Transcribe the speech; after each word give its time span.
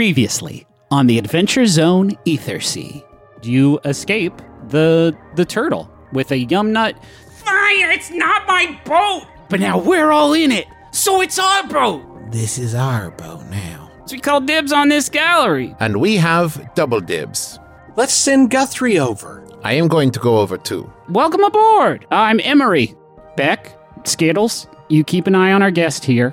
Previously 0.00 0.66
on 0.90 1.06
the 1.08 1.18
Adventure 1.18 1.66
Zone 1.66 2.12
Ethersea, 2.24 3.04
you 3.42 3.78
escape 3.84 4.32
the 4.68 5.14
the 5.34 5.44
turtle 5.44 5.92
with 6.14 6.32
a 6.32 6.38
yum 6.38 6.72
nut. 6.72 6.96
Fire! 7.44 7.90
It's 7.90 8.10
not 8.10 8.48
my 8.48 8.80
boat. 8.86 9.26
But 9.50 9.60
now 9.60 9.78
we're 9.78 10.10
all 10.10 10.32
in 10.32 10.52
it, 10.52 10.64
so 10.90 11.20
it's 11.20 11.38
our 11.38 11.68
boat. 11.68 12.32
This 12.32 12.56
is 12.56 12.74
our 12.74 13.10
boat 13.10 13.44
now. 13.50 13.90
So 14.06 14.16
we 14.16 14.20
call 14.20 14.40
dibs 14.40 14.72
on 14.72 14.88
this 14.88 15.10
gallery. 15.10 15.76
And 15.80 16.00
we 16.00 16.16
have 16.16 16.74
double 16.74 17.00
dibs. 17.00 17.58
Let's 17.94 18.14
send 18.14 18.48
Guthrie 18.48 18.98
over. 18.98 19.46
I 19.64 19.74
am 19.74 19.86
going 19.86 20.12
to 20.12 20.18
go 20.18 20.38
over 20.38 20.56
too. 20.56 20.90
Welcome 21.10 21.44
aboard. 21.44 22.06
I'm 22.10 22.40
Emery. 22.40 22.94
Beck, 23.36 23.76
Skittles, 24.06 24.66
you 24.88 25.04
keep 25.04 25.26
an 25.26 25.34
eye 25.34 25.52
on 25.52 25.60
our 25.60 25.70
guest 25.70 26.06
here. 26.06 26.32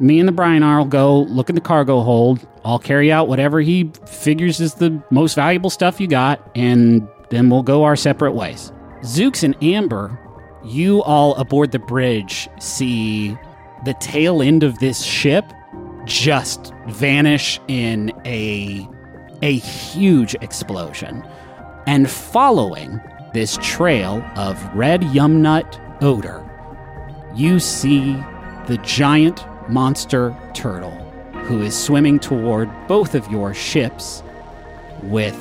Me 0.00 0.18
and 0.18 0.28
the 0.28 0.32
Brinarr 0.32 0.78
will 0.78 0.84
go 0.86 1.20
look 1.22 1.48
in 1.48 1.54
the 1.54 1.60
cargo 1.60 2.02
hold. 2.02 2.46
I'll 2.64 2.78
carry 2.78 3.12
out 3.12 3.28
whatever 3.28 3.60
he 3.60 3.90
figures 4.06 4.60
is 4.60 4.74
the 4.74 5.02
most 5.10 5.34
valuable 5.34 5.70
stuff 5.70 6.00
you 6.00 6.08
got, 6.08 6.50
and 6.54 7.06
then 7.30 7.48
we'll 7.48 7.62
go 7.62 7.84
our 7.84 7.96
separate 7.96 8.32
ways. 8.32 8.72
Zooks 9.02 9.42
and 9.42 9.56
Amber, 9.62 10.18
you 10.64 11.02
all 11.02 11.34
aboard 11.36 11.72
the 11.72 11.78
bridge 11.78 12.48
see 12.58 13.36
the 13.84 13.94
tail 14.00 14.42
end 14.42 14.62
of 14.62 14.78
this 14.78 15.02
ship 15.02 15.44
just 16.06 16.72
vanish 16.88 17.60
in 17.68 18.12
a 18.24 18.88
a 19.42 19.56
huge 19.58 20.34
explosion. 20.36 21.22
And 21.86 22.10
following 22.10 23.00
this 23.34 23.58
trail 23.60 24.24
of 24.36 24.62
red 24.74 25.02
yumnut 25.02 26.02
odor, 26.02 26.42
you 27.34 27.60
see 27.60 28.14
the 28.66 28.78
giant 28.82 29.44
monster 29.68 30.36
turtle 30.54 30.92
who 31.44 31.62
is 31.62 31.76
swimming 31.76 32.18
toward 32.18 32.70
both 32.86 33.14
of 33.14 33.30
your 33.30 33.52
ships 33.52 34.22
with 35.02 35.36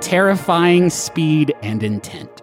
terrifying 0.00 0.90
speed 0.90 1.54
and 1.62 1.82
intent. 1.82 2.41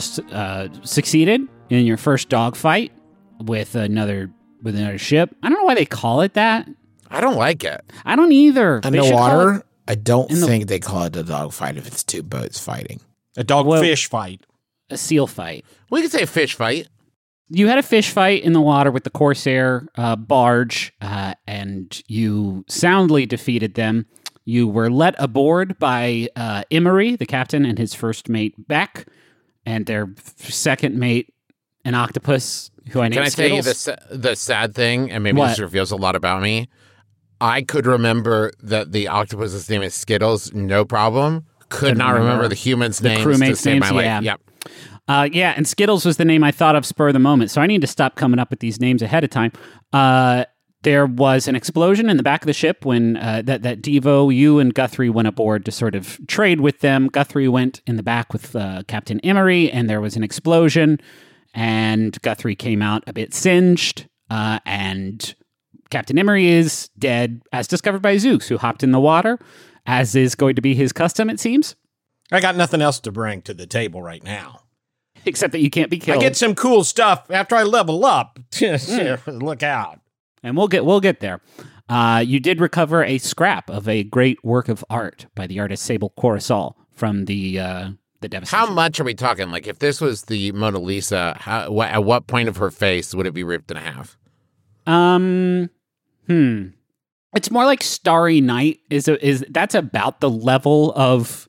Just 0.00 0.20
uh, 0.32 0.68
succeeded 0.82 1.42
in 1.68 1.84
your 1.84 1.96
first 1.98 2.28
dogfight 2.28 2.92
with 3.42 3.74
another 3.74 4.30
with 4.62 4.74
another 4.76 4.98
ship. 4.98 5.34
I 5.42 5.48
don't 5.48 5.58
know 5.58 5.64
why 5.64 5.74
they 5.74 5.84
call 5.86 6.20
it 6.22 6.34
that. 6.34 6.68
I 7.10 7.20
don't 7.20 7.36
like 7.36 7.64
it. 7.64 7.80
I 8.04 8.16
don't 8.16 8.32
either. 8.32 8.80
They 8.82 8.90
should 9.02 9.10
call 9.12 9.22
Underwater, 9.22 9.54
it 9.60 9.66
I 9.88 9.94
don't 9.96 10.30
in 10.30 10.40
the- 10.40 10.46
think 10.46 10.68
they 10.68 10.78
call 10.78 11.04
it 11.04 11.16
a 11.16 11.22
dogfight 11.22 11.76
if 11.76 11.86
it's 11.86 12.02
two 12.04 12.22
boats 12.22 12.58
fighting. 12.60 13.00
A 13.36 13.44
dog 13.44 13.66
Well- 13.66 13.82
fish 13.82 14.08
fight. 14.08 14.42
a 14.90 14.96
seal 14.96 15.26
fight. 15.28 15.64
We 15.90 16.02
could 16.02 16.10
say 16.10 16.22
a 16.22 16.26
fish 16.26 16.54
fight. 16.54 16.88
You 17.48 17.68
had 17.68 17.78
a 17.78 17.82
fish 17.82 18.10
fight 18.10 18.42
in 18.42 18.52
the 18.52 18.60
water 18.60 18.90
with 18.90 19.04
the 19.04 19.10
Corsair 19.10 19.86
uh, 19.96 20.16
barge, 20.16 20.92
uh, 21.00 21.34
and 21.46 22.00
you 22.08 22.64
soundly 22.68 23.24
defeated 23.26 23.74
them. 23.74 24.06
You 24.44 24.66
were 24.68 24.90
let 24.90 25.14
aboard 25.18 25.78
by 25.78 26.28
uh, 26.36 26.62
Emery, 26.72 27.14
the 27.16 27.26
captain, 27.26 27.64
and 27.64 27.78
his 27.78 27.94
first 27.94 28.28
mate 28.28 28.54
Beck, 28.68 29.06
and 29.66 29.86
their 29.86 30.08
second 30.36 30.98
mate, 30.98 31.32
an 31.84 31.94
octopus 31.94 32.70
who 32.90 33.00
I 33.00 33.04
named 33.04 33.14
Can 33.14 33.22
I 33.22 33.28
tell 33.28 33.48
you 33.48 33.62
Skittles. 33.62 33.84
the 34.10 34.16
the 34.18 34.36
sad 34.36 34.74
thing, 34.74 35.10
and 35.10 35.22
maybe 35.24 35.38
What? 35.38 35.48
this 35.48 35.58
reveals 35.60 35.90
a 35.90 35.96
lot 35.96 36.16
about 36.16 36.42
me? 36.42 36.68
I 37.40 37.62
could 37.62 37.86
remember 37.86 38.52
that 38.62 38.92
the 38.92 39.08
octopus's 39.08 39.68
name 39.70 39.82
is 39.82 39.94
Skittles, 39.94 40.52
no 40.52 40.84
problem. 40.84 41.46
Could 41.70 41.96
not 41.96 42.08
remember, 42.08 42.26
remember 42.26 42.48
the 42.48 42.54
humans' 42.54 43.00
name. 43.02 43.20
the 43.22 43.26
names 43.26 43.40
crewmates' 43.40 43.48
to 43.50 43.56
save 43.56 43.80
names, 43.80 43.92
my 43.92 44.02
yeah. 44.02 44.14
life. 44.16 44.24
Yep. 44.24 44.40
Uh, 45.08 45.28
yeah, 45.32 45.54
and 45.56 45.66
Skittles 45.66 46.04
was 46.04 46.18
the 46.18 46.24
name 46.24 46.44
I 46.44 46.52
thought 46.52 46.76
of 46.76 46.84
spur 46.84 47.08
of 47.08 47.14
the 47.14 47.18
moment, 47.18 47.50
so 47.50 47.60
I 47.60 47.66
need 47.66 47.80
to 47.80 47.86
stop 47.86 48.14
coming 48.16 48.38
up 48.38 48.50
with 48.50 48.60
these 48.60 48.78
names 48.80 49.02
ahead 49.02 49.24
of 49.24 49.30
time. 49.30 49.52
Uh, 49.92 50.44
there 50.82 51.06
was 51.06 51.46
an 51.46 51.54
explosion 51.54 52.08
in 52.08 52.16
the 52.16 52.22
back 52.22 52.42
of 52.42 52.46
the 52.46 52.52
ship 52.52 52.84
when 52.84 53.16
uh, 53.16 53.42
that 53.44 53.62
that 53.62 53.82
Devo, 53.82 54.34
you 54.34 54.58
and 54.58 54.74
Guthrie 54.74 55.10
went 55.10 55.28
aboard 55.28 55.64
to 55.66 55.72
sort 55.72 55.94
of 55.94 56.18
trade 56.26 56.60
with 56.60 56.80
them. 56.80 57.08
Guthrie 57.08 57.48
went 57.48 57.82
in 57.86 57.96
the 57.96 58.02
back 58.02 58.32
with 58.32 58.56
uh, 58.56 58.82
Captain 58.88 59.20
Emery, 59.20 59.70
and 59.70 59.90
there 59.90 60.00
was 60.00 60.16
an 60.16 60.22
explosion, 60.22 60.98
and 61.54 62.20
Guthrie 62.22 62.56
came 62.56 62.82
out 62.82 63.04
a 63.06 63.12
bit 63.12 63.34
singed, 63.34 64.08
uh, 64.30 64.60
and 64.64 65.34
Captain 65.90 66.18
Emery 66.18 66.48
is 66.48 66.88
dead, 66.98 67.42
as 67.52 67.66
discovered 67.66 68.00
by 68.00 68.16
Zooks, 68.16 68.48
who 68.48 68.56
hopped 68.56 68.82
in 68.82 68.92
the 68.92 69.00
water, 69.00 69.38
as 69.86 70.14
is 70.14 70.34
going 70.34 70.54
to 70.54 70.62
be 70.62 70.74
his 70.74 70.92
custom, 70.92 71.28
it 71.28 71.40
seems. 71.40 71.74
I 72.32 72.40
got 72.40 72.56
nothing 72.56 72.80
else 72.80 73.00
to 73.00 73.12
bring 73.12 73.42
to 73.42 73.54
the 73.54 73.66
table 73.66 74.00
right 74.00 74.22
now. 74.22 74.60
Except 75.26 75.52
that 75.52 75.60
you 75.60 75.68
can't 75.68 75.90
be 75.90 75.98
killed. 75.98 76.18
I 76.18 76.20
get 76.20 76.36
some 76.36 76.54
cool 76.54 76.84
stuff 76.84 77.30
after 77.30 77.54
I 77.54 77.64
level 77.64 78.06
up. 78.06 78.38
Look 79.26 79.62
out. 79.62 79.99
And 80.42 80.56
we'll 80.56 80.68
get 80.68 80.84
we'll 80.84 81.00
get 81.00 81.20
there. 81.20 81.40
Uh, 81.88 82.22
you 82.24 82.38
did 82.38 82.60
recover 82.60 83.02
a 83.02 83.18
scrap 83.18 83.68
of 83.68 83.88
a 83.88 84.04
great 84.04 84.42
work 84.44 84.68
of 84.68 84.84
art 84.88 85.26
by 85.34 85.46
the 85.46 85.58
artist 85.58 85.84
Sable 85.84 86.12
Coruscant 86.16 86.74
from 86.92 87.24
the 87.24 87.58
uh, 87.58 87.90
the 88.20 88.28
devastation. 88.28 88.66
How 88.66 88.72
much 88.72 89.00
are 89.00 89.04
we 89.04 89.14
talking? 89.14 89.50
Like, 89.50 89.66
if 89.66 89.78
this 89.78 90.00
was 90.00 90.22
the 90.22 90.52
Mona 90.52 90.78
Lisa, 90.78 91.36
how, 91.38 91.74
wh- 91.74 91.92
at 91.92 92.04
what 92.04 92.26
point 92.26 92.48
of 92.48 92.58
her 92.58 92.70
face 92.70 93.14
would 93.14 93.26
it 93.26 93.34
be 93.34 93.42
ripped 93.42 93.70
in 93.70 93.76
half? 93.76 94.16
Um, 94.86 95.70
hmm. 96.26 96.68
It's 97.34 97.50
more 97.50 97.64
like 97.64 97.82
Starry 97.82 98.40
Night. 98.40 98.80
Is 98.88 99.08
a, 99.08 99.24
is 99.26 99.44
that's 99.50 99.74
about 99.74 100.20
the 100.20 100.30
level 100.30 100.92
of 100.94 101.48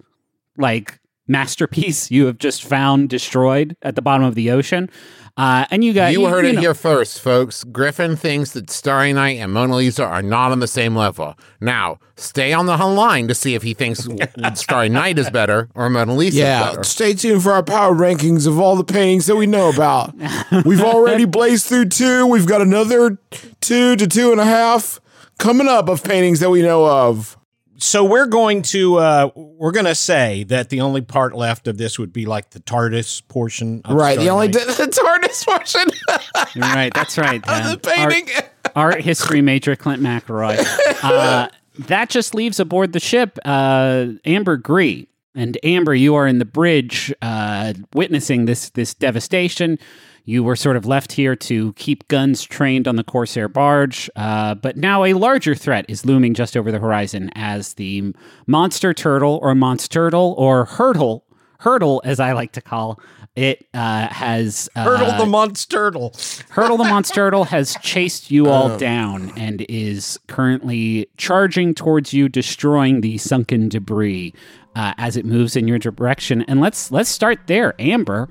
like 0.57 0.99
masterpiece 1.27 2.11
you 2.11 2.25
have 2.25 2.37
just 2.37 2.63
found 2.63 3.09
destroyed 3.09 3.75
at 3.81 3.95
the 3.95 4.01
bottom 4.01 4.25
of 4.25 4.35
the 4.35 4.51
ocean. 4.51 4.89
Uh, 5.37 5.65
and 5.71 5.83
you 5.83 5.93
got 5.93 6.11
you 6.11 6.25
heard 6.25 6.45
it 6.45 6.55
know- 6.55 6.61
here 6.61 6.73
first, 6.73 7.21
folks. 7.21 7.63
Griffin 7.63 8.15
thinks 8.15 8.51
that 8.51 8.69
Starry 8.69 9.13
Night 9.13 9.37
and 9.39 9.51
Mona 9.53 9.75
Lisa 9.77 10.03
are 10.03 10.21
not 10.21 10.51
on 10.51 10.59
the 10.59 10.67
same 10.67 10.95
level. 10.95 11.35
Now, 11.61 11.99
stay 12.17 12.51
on 12.53 12.65
the 12.65 12.75
line 12.77 13.27
to 13.29 13.33
see 13.35 13.55
if 13.55 13.63
he 13.63 13.73
thinks 13.73 14.07
Starry 14.55 14.89
Night 14.89 15.17
is 15.17 15.29
better 15.29 15.69
or 15.73 15.89
Mona 15.89 16.13
Lisa 16.13 16.35
is 16.37 16.39
Yeah, 16.41 16.69
better. 16.71 16.83
stay 16.83 17.13
tuned 17.13 17.43
for 17.43 17.53
our 17.53 17.63
power 17.63 17.93
rankings 17.95 18.45
of 18.45 18.59
all 18.59 18.75
the 18.75 18.83
paintings 18.83 19.25
that 19.27 19.35
we 19.37 19.47
know 19.47 19.69
about. 19.69 20.13
We've 20.65 20.81
already 20.83 21.25
blazed 21.25 21.65
through 21.65 21.85
two. 21.89 22.27
We've 22.27 22.45
got 22.47 22.61
another 22.61 23.17
two 23.61 23.95
to 23.95 24.07
two 24.07 24.31
and 24.31 24.41
a 24.41 24.45
half 24.45 24.99
coming 25.39 25.67
up 25.67 25.87
of 25.89 26.03
paintings 26.03 26.39
that 26.41 26.49
we 26.49 26.61
know 26.61 26.85
of. 26.85 27.37
So 27.81 28.03
we're 28.05 28.27
going 28.27 28.61
to 28.63 28.97
uh, 28.97 29.31
we're 29.33 29.71
going 29.71 29.87
to 29.87 29.95
say 29.95 30.43
that 30.45 30.69
the 30.69 30.81
only 30.81 31.01
part 31.01 31.35
left 31.35 31.67
of 31.67 31.79
this 31.79 31.97
would 31.97 32.13
be 32.13 32.27
like 32.27 32.51
the 32.51 32.59
TARDIS 32.59 33.27
portion. 33.27 33.81
Of 33.85 33.97
right, 33.97 34.19
the 34.19 34.29
only 34.29 34.53
Starlight. 34.53 34.77
the 34.77 34.87
TARDIS 34.87 35.45
portion 35.45 36.61
right. 36.61 36.93
That's 36.93 37.17
right. 37.17 37.41
of 37.49 37.71
the 37.71 37.89
painting. 37.89 38.29
Art, 38.35 38.75
art 38.75 39.01
history 39.01 39.41
major 39.41 39.75
Clint 39.75 40.01
McElroy. 40.01 40.63
Uh, 41.03 41.47
that 41.79 42.09
just 42.09 42.35
leaves 42.35 42.59
aboard 42.59 42.93
the 42.93 42.99
ship 42.99 43.39
uh, 43.43 44.05
Amber 44.23 44.57
Gree. 44.57 45.07
And 45.33 45.57
Amber, 45.63 45.95
you 45.95 46.13
are 46.13 46.27
in 46.27 46.37
the 46.37 46.45
bridge, 46.45 47.11
uh, 47.23 47.73
witnessing 47.95 48.45
this 48.45 48.69
this 48.69 48.93
devastation. 48.93 49.79
You 50.25 50.43
were 50.43 50.55
sort 50.55 50.77
of 50.77 50.85
left 50.85 51.13
here 51.13 51.35
to 51.35 51.73
keep 51.73 52.07
guns 52.07 52.43
trained 52.43 52.87
on 52.87 52.95
the 52.95 53.03
Corsair 53.03 53.47
barge, 53.47 54.09
uh, 54.15 54.55
but 54.55 54.77
now 54.77 55.03
a 55.03 55.13
larger 55.13 55.55
threat 55.55 55.85
is 55.87 56.05
looming 56.05 56.33
just 56.33 56.55
over 56.55 56.71
the 56.71 56.79
horizon 56.79 57.31
as 57.35 57.73
the 57.73 58.13
monster 58.47 58.93
turtle, 58.93 59.39
or 59.41 59.53
monstertle, 59.53 60.35
or 60.37 60.65
hurtle, 60.65 61.23
hurdle, 61.59 62.01
as 62.05 62.19
I 62.19 62.33
like 62.33 62.51
to 62.53 62.61
call 62.61 62.99
it, 63.35 63.65
uh, 63.73 64.07
has 64.07 64.69
uh, 64.75 64.83
Hurdle 64.83 65.25
the 65.25 65.31
monstertle. 65.31 66.11
Hurdle 66.49 66.77
the 66.77 66.83
Monstertle 66.83 67.47
has 67.47 67.77
chased 67.81 68.29
you 68.29 68.49
all 68.49 68.77
down 68.77 69.31
and 69.37 69.65
is 69.69 70.19
currently 70.27 71.07
charging 71.17 71.73
towards 71.73 72.13
you, 72.13 72.27
destroying 72.27 73.01
the 73.01 73.17
sunken 73.17 73.69
debris 73.69 74.33
uh, 74.75 74.93
as 74.97 75.15
it 75.15 75.25
moves 75.25 75.55
in 75.55 75.67
your 75.67 75.79
direction. 75.79 76.41
And 76.43 76.59
let's 76.59 76.91
let's 76.91 77.09
start 77.09 77.39
there, 77.47 77.73
Amber. 77.79 78.27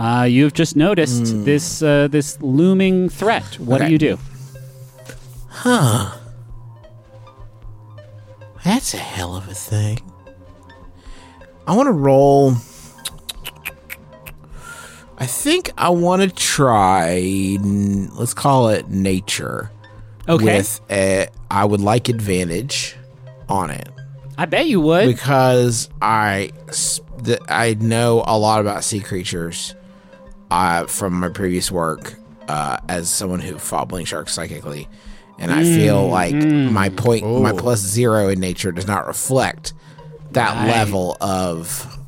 Uh, 0.00 0.24
you've 0.28 0.52
just 0.52 0.74
noticed 0.76 1.44
this 1.44 1.82
uh, 1.82 2.08
this 2.08 2.40
looming 2.42 3.08
threat. 3.08 3.44
What 3.60 3.78
do 3.78 3.84
Okay. 3.84 3.92
you 3.92 3.98
do? 3.98 4.18
Huh. 5.48 6.16
That's 8.64 8.94
a 8.94 8.98
hell 8.98 9.36
of 9.36 9.48
a 9.48 9.54
thing. 9.54 9.98
I 11.66 11.76
want 11.76 11.86
to 11.88 11.92
roll. 11.92 12.54
I 15.18 15.26
think 15.26 15.70
I 15.78 15.90
want 15.90 16.22
to 16.22 16.28
try. 16.30 17.20
n- 17.60 18.10
Let's 18.14 18.34
call 18.34 18.68
it 18.70 18.88
nature. 18.88 19.70
Okay, 20.28 20.44
With 20.58 20.80
a, 20.90 21.26
I 21.50 21.64
would 21.64 21.80
like 21.80 22.08
advantage 22.08 22.94
on 23.48 23.70
it 23.70 23.88
I 24.38 24.46
bet 24.46 24.68
you 24.68 24.80
would. 24.80 25.06
because 25.06 25.90
I 26.00 26.52
s- 26.68 27.00
th- 27.24 27.40
I 27.48 27.74
know 27.74 28.22
a 28.26 28.38
lot 28.38 28.60
about 28.60 28.84
sea 28.84 29.00
creatures 29.00 29.74
uh, 30.52 30.86
from 30.86 31.14
my 31.20 31.28
previous 31.30 31.70
work 31.72 32.14
uh, 32.48 32.76
as 32.88 33.08
someone 33.10 33.40
who 33.40 33.58
fought 33.58 33.88
blink 33.88 34.06
sharks 34.06 34.32
psychically, 34.34 34.86
and 35.38 35.50
I 35.50 35.64
feel 35.64 36.06
like 36.08 36.34
my 36.34 36.90
point, 36.90 37.24
my 37.24 37.52
plus 37.52 37.80
zero 37.80 38.28
in 38.28 38.38
nature 38.38 38.70
does 38.72 38.86
not 38.86 39.06
reflect 39.06 39.72
that 40.32 40.54
Right. 40.54 40.68
level 40.68 41.16
of, 41.20 41.98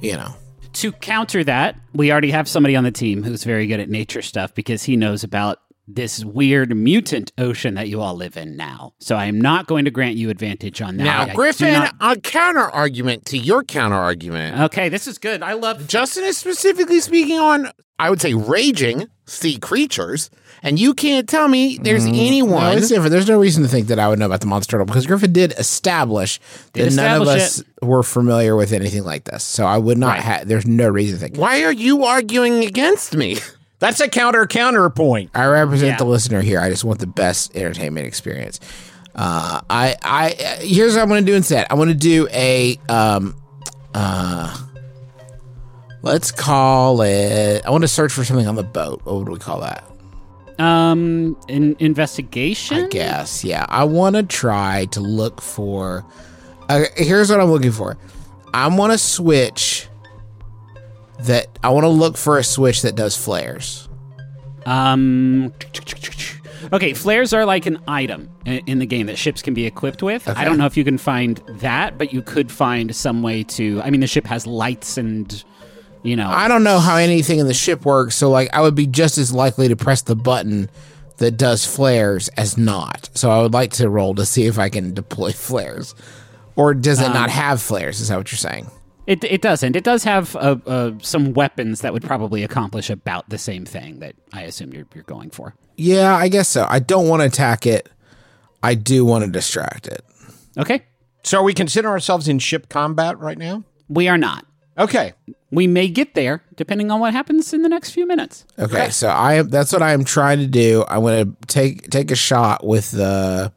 you 0.00 0.12
know. 0.14 0.34
to 0.74 0.92
counter 0.92 1.44
that, 1.44 1.76
we 1.94 2.10
already 2.12 2.30
have 2.30 2.48
somebody 2.48 2.76
on 2.76 2.84
the 2.84 2.90
team 2.90 3.22
who's 3.22 3.44
very 3.44 3.66
good 3.66 3.80
at 3.80 3.88
nature 3.88 4.22
stuff 4.22 4.54
because 4.54 4.82
he 4.82 4.96
knows 4.96 5.22
about 5.24 5.58
this 5.86 6.24
weird 6.24 6.74
mutant 6.76 7.30
ocean 7.36 7.74
that 7.74 7.88
you 7.88 8.00
all 8.00 8.14
live 8.14 8.36
in 8.36 8.56
now. 8.56 8.92
So 9.00 9.16
I 9.16 9.26
am 9.26 9.38
not 9.40 9.66
going 9.66 9.84
to 9.84 9.90
grant 9.90 10.16
you 10.16 10.30
advantage 10.30 10.80
on 10.80 10.96
that. 10.96 11.04
Now, 11.04 11.24
do 11.26 11.34
Griffin, 11.34 11.72
not- 11.74 11.94
a 12.00 12.18
counter 12.20 12.60
argument 12.70 13.26
to 13.26 13.38
your 13.38 13.62
counter 13.62 13.96
argument. 13.96 14.58
okay, 14.62 14.88
this 14.88 15.06
is 15.06 15.18
good. 15.18 15.42
I 15.42 15.52
love 15.54 15.86
Justin 15.86 16.24
is 16.24 16.38
specifically 16.38 17.00
speaking 17.00 17.38
on, 17.38 17.68
I 17.98 18.08
would 18.10 18.20
say, 18.20 18.32
raging 18.34 19.08
sea 19.26 19.58
creatures, 19.58 20.30
and 20.62 20.78
you 20.78 20.92
can't 20.94 21.28
tell 21.28 21.48
me 21.48 21.78
there's 21.78 22.06
mm, 22.06 22.12
No, 22.12 22.18
anyone. 22.26 22.78
different. 22.80 23.10
There's 23.10 23.28
no 23.28 23.38
reason 23.38 23.62
to 23.62 23.68
think 23.68 23.86
that 23.88 23.98
I 23.98 24.08
would 24.08 24.18
know 24.18 24.26
about 24.26 24.40
the 24.40 24.46
monster 24.46 24.72
turtle 24.72 24.86
because 24.86 25.06
Griffin 25.06 25.32
did 25.32 25.52
establish 25.58 26.40
Did 26.72 26.92
that 26.92 26.96
none 26.96 27.22
of 27.22 27.28
establish 27.28 27.42
us 27.42 27.62
were 27.82 28.02
familiar 28.02 28.56
with 28.56 28.72
anything 28.72 29.04
like 29.04 29.24
this. 29.24 29.44
So 29.44 29.64
I 29.66 29.76
would 29.78 29.98
not 29.98 30.14
Right. 30.14 30.20
have. 30.22 30.48
There's 30.48 30.66
no 30.66 30.88
reason 30.88 31.18
to 31.18 31.20
think. 31.24 31.36
Why 31.36 31.62
are 31.64 31.72
you 31.72 32.04
arguing 32.04 32.64
against 32.64 33.14
me? 33.16 33.36
That's 33.84 34.00
a 34.00 34.08
counter 34.08 34.46
counterpoint. 34.46 35.30
I 35.34 35.44
represent 35.46 35.90
Yeah. 35.92 35.96
the 35.98 36.04
listener 36.06 36.40
here. 36.40 36.58
I 36.60 36.70
just 36.70 36.84
want 36.84 37.00
the 37.00 37.06
best 37.06 37.54
entertainment 37.54 38.06
experience. 38.06 38.60
Uh, 39.14 39.60
I, 39.68 39.96
I, 40.02 40.30
here's 40.60 40.94
what 40.94 41.02
I'm 41.02 41.08
going 41.08 41.24
to 41.24 41.30
do 41.30 41.36
instead. 41.36 41.66
I 41.70 41.74
want 41.74 41.88
to 41.90 41.94
do 41.94 42.26
a, 42.32 42.78
um, 42.88 43.36
uh, 43.94 44.56
let's 46.02 46.30
call 46.32 47.02
it. 47.02 47.64
I 47.66 47.70
want 47.70 47.82
to 47.82 47.88
search 47.88 48.12
for 48.12 48.24
something 48.24 48.46
on 48.46 48.54
the 48.54 48.62
boat. 48.64 49.02
What 49.04 49.16
would 49.16 49.28
we 49.28 49.38
call 49.38 49.60
that? 49.60 49.84
um 50.60 51.36
in 51.48 51.74
investigation. 51.80 52.84
I 52.84 52.86
guess. 52.86 53.42
Yeah. 53.42 53.66
I 53.68 53.82
want 53.82 54.14
to 54.14 54.22
try 54.22 54.84
to 54.92 55.00
look 55.00 55.40
for. 55.40 56.06
Uh, 56.68 56.84
here's 56.96 57.28
what 57.28 57.40
I'm 57.40 57.50
looking 57.50 57.72
for. 57.72 57.96
I 58.54 58.68
want 58.68 58.92
to 58.92 58.98
switch. 58.98 59.73
That 61.26 61.46
I 61.62 61.70
want 61.70 61.84
to 61.84 61.88
look 61.88 62.16
for 62.16 62.38
a 62.38 62.44
switch 62.44 62.82
that 62.82 62.94
does 62.94 63.16
flares. 63.16 63.88
Um. 64.66 65.52
Okay, 66.72 66.94
flares 66.94 67.34
are 67.34 67.44
like 67.44 67.66
an 67.66 67.78
item 67.86 68.30
in 68.46 68.78
the 68.78 68.86
game 68.86 69.06
that 69.06 69.18
ships 69.18 69.42
can 69.42 69.52
be 69.54 69.66
equipped 69.66 70.02
with. 70.02 70.26
I 70.28 70.44
don't 70.44 70.56
know 70.56 70.66
if 70.66 70.76
you 70.76 70.84
can 70.84 70.96
find 70.98 71.36
that, 71.60 71.98
but 71.98 72.12
you 72.12 72.22
could 72.22 72.50
find 72.50 72.94
some 72.94 73.22
way 73.22 73.42
to. 73.44 73.82
I 73.82 73.90
mean, 73.90 74.00
the 74.00 74.06
ship 74.06 74.26
has 74.26 74.46
lights 74.46 74.96
and, 74.96 75.44
you 76.02 76.16
know. 76.16 76.28
I 76.28 76.48
don't 76.48 76.64
know 76.64 76.78
how 76.78 76.96
anything 76.96 77.38
in 77.38 77.46
the 77.46 77.54
ship 77.54 77.84
works, 77.84 78.14
so 78.14 78.30
like 78.30 78.48
I 78.54 78.62
would 78.62 78.74
be 78.74 78.86
just 78.86 79.18
as 79.18 79.32
likely 79.32 79.68
to 79.68 79.76
press 79.76 80.02
the 80.02 80.16
button 80.16 80.70
that 81.18 81.32
does 81.32 81.66
flares 81.66 82.28
as 82.30 82.56
not. 82.56 83.10
So 83.14 83.30
I 83.30 83.42
would 83.42 83.52
like 83.52 83.72
to 83.72 83.88
roll 83.88 84.14
to 84.14 84.24
see 84.24 84.46
if 84.46 84.58
I 84.58 84.68
can 84.68 84.94
deploy 84.94 85.32
flares. 85.32 85.94
Or 86.56 86.72
does 86.72 87.00
it 87.00 87.08
not 87.08 87.30
have 87.30 87.60
flares? 87.60 88.00
Is 88.00 88.08
that 88.08 88.16
what 88.16 88.30
you're 88.30 88.38
saying? 88.38 88.70
It, 89.06 89.22
it 89.24 89.42
doesn't. 89.42 89.76
It 89.76 89.84
does 89.84 90.04
have 90.04 90.34
uh, 90.36 90.56
uh, 90.66 90.92
some 91.02 91.34
weapons 91.34 91.82
that 91.82 91.92
would 91.92 92.02
probably 92.02 92.42
accomplish 92.42 92.88
about 92.88 93.28
the 93.28 93.38
same 93.38 93.64
thing 93.66 93.98
that 94.00 94.14
I 94.32 94.42
assume 94.42 94.72
you're, 94.72 94.86
you're 94.94 95.04
going 95.04 95.30
for. 95.30 95.54
Yeah, 95.76 96.14
I 96.14 96.28
guess 96.28 96.48
so. 96.48 96.66
I 96.68 96.78
don't 96.78 97.08
want 97.08 97.20
to 97.20 97.26
attack 97.26 97.66
it. 97.66 97.88
I 98.62 98.74
do 98.74 99.04
want 99.04 99.24
to 99.24 99.30
distract 99.30 99.86
it. 99.86 100.02
Okay, 100.56 100.82
So 101.22 101.38
are 101.38 101.42
we 101.42 101.52
consider 101.52 101.88
ourselves 101.88 102.28
in 102.28 102.38
ship 102.38 102.68
combat 102.68 103.18
right 103.18 103.36
now? 103.38 103.64
we 103.88 104.08
are 104.08 104.16
not. 104.16 104.46
Okay. 104.78 105.12
We 105.50 105.66
may 105.66 105.88
get 105.88 106.14
there 106.14 106.42
depending 106.56 106.90
on 106.90 106.98
what 106.98 107.12
happens 107.12 107.52
in 107.52 107.62
the 107.62 107.68
next 107.68 107.90
few 107.90 108.06
minutes. 108.06 108.44
Okay, 108.58 108.90
so 108.90 109.08
I 109.08 109.34
am 109.34 109.48
that's 109.50 109.72
what 109.72 109.82
I 109.82 109.92
am 109.92 110.02
trying 110.04 110.38
to 110.38 110.46
do. 110.48 110.84
I 110.88 110.98
want 110.98 111.40
to 111.40 111.46
take 111.46 111.90
take 111.90 112.10
a 112.10 112.16
shot 112.16 112.64
with 112.66 112.90
the 112.90 113.52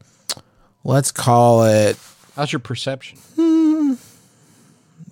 let's 0.83 1.11
call 1.11 1.63
it 1.63 1.97
How's 2.35 2.51
your 2.51 2.59
perception? 2.59 3.17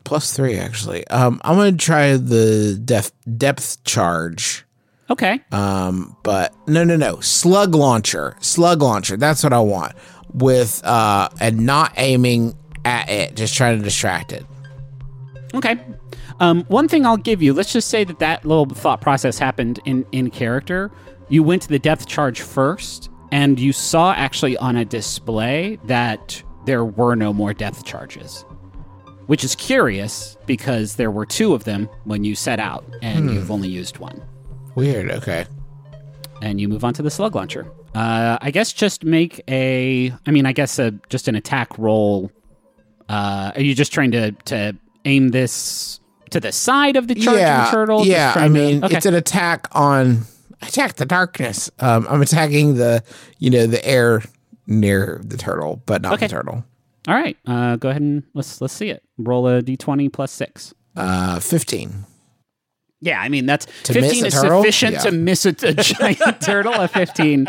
Plus 0.05 0.31
3 0.33 0.57
actually. 0.57 1.05
Um 1.07 1.41
I'm 1.43 1.55
going 1.55 1.77
to 1.77 1.85
try 1.85 2.15
the 2.15 2.79
depth 2.83 3.11
depth 3.37 3.83
charge. 3.83 4.65
Okay. 5.09 5.39
Um, 5.51 6.15
but 6.23 6.53
no, 6.67 6.83
no, 6.83 6.95
no. 6.95 7.19
Slug 7.19 7.75
launcher. 7.75 8.35
Slug 8.39 8.81
launcher. 8.81 9.17
That's 9.17 9.43
what 9.43 9.53
I 9.53 9.59
want. 9.59 9.93
With 10.33 10.83
uh, 10.83 11.29
and 11.39 11.65
not 11.65 11.93
aiming 11.97 12.57
at 12.83 13.09
it, 13.09 13.35
just 13.35 13.55
trying 13.55 13.77
to 13.77 13.83
distract 13.83 14.31
it. 14.33 14.45
Okay. 15.53 15.79
Um, 16.39 16.63
one 16.63 16.87
thing 16.87 17.05
I'll 17.05 17.17
give 17.17 17.41
you, 17.41 17.53
let's 17.53 17.71
just 17.71 17.87
say 17.87 18.03
that 18.03 18.19
that 18.19 18.45
little 18.45 18.65
thought 18.65 18.99
process 18.99 19.37
happened 19.39 19.79
in, 19.85 20.05
in 20.11 20.29
character. 20.29 20.91
You 21.29 21.43
went 21.43 21.61
to 21.63 21.69
the 21.69 21.79
depth 21.79 22.07
charge 22.07 22.41
first, 22.41 23.09
and 23.31 23.59
you 23.59 23.71
saw 23.71 24.13
actually 24.13 24.57
on 24.57 24.75
a 24.75 24.83
display 24.83 25.79
that 25.85 26.43
there 26.65 26.83
were 26.83 27.15
no 27.15 27.31
more 27.31 27.53
depth 27.53 27.85
charges, 27.85 28.43
which 29.27 29.43
is 29.43 29.55
curious 29.55 30.37
because 30.45 30.95
there 30.95 31.11
were 31.11 31.25
two 31.25 31.53
of 31.53 31.63
them 31.63 31.89
when 32.03 32.23
you 32.23 32.35
set 32.35 32.59
out, 32.59 32.85
and 33.01 33.31
you've 33.31 33.51
only 33.51 33.67
used 33.69 33.97
one. 33.97 34.21
Weird. 34.75 35.09
Okay. 35.11 35.45
And 36.41 36.59
you 36.59 36.67
move 36.67 36.83
on 36.83 36.93
to 36.95 37.01
the 37.01 37.09
slug 37.09 37.35
launcher. 37.35 37.65
Uh, 37.93 38.37
I 38.41 38.51
guess 38.51 38.73
just 38.73 39.05
make 39.05 39.41
a, 39.47 40.13
I 40.25 40.31
mean, 40.31 40.45
I 40.45 40.51
guess 40.51 40.79
a, 40.79 40.91
just 41.09 41.27
an 41.27 41.35
attack 41.35 41.77
roll. 41.77 42.29
Uh, 43.07 43.51
are 43.55 43.61
you 43.61 43.73
just 43.73 43.93
trying 43.93 44.11
to, 44.11 44.31
to 44.31 44.75
aim 45.05 45.29
this 45.29 46.01
to 46.31 46.39
the 46.41 46.51
side 46.51 46.97
of 46.97 47.07
the 47.07 47.15
charging 47.15 47.39
yeah. 47.41 47.71
turtle? 47.71 48.05
Yeah. 48.05 48.31
I 48.31 48.33
trying 48.33 48.53
to- 48.53 48.59
mean, 48.59 48.83
okay. 48.83 48.97
it's 48.97 49.05
an 49.05 49.13
attack 49.13 49.67
on 49.71 50.23
attack 50.61 50.95
the 50.95 51.05
darkness. 51.05 51.71
Um, 51.79 52.05
I'm 52.09 52.21
attacking 52.21 52.75
the 52.75 53.01
you 53.39 53.49
know 53.49 53.65
the 53.67 53.85
air 53.85 54.23
near 54.67 55.21
the 55.23 55.37
turtle, 55.37 55.81
but 55.85 56.01
not 56.01 56.15
Okay. 56.15 56.27
the 56.27 56.31
turtle. 56.33 56.65
All 57.07 57.13
right, 57.15 57.37
uh, 57.45 57.75
go 57.77 57.89
ahead 57.89 58.01
and 58.01 58.23
let's 58.33 58.59
let's 58.59 58.73
see 58.73 58.89
it. 58.89 59.03
Roll 59.17 59.47
a 59.47 59.61
d20 59.61 60.11
plus 60.11 60.31
six. 60.31 60.73
Uh, 60.95 61.39
fifteen. 61.39 62.05
Yeah, 63.01 63.19
I 63.21 63.29
mean 63.29 63.45
that's 63.45 63.65
To 63.83 63.93
fifteen 63.93 64.25
is 64.25 64.33
turtle? 64.33 64.61
sufficient 64.61 64.93
Yeah. 64.93 64.99
to 65.01 65.11
miss 65.11 65.45
a, 65.45 65.49
a 65.63 65.73
giant 65.73 66.41
turtle. 66.41 66.73
A 66.73 66.87
fifteen, 66.87 67.47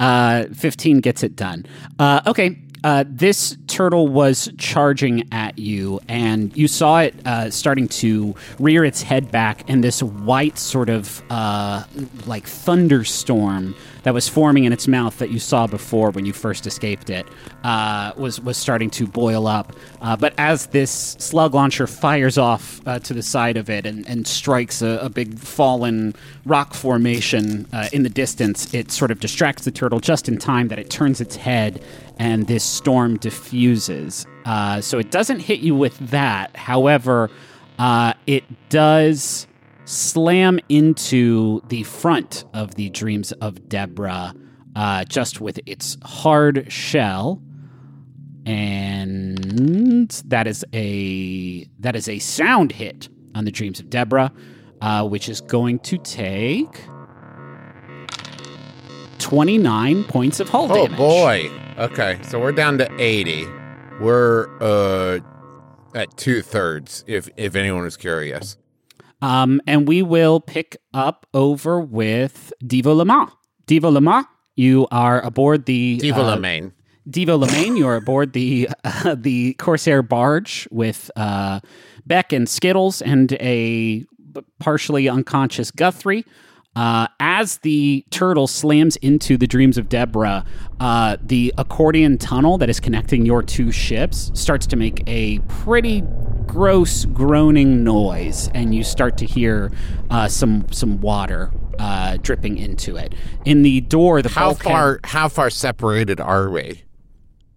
uh, 0.00 0.44
fifteen 0.54 1.00
gets 1.00 1.22
it 1.22 1.34
done. 1.36 1.64
Uh, 1.98 2.20
okay, 2.26 2.58
uh, 2.84 3.04
this 3.06 3.56
turtle 3.66 4.08
was 4.08 4.50
charging 4.58 5.28
at 5.32 5.58
you, 5.58 6.00
and 6.08 6.56
you 6.56 6.68
saw 6.68 7.00
it 7.00 7.14
uh, 7.26 7.50
starting 7.50 7.88
to 7.88 8.34
rear 8.58 8.84
its 8.84 9.02
head 9.02 9.30
back, 9.30 9.68
and 9.68 9.82
this 9.82 10.02
white 10.02 10.58
sort 10.58 10.88
of 10.88 11.22
uh, 11.30 11.84
like 12.26 12.46
thunderstorm 12.46 13.74
that 14.04 14.14
was 14.14 14.28
forming 14.28 14.64
in 14.64 14.72
its 14.72 14.86
mouth 14.86 15.18
that 15.18 15.30
you 15.30 15.38
saw 15.38 15.66
before 15.66 16.10
when 16.10 16.24
you 16.24 16.32
first 16.32 16.66
escaped 16.66 17.10
it 17.10 17.26
uh, 17.64 18.12
was 18.16 18.40
was 18.40 18.56
starting 18.56 18.88
to 18.90 19.06
boil 19.06 19.46
up. 19.46 19.72
Uh, 20.00 20.16
but 20.16 20.32
as 20.38 20.66
this 20.66 20.90
slug 21.18 21.54
launcher 21.54 21.86
fires 21.86 22.38
off 22.38 22.80
uh, 22.86 22.98
to 23.00 23.12
the 23.12 23.22
side 23.22 23.56
of 23.56 23.68
it 23.68 23.84
and, 23.84 24.08
and 24.08 24.26
strikes 24.26 24.82
a, 24.82 24.98
a 25.02 25.08
big 25.08 25.38
fallen 25.38 26.14
rock 26.46 26.74
formation 26.74 27.66
in 27.92 28.02
the 28.02 28.08
distance, 28.08 28.72
it 28.72 28.90
sort 28.90 29.10
of 29.10 29.20
distracts 29.20 29.64
the 29.64 29.70
turtle 29.70 30.00
just 30.00 30.28
in 30.28 30.38
time 30.38 30.68
that 30.68 30.78
it 30.78 30.88
turns 30.88 31.20
its 31.20 31.36
head 31.36 31.82
and 32.18 32.46
this 32.46 32.64
storm 32.64 33.16
diffuses. 33.18 34.26
Uh, 34.44 34.80
so 34.80 34.98
it 34.98 35.10
doesn't 35.10 35.40
hit 35.40 35.60
you 35.60 35.74
with 35.74 35.96
that. 36.10 36.56
However, 36.56 37.30
uh, 37.78 38.14
it 38.26 38.44
does 38.70 39.46
slam 39.84 40.58
into 40.68 41.62
the 41.68 41.82
front 41.84 42.44
of 42.52 42.74
the 42.74 42.90
Dreams 42.90 43.32
of 43.32 43.68
Deborah 43.68 44.34
uh, 44.76 45.04
just 45.04 45.40
with 45.40 45.60
its 45.66 45.96
hard 46.04 46.70
shell. 46.72 47.42
And 48.46 50.10
that 50.26 50.46
is 50.46 50.64
a 50.72 51.64
that 51.80 51.94
is 51.94 52.08
a 52.08 52.18
sound 52.18 52.72
hit 52.72 53.08
on 53.34 53.44
the 53.44 53.50
Dreams 53.50 53.78
of 53.80 53.90
Deborah, 53.90 54.32
uh, 54.80 55.06
which 55.06 55.28
is 55.28 55.40
going 55.42 55.80
to 55.80 55.98
take 55.98 56.82
29 59.18 60.04
points 60.04 60.40
of 60.40 60.48
hull 60.48 60.68
Oh 60.70 60.84
damage. 60.86 60.96
boy. 60.96 61.50
Okay, 61.78 62.18
so 62.22 62.40
we're 62.40 62.50
down 62.50 62.76
to 62.78 63.00
eighty. 63.00 63.46
We're 64.00 64.48
uh 64.60 65.20
at 65.94 66.16
two 66.16 66.42
thirds. 66.42 67.04
If 67.06 67.28
if 67.36 67.54
anyone 67.54 67.86
is 67.86 67.96
curious. 67.96 68.56
Um, 69.22 69.60
and 69.64 69.86
we 69.86 70.02
will 70.02 70.40
pick 70.40 70.76
up 70.92 71.26
over 71.34 71.80
with 71.80 72.52
Divo 72.64 72.96
Lama. 72.96 73.32
Divo 73.68 73.92
Lama, 73.92 74.28
you 74.56 74.88
are 74.90 75.20
aboard 75.20 75.66
the 75.66 75.98
Diva 75.98 76.20
uh, 76.20 76.34
Lemaine. 76.34 76.72
Devo 77.08 77.38
Lemaine, 77.38 77.76
you 77.76 77.86
are 77.86 77.94
aboard 77.94 78.32
the 78.32 78.68
uh, 78.82 79.14
the 79.16 79.54
Corsair 79.54 80.02
barge 80.02 80.66
with 80.72 81.12
uh, 81.14 81.60
Beck 82.06 82.32
and 82.32 82.48
Skittles 82.48 83.02
and 83.02 83.34
a 83.34 84.04
partially 84.58 85.08
unconscious 85.08 85.70
Guthrie. 85.70 86.24
Uh, 86.76 87.08
as 87.18 87.58
the 87.58 88.04
turtle 88.10 88.46
slams 88.46 88.96
into 88.96 89.36
the 89.36 89.46
Dreams 89.48 89.76
of 89.78 89.88
Deborah, 89.88 90.44
uh, 90.78 91.16
the 91.20 91.52
accordion 91.58 92.18
tunnel 92.18 92.56
that 92.58 92.70
is 92.70 92.78
connecting 92.78 93.26
your 93.26 93.42
two 93.42 93.72
ships 93.72 94.30
starts 94.34 94.66
to 94.68 94.76
make 94.76 95.02
a 95.08 95.40
pretty 95.48 96.02
gross 96.46 97.04
groaning 97.06 97.82
noise, 97.82 98.48
and 98.54 98.74
you 98.74 98.84
start 98.84 99.16
to 99.18 99.26
hear 99.26 99.72
uh, 100.10 100.28
some 100.28 100.66
some 100.70 101.00
water 101.00 101.50
uh, 101.80 102.16
dripping 102.22 102.58
into 102.58 102.96
it. 102.96 103.12
In 103.44 103.62
the 103.62 103.80
door, 103.80 104.22
the 104.22 104.28
How 104.28 104.50
bulkhead- 104.50 104.62
far 104.72 105.00
how 105.04 105.28
far 105.28 105.50
separated 105.50 106.20
are 106.20 106.48
we? 106.48 106.84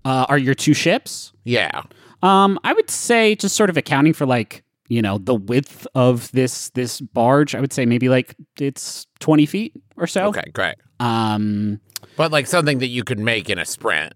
uh, 0.04 0.26
are 0.30 0.38
your 0.40 0.56
two 0.56 0.74
ships? 0.74 1.32
Yeah. 1.44 1.84
Um, 2.24 2.60
I 2.64 2.74
would 2.74 2.90
say 2.90 3.36
just 3.36 3.56
sort 3.56 3.70
of 3.70 3.78
accounting 3.78 4.14
for 4.14 4.26
like 4.26 4.64
you 4.92 5.02
know 5.02 5.18
the 5.18 5.36
width 5.36 5.88
of 5.96 6.30
this 6.34 6.70
this 6.72 7.00
barge. 7.00 7.56
I 7.56 7.62
would 7.62 7.72
say 7.72 7.86
maybe 7.86 8.10
like 8.10 8.36
it's 8.60 9.08
twenty 9.20 9.46
feet 9.46 9.74
or 9.96 10.06
so. 10.06 10.26
Okay, 10.28 10.44
great. 10.54 10.76
Um, 11.00 11.80
But 12.18 12.32
like 12.32 12.46
something 12.46 12.80
that 12.80 12.88
you 12.88 13.04
could 13.06 13.20
make 13.20 13.50
in 13.50 13.58
a 13.58 13.66
sprint, 13.66 14.14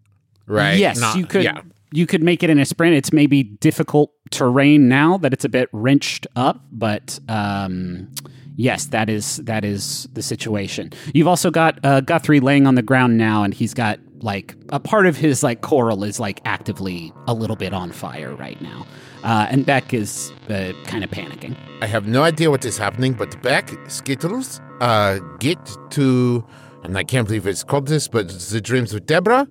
right? 0.48 0.78
yes, 0.78 1.00
Not- 1.00 1.18
you 1.18 1.26
could. 1.26 1.44
Yeah. 1.46 1.62
You 1.94 2.06
could 2.06 2.22
make 2.22 2.44
it 2.44 2.50
in 2.50 2.60
a 2.60 2.66
sprint. 2.66 2.94
It's 2.98 3.14
maybe 3.14 3.42
difficult 3.44 4.12
terrain 4.32 4.90
now 4.90 5.18
that 5.20 5.32
it's 5.32 5.46
a 5.46 5.50
bit 5.50 5.70
wrenched 5.72 6.28
up, 6.36 6.60
but 6.70 7.20
um, 7.30 8.12
yes, 8.58 8.88
that 8.88 9.10
is 9.10 9.38
that 9.46 9.64
is 9.64 10.06
the 10.12 10.22
situation. 10.22 10.92
You've 11.14 11.28
also 11.30 11.52
got 11.52 11.80
uh, 11.86 12.02
Guthrie 12.02 12.42
laying 12.42 12.68
on 12.68 12.76
the 12.76 12.82
ground 12.82 13.18
now, 13.18 13.44
and 13.44 13.54
he's 13.54 13.74
got 13.74 14.00
like 14.26 14.56
a 14.70 14.80
part 14.80 15.06
of 15.06 15.16
his 15.16 15.44
like 15.44 15.62
coral 15.62 16.04
is 16.04 16.20
like 16.20 16.42
actively 16.46 17.14
a 17.28 17.34
little 17.34 17.56
bit 17.56 17.74
on 17.74 17.92
fire 17.92 18.36
right 18.36 18.60
now, 18.60 18.86
uh, 19.24 19.48
and 19.50 19.66
Beck 19.66 19.94
is 19.94 20.34
uh, 20.50 20.74
kind 20.86 21.04
of 21.04 21.12
panicking. 21.12 21.56
I 21.82 21.86
have 21.86 22.08
no 22.08 22.24
idea 22.24 22.50
what 22.50 22.66
is 22.66 22.78
happening, 22.78 23.14
but 23.14 23.40
Beck, 23.44 23.72
Skittles, 23.88 24.60
uh, 24.82 25.20
get 25.40 25.60
to, 25.92 26.44
and 26.84 26.98
I 26.98 27.04
can't 27.04 27.28
believe 27.28 27.46
it's 27.46 27.64
called 27.64 27.88
this, 27.88 28.08
but 28.08 28.28
the 28.30 28.60
Dreams 28.60 28.94
of 28.94 29.06
Deborah. 29.06 29.48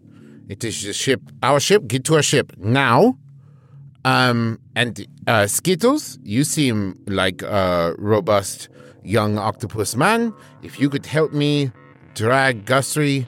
It 0.49 0.63
is 0.65 0.83
the 0.83 0.93
ship, 0.93 1.23
our 1.43 1.61
ship. 1.61 1.87
Get 1.87 2.05
to 2.07 2.17
our 2.17 2.23
ship 2.23 2.53
now. 2.59 3.17
Um, 4.05 4.59
and 4.77 5.07
uh, 5.27 5.47
Skittles, 5.47 6.19
you 6.23 6.45
seem 6.45 7.01
like 7.07 7.41
a 7.43 7.95
robust 7.97 8.69
young 9.03 9.39
octopus 9.39 9.97
man. 9.97 10.35
If 10.63 10.79
you 10.79 10.91
could 10.91 11.07
help 11.07 11.33
me 11.33 11.71
drag 12.15 12.67
Guthrie 12.67 13.27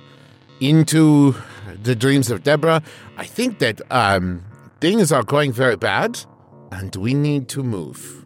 into 0.60 1.34
the 1.82 1.94
Dreams 1.94 2.30
of 2.30 2.42
Deborah, 2.42 2.82
I 3.16 3.24
think 3.24 3.58
that 3.58 3.80
um, 3.90 4.44
things 4.80 5.12
are 5.12 5.22
going 5.22 5.52
very 5.52 5.76
bad, 5.76 6.20
and 6.70 6.94
we 6.96 7.14
need 7.14 7.48
to 7.50 7.62
move. 7.62 8.24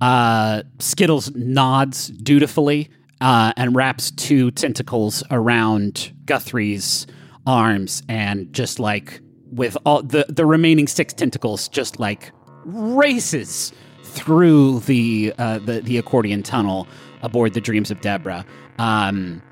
Uh, 0.00 0.62
Skittles 0.78 1.34
nods 1.34 2.08
dutifully 2.08 2.90
uh, 3.20 3.52
and 3.56 3.74
wraps 3.74 4.10
two 4.10 4.50
tentacles 4.50 5.22
around 5.30 6.12
Guthrie's 6.26 7.06
arms, 7.46 8.02
and 8.08 8.52
just 8.52 8.78
like 8.78 9.20
with 9.50 9.76
all 9.86 10.02
the 10.02 10.26
the 10.28 10.44
remaining 10.44 10.86
six 10.86 11.14
tentacles, 11.14 11.68
just 11.68 12.00
like 12.00 12.32
races 12.64 13.72
through 14.02 14.80
the 14.80 15.32
uh, 15.38 15.58
the 15.58 15.80
the 15.80 15.98
accordion 15.98 16.42
tunnel 16.42 16.86
aboard 17.22 17.54
the 17.54 17.60
Dreams 17.60 17.90
of 17.90 18.00
Deborah. 18.00 18.44
Um, 18.78 19.42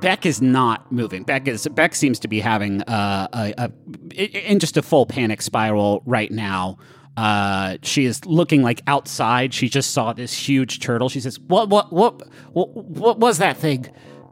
Beck 0.00 0.26
is 0.26 0.40
not 0.40 0.90
moving. 0.92 1.22
Beck 1.24 1.48
is 1.48 1.66
Beck 1.68 1.94
seems 1.94 2.18
to 2.20 2.28
be 2.28 2.40
having 2.40 2.82
uh, 2.82 3.28
a, 3.32 3.54
a 3.58 3.72
in 4.50 4.58
just 4.58 4.76
a 4.76 4.82
full 4.82 5.06
panic 5.06 5.42
spiral 5.42 6.02
right 6.06 6.30
now. 6.30 6.78
Uh, 7.16 7.76
she 7.82 8.04
is 8.06 8.24
looking 8.24 8.62
like 8.62 8.80
outside. 8.86 9.52
She 9.52 9.68
just 9.68 9.90
saw 9.90 10.12
this 10.12 10.32
huge 10.32 10.80
turtle. 10.80 11.08
She 11.08 11.20
says, 11.20 11.38
"What? 11.40 11.68
What? 11.68 11.92
What? 11.92 12.22
What, 12.52 12.74
what 12.74 13.18
was 13.18 13.38
that 13.38 13.56
thing? 13.56 13.86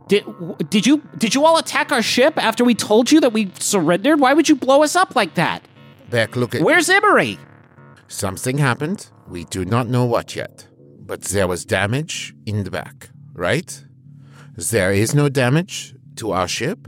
Did 0.09 0.25
did 0.71 0.87
you 0.87 1.03
did 1.19 1.35
you 1.35 1.45
all 1.45 1.59
attack 1.59 1.93
our 1.93 2.03
ship 2.03 2.35
after 2.43 2.65
we 2.65 2.75
told 2.75 3.13
you 3.13 3.21
that 3.21 3.33
we 3.33 3.51
surrendered? 3.59 4.19
Why 4.19 4.33
would 4.33 4.49
you 4.49 4.57
blow 4.57 4.83
us 4.83 4.97
up 4.97 5.15
like 5.15 5.35
that? 5.35 5.63
Beck, 6.09 6.37
look 6.37 6.55
at 6.55 6.63
Where's 6.63 6.89
Emery? 6.89 7.39
something 8.09 8.59
happened. 8.59 9.09
We 9.29 9.45
do 9.45 9.65
not 9.65 9.87
know 9.87 10.05
what 10.05 10.35
yet, 10.35 10.67
but 10.99 11.23
there 11.23 11.47
was 11.47 11.65
damage 11.65 12.35
in 12.47 12.65
the 12.65 12.71
back, 12.71 13.11
right? 13.35 13.85
There 14.69 14.93
is 14.93 15.15
no 15.15 15.31
damage 15.31 15.95
to 16.17 16.33
our 16.33 16.47
ship. 16.47 16.87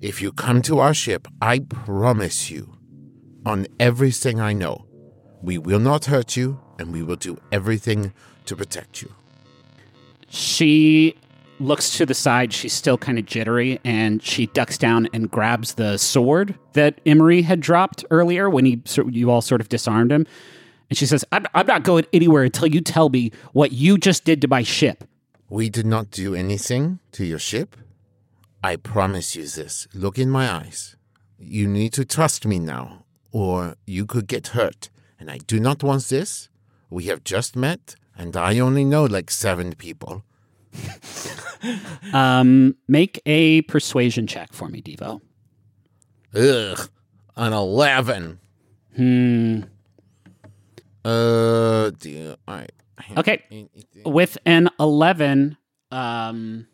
If 0.00 0.22
you 0.22 0.30
come 0.30 0.62
to 0.62 0.78
our 0.78 0.94
ship, 0.94 1.26
I 1.42 1.58
promise 1.58 2.52
you, 2.52 2.76
on 3.44 3.66
everything 3.80 4.40
I 4.40 4.52
know, 4.52 4.86
we 5.42 5.58
will 5.58 5.80
not 5.80 6.04
hurt 6.04 6.36
you 6.36 6.60
and 6.78 6.92
we 6.92 7.02
will 7.02 7.16
do 7.16 7.36
everything 7.50 8.12
to 8.44 8.54
protect 8.54 9.02
you. 9.02 9.12
She 10.28 11.16
looks 11.58 11.96
to 11.98 12.06
the 12.06 12.14
side. 12.14 12.52
She's 12.52 12.74
still 12.74 12.96
kind 12.96 13.18
of 13.18 13.26
jittery, 13.26 13.80
and 13.84 14.22
she 14.22 14.46
ducks 14.46 14.78
down 14.78 15.08
and 15.12 15.28
grabs 15.28 15.74
the 15.74 15.96
sword 15.96 16.54
that 16.74 17.00
Emery 17.04 17.42
had 17.42 17.58
dropped 17.58 18.04
earlier 18.10 18.48
when 18.48 18.64
he 18.64 18.80
you 19.08 19.32
all 19.32 19.40
sort 19.40 19.60
of 19.60 19.68
disarmed 19.68 20.12
him. 20.12 20.28
And 20.90 20.96
she 20.96 21.06
says, 21.06 21.24
I'm, 21.32 21.44
"I'm 21.54 21.66
not 21.66 21.82
going 21.82 22.06
anywhere 22.12 22.44
until 22.44 22.68
you 22.68 22.80
tell 22.80 23.08
me 23.08 23.32
what 23.52 23.72
you 23.72 23.98
just 23.98 24.24
did 24.24 24.40
to 24.42 24.48
my 24.48 24.62
ship." 24.62 25.02
We 25.50 25.70
did 25.70 25.86
not 25.86 26.10
do 26.10 26.34
anything 26.34 26.98
to 27.12 27.24
your 27.24 27.38
ship. 27.38 27.76
I 28.62 28.76
promise 28.76 29.34
you 29.34 29.46
this. 29.46 29.88
Look 29.94 30.18
in 30.18 30.30
my 30.30 30.50
eyes. 30.50 30.96
You 31.38 31.66
need 31.66 31.92
to 31.94 32.04
trust 32.04 32.44
me 32.44 32.58
now, 32.58 33.04
or 33.32 33.76
you 33.86 34.04
could 34.04 34.26
get 34.26 34.48
hurt. 34.48 34.90
And 35.18 35.30
I 35.30 35.38
do 35.38 35.58
not 35.58 35.82
want 35.82 36.04
this. 36.04 36.48
We 36.90 37.04
have 37.04 37.24
just 37.24 37.56
met, 37.56 37.94
and 38.16 38.36
I 38.36 38.58
only 38.58 38.84
know 38.84 39.04
like 39.04 39.30
seven 39.30 39.74
people. 39.74 40.24
Um, 42.12 42.76
make 42.86 43.20
a 43.26 43.62
persuasion 43.62 44.26
check 44.26 44.52
for 44.52 44.68
me, 44.68 44.80
Devo. 44.80 45.20
Ugh, 46.34 46.88
an 47.36 47.52
11. 47.52 48.38
Hmm. 48.96 49.60
Uh, 51.04 51.90
dear, 51.90 52.36
I. 52.46 52.66
Okay. 53.16 53.68
With 54.04 54.38
an 54.44 54.68
11, 54.78 55.56
um, 55.90 56.66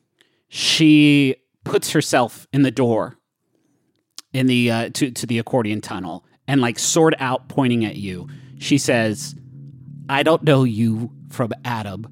she 0.49 1.37
puts 1.65 1.91
herself 1.91 2.47
in 2.53 2.63
the 2.63 2.71
door 2.71 3.17
in 4.33 4.47
the 4.47 4.71
uh, 4.71 4.91
to 4.91 5.11
to 5.11 5.27
the 5.27 5.39
accordion 5.39 5.81
tunnel 5.81 6.25
and 6.47 6.61
like 6.61 6.79
sword 6.79 7.15
out 7.19 7.49
pointing 7.49 7.85
at 7.85 7.97
you. 7.97 8.29
She 8.59 8.79
says, 8.79 9.35
"I 10.09 10.23
don't 10.23 10.43
know 10.43 10.65
you 10.65 11.11
from 11.31 11.53
Adam. 11.65 12.07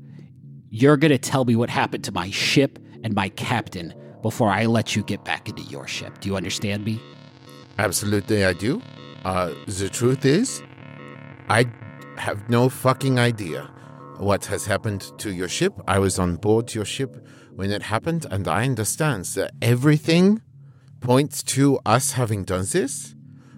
You're 0.71 0.97
going 0.97 1.11
to 1.11 1.19
tell 1.19 1.45
me 1.45 1.55
what 1.55 1.69
happened 1.69 2.05
to 2.05 2.13
my 2.13 2.31
ship 2.31 2.79
and 3.05 3.15
my 3.15 3.29
captain 3.31 3.93
before 4.23 4.51
I 4.51 4.67
let 4.67 4.97
you 4.97 5.03
get 5.03 5.25
back 5.25 5.49
into 5.49 5.63
your 5.65 5.87
ship. 5.87 6.21
Do 6.21 6.29
you 6.29 6.37
understand 6.37 6.85
me?" 6.85 7.01
Absolutely, 7.79 8.45
I 8.45 8.53
do. 8.53 8.81
Uh, 9.25 9.53
the 9.67 9.89
truth 9.89 10.25
is, 10.25 10.63
I 11.49 11.67
have 12.17 12.49
no 12.49 12.69
fucking 12.69 13.19
idea 13.19 13.71
what 14.19 14.47
has 14.47 14.67
happened 14.67 15.13
to 15.19 15.33
your 15.33 15.49
ship. 15.49 15.73
I 15.87 15.99
was 15.99 16.19
on 16.19 16.37
board 16.37 16.75
your 16.75 16.85
ship 16.85 17.27
when 17.55 17.71
it 17.71 17.83
happened, 17.83 18.27
and 18.31 18.47
I 18.49 18.65
understand 18.65 19.25
that 19.37 19.53
everything 19.61 20.43
points 21.01 21.43
to 21.43 21.79
us 21.85 22.13
having 22.13 22.45
done 22.45 22.65
this, 22.71 23.15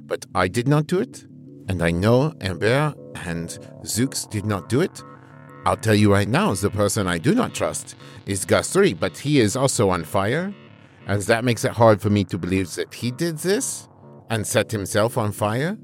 but 0.06 0.24
I 0.34 0.48
did 0.48 0.66
not 0.66 0.86
do 0.86 0.98
it, 0.98 1.26
and 1.68 1.82
I 1.82 1.90
know 1.90 2.34
Amber 2.40 2.94
and 3.14 3.50
Zooks 3.82 4.28
did 4.28 4.46
not 4.46 4.68
do 4.68 4.80
it. 4.80 5.02
I'll 5.66 5.76
tell 5.76 5.94
you 5.94 6.12
right 6.12 6.28
now, 6.28 6.54
the 6.54 6.70
person 6.70 7.06
I 7.06 7.18
do 7.18 7.34
not 7.34 7.54
trust 7.54 7.94
is 8.26 8.44
3, 8.44 8.94
but 8.94 9.18
he 9.18 9.40
is 9.40 9.56
also 9.56 9.90
on 9.90 10.04
fire, 10.04 10.54
and 11.06 11.22
that 11.22 11.44
makes 11.44 11.64
it 11.64 11.72
hard 11.72 12.00
for 12.00 12.10
me 12.10 12.24
to 12.24 12.38
believe 12.38 12.74
that 12.74 12.94
he 12.94 13.10
did 13.10 13.38
this 13.38 13.88
and 14.30 14.46
set 14.46 14.72
himself 14.72 15.18
on 15.18 15.32
fire. 15.32 15.78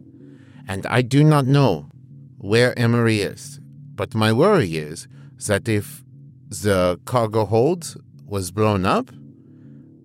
And 0.67 0.87
I 0.87 1.03
do 1.03 1.23
not 1.23 1.47
know 1.47 1.91
where 2.39 2.79
Emery 2.79 3.21
is, 3.21 3.60
but 4.01 4.15
my 4.15 4.33
worry 4.33 4.79
is 4.79 5.07
that 5.47 5.69
if 5.69 6.03
the 6.49 6.99
cargo 7.05 7.45
hold 7.45 8.03
was 8.25 8.51
blown 8.51 8.87
up, 8.87 9.11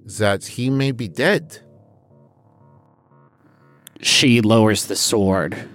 that 0.04 0.44
he 0.44 0.70
may 0.70 0.92
be 0.92 1.08
dead. 1.08 1.60
She 4.02 4.42
lowers 4.42 4.88
the 4.88 4.98
sword 4.98 5.70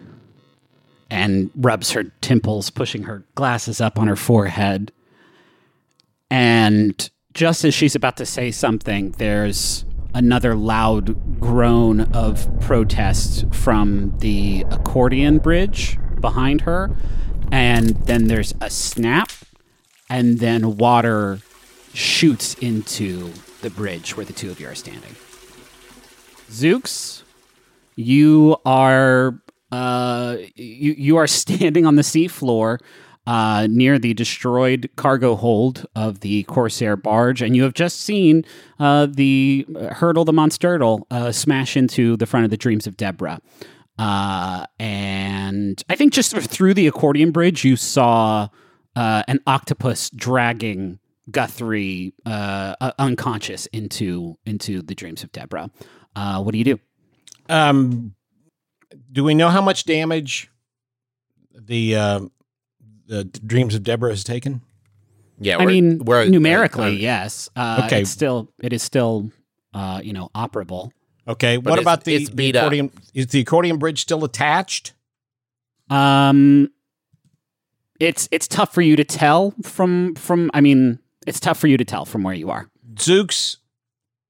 and 1.11 1.51
rubs 1.55 1.93
her 1.93 2.05
temples, 2.21 2.69
pushing 2.69 3.05
her 3.05 3.25
glasses 3.37 3.81
up 3.81 3.99
on 3.99 4.07
her 4.07 4.17
forehead. 4.17 4.93
And 6.31 7.11
just 7.33 7.65
as 7.65 7.73
she's 7.73 7.95
about 7.95 8.19
to 8.19 8.27
say 8.27 8.51
something, 8.51 9.13
there's 9.13 9.87
another 10.13 10.55
loud 10.55 11.41
groan 11.41 12.03
of 12.13 12.47
protest 12.61 13.47
from 13.55 14.13
the 14.19 14.67
accordion 14.71 15.39
bridge 15.39 15.97
behind 16.21 16.61
her. 16.61 16.95
And 17.53 17.91
then 18.07 18.29
there's 18.29 18.55
a 18.61 18.71
snap, 18.71 19.31
and 20.09 20.39
then 20.39 20.77
water 20.77 21.41
shoots 21.93 22.55
into 22.55 23.33
the 23.63 23.71
bridge 23.71 24.17
where 24.17 24.25
the 24.25 24.33
two 24.33 24.51
of 24.51 24.61
you 24.61 24.69
are 24.69 24.75
standing. 24.75 25.17
Zooks, 26.51 27.23
you 27.97 28.57
are 28.65 29.41
uh, 29.73 30.37
you 30.55 30.95
you 30.97 31.17
are 31.17 31.27
standing 31.27 31.87
on 31.87 31.97
the 31.97 32.03
seafloor 32.03 32.79
uh, 33.27 33.67
near 33.71 33.99
the 33.99 34.15
destroyed 34.15 34.91
cargo 34.97 35.37
hold 35.37 35.87
of 35.95 36.21
the 36.21 36.43
Corsair 36.45 36.97
barge, 36.97 37.43
and 37.43 37.55
you 37.55 37.63
have 37.63 37.75
just 37.75 38.01
seen 38.01 38.45
uh, 38.79 39.07
the 39.09 39.67
hurdle, 39.93 40.25
the 40.25 40.33
Monsturdle, 40.33 41.03
uh, 41.11 41.31
smash 41.31 41.77
into 41.77 42.17
the 42.17 42.27
front 42.27 42.45
of 42.45 42.51
the 42.51 42.57
Dreams 42.57 42.87
of 42.87 42.97
Deborah. 42.97 43.41
Uh, 44.01 44.65
and 44.79 45.85
I 45.91 45.95
think 45.97 46.15
just 46.15 46.35
through 46.35 46.73
the 46.73 46.87
accordion 46.87 47.33
bridge, 47.33 47.65
you 47.65 47.77
saw 47.77 48.49
uh, 48.97 49.23
an 49.29 49.41
octopus 49.47 50.09
dragging 50.11 50.99
Guthrie 51.31 52.15
uh, 52.25 52.77
uh, 52.81 52.93
unconscious 52.99 53.67
into 53.67 54.39
into 54.47 54.81
the 54.81 54.95
Dreams 54.95 55.23
of 55.23 55.31
Deborah. 55.33 55.71
Uh, 56.17 56.43
what 56.43 56.53
do 56.53 56.59
you 56.59 56.65
do? 56.65 56.81
Um, 57.51 58.15
do 59.13 59.23
we 59.23 59.35
know 59.35 59.49
how 59.51 59.61
much 59.61 59.85
damage 59.85 60.51
the 61.55 61.95
uh, 61.95 62.21
the 63.07 63.25
Dreams 63.25 63.75
of 63.75 63.83
Deborah 63.83 64.11
has 64.11 64.25
taken? 64.25 64.63
Yeah, 65.39 65.57
I 65.57 65.65
we're- 65.65 65.81
mean, 65.81 66.05
we're- 66.05 66.29
numerically, 66.29 66.85
uh, 66.87 66.89
yes. 66.89 67.49
Uh, 67.55 67.83
Okay. 67.87 68.01
it's 68.03 68.11
still 68.11 68.49
it 68.63 68.73
is 68.73 68.83
still 68.83 69.31
uh, 69.75 70.01
you 70.03 70.13
know 70.15 70.31
operable. 70.35 70.91
Okay. 71.31 71.57
But 71.57 71.71
what 71.71 71.79
it's- 71.79 71.85
about 71.85 72.05
the, 72.05 72.15
it's 72.15 72.29
the 72.29 72.37
beat 72.37 72.57
up. 72.57 72.63
accordion? 72.65 72.91
Is 73.15 73.29
the 73.29 73.41
accordion 73.41 73.79
bridge 73.79 74.01
still 74.01 74.25
attached? 74.25 74.93
Um, 75.89 76.71
it's 77.99 78.29
it's 78.31 78.49
tough 78.49 78.73
for 78.75 78.83
you 78.83 78.97
to 78.97 79.05
tell 79.05 79.55
from 79.63 80.15
from. 80.15 80.51
I 80.55 80.61
mean, 80.61 80.99
it's 81.27 81.41
tough 81.41 81.59
for 81.59 81.67
you 81.67 81.77
to 81.77 81.85
tell 81.85 82.05
from 82.05 82.23
where 82.23 82.35
you 82.35 82.51
are. 82.51 82.69
Zooks 82.95 83.59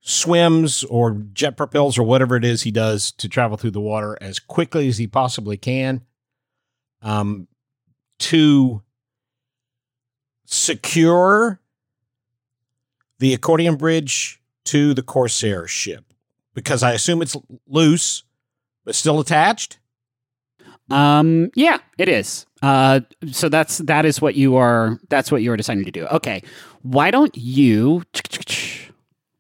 swims 0.02 0.83
or 0.85 1.23
jet 1.33 1.57
propels 1.57 1.99
or 1.99 2.02
whatever 2.02 2.35
it 2.37 2.45
is 2.45 2.62
he 2.62 2.71
does 2.71 3.12
to 3.12 3.28
travel 3.28 3.57
through 3.57 3.71
the 3.71 3.80
water 3.80 4.16
as 4.21 4.38
quickly 4.38 4.88
as 4.88 4.97
he 4.99 5.07
possibly 5.07 5.57
can 5.57 6.00
um, 7.02 7.47
to 8.19 8.83
secure 10.47 11.61
the 13.19 13.35
accordion 13.35 13.76
bridge 13.76 14.40
to 14.64 14.95
the 14.95 15.02
Corsair 15.02 15.66
ship 15.66 16.10
because 16.54 16.83
I 16.83 16.92
assume 16.92 17.23
it's 17.23 17.37
loose 17.66 18.25
but 18.85 18.95
still 18.95 19.21
attached. 19.21 19.78
Um, 20.90 21.50
yeah, 21.54 21.78
it 21.99 22.09
is. 22.09 22.47
Uh, 22.62 23.00
so 23.30 23.49
that's 23.49 23.78
that 23.78 24.04
is 24.04 24.21
what 24.21 24.35
you 24.35 24.57
are. 24.57 24.99
That's 25.09 25.30
what 25.30 25.42
you 25.42 25.52
are 25.52 25.57
deciding 25.57 25.85
to 25.85 25.90
do. 25.90 26.07
Okay, 26.07 26.42
why 26.83 27.11
don't 27.11 27.35
you? 27.37 28.02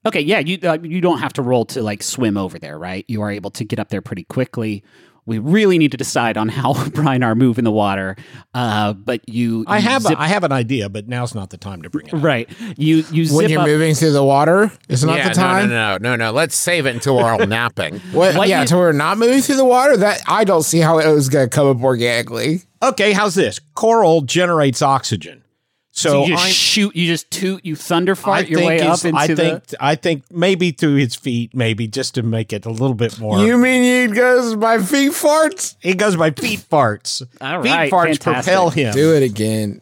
Okay, 0.06 0.20
yeah, 0.20 0.38
you 0.38 0.58
uh, 0.62 0.78
you 0.82 1.00
don't 1.00 1.18
have 1.18 1.32
to 1.34 1.42
roll 1.42 1.64
to 1.66 1.82
like 1.82 2.02
swim 2.02 2.36
over 2.36 2.58
there, 2.58 2.78
right? 2.78 3.04
You 3.08 3.22
are 3.22 3.30
able 3.30 3.50
to 3.50 3.64
get 3.64 3.78
up 3.78 3.88
there 3.88 4.00
pretty 4.00 4.24
quickly. 4.24 4.82
We 5.26 5.38
really 5.38 5.78
need 5.78 5.90
to 5.92 5.96
decide 5.96 6.36
on 6.36 6.48
how 6.48 6.72
Brinarr 6.74 7.36
move 7.36 7.58
in 7.58 7.64
the 7.64 7.70
water. 7.70 8.16
Uh, 8.54 8.92
but 8.94 9.26
you, 9.28 9.64
I 9.66 9.76
you 9.78 9.82
have 9.88 10.02
zip, 10.02 10.18
a, 10.18 10.20
I 10.20 10.26
have 10.28 10.44
an 10.44 10.52
idea, 10.52 10.88
but 10.88 11.06
now's 11.08 11.34
not 11.34 11.50
the 11.50 11.56
time 11.56 11.82
to 11.82 11.90
bring 11.90 12.06
it 12.08 12.14
up. 12.14 12.22
right. 12.22 12.48
You 12.76 13.04
you 13.12 13.34
when 13.34 13.48
you're 13.48 13.60
up. 13.60 13.66
moving 13.66 13.94
through 13.94 14.12
the 14.12 14.24
water, 14.24 14.72
it's 14.88 15.02
not 15.04 15.18
yeah, 15.18 15.28
the 15.28 15.34
time. 15.34 15.68
No, 15.68 15.92
no, 15.92 15.98
no, 15.98 16.16
no, 16.16 16.26
no. 16.26 16.32
Let's 16.32 16.56
save 16.56 16.86
it 16.86 16.94
until 16.94 17.16
we're 17.16 17.30
all 17.30 17.46
napping. 17.46 18.00
What, 18.12 18.34
What 18.36 18.48
yeah, 18.48 18.64
you- 18.68 18.76
we're 18.76 18.92
not 18.92 19.18
moving 19.18 19.40
through 19.40 19.56
the 19.56 19.64
water. 19.64 19.96
That 19.96 20.22
I 20.26 20.44
don't 20.44 20.62
see 20.64 20.78
how 20.80 20.98
it 20.98 21.12
was 21.12 21.28
going 21.28 21.48
to 21.48 21.54
come 21.54 21.68
up 21.68 21.82
organically. 21.82 22.62
Okay, 22.82 23.12
how's 23.12 23.34
this? 23.34 23.58
Coral 23.74 24.22
generates 24.22 24.80
oxygen. 24.82 25.44
So 25.92 26.10
So, 26.10 26.22
you 26.24 26.28
just 26.34 26.44
I'm, 26.46 26.52
shoot. 26.52 26.96
You 26.96 27.06
just 27.06 27.30
toot. 27.30 27.64
You 27.64 27.74
thunder 27.76 28.12
I 28.12 28.14
fart 28.14 28.48
your 28.48 28.64
way 28.64 28.80
up 28.80 29.04
into 29.04 29.18
I 29.18 29.26
the. 29.26 29.36
think 29.36 29.64
I 29.80 29.94
think 29.96 30.24
maybe 30.30 30.70
through 30.70 30.96
his 30.96 31.14
feet, 31.16 31.54
maybe 31.54 31.88
just 31.88 32.14
to 32.14 32.22
make 32.22 32.52
it 32.52 32.64
a 32.64 32.70
little 32.70 32.94
bit 32.94 33.18
more. 33.18 33.38
You 33.44 33.58
mean 33.58 34.08
he 34.08 34.14
goes 34.14 34.54
by 34.54 34.78
feet 34.78 35.12
farts? 35.12 35.74
he 35.80 35.94
goes 35.94 36.16
by 36.16 36.30
feet 36.30 36.60
farts. 36.60 37.22
All 37.40 37.62
feet 37.62 37.70
right, 37.70 37.90
farts 37.92 38.22
fantastic. 38.22 38.44
propel 38.44 38.70
him. 38.70 38.92
Do 38.94 39.14
it 39.14 39.22
again. 39.24 39.80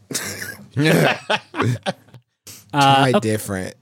Uh, 2.70 3.10
Try 3.10 3.20
different. 3.20 3.74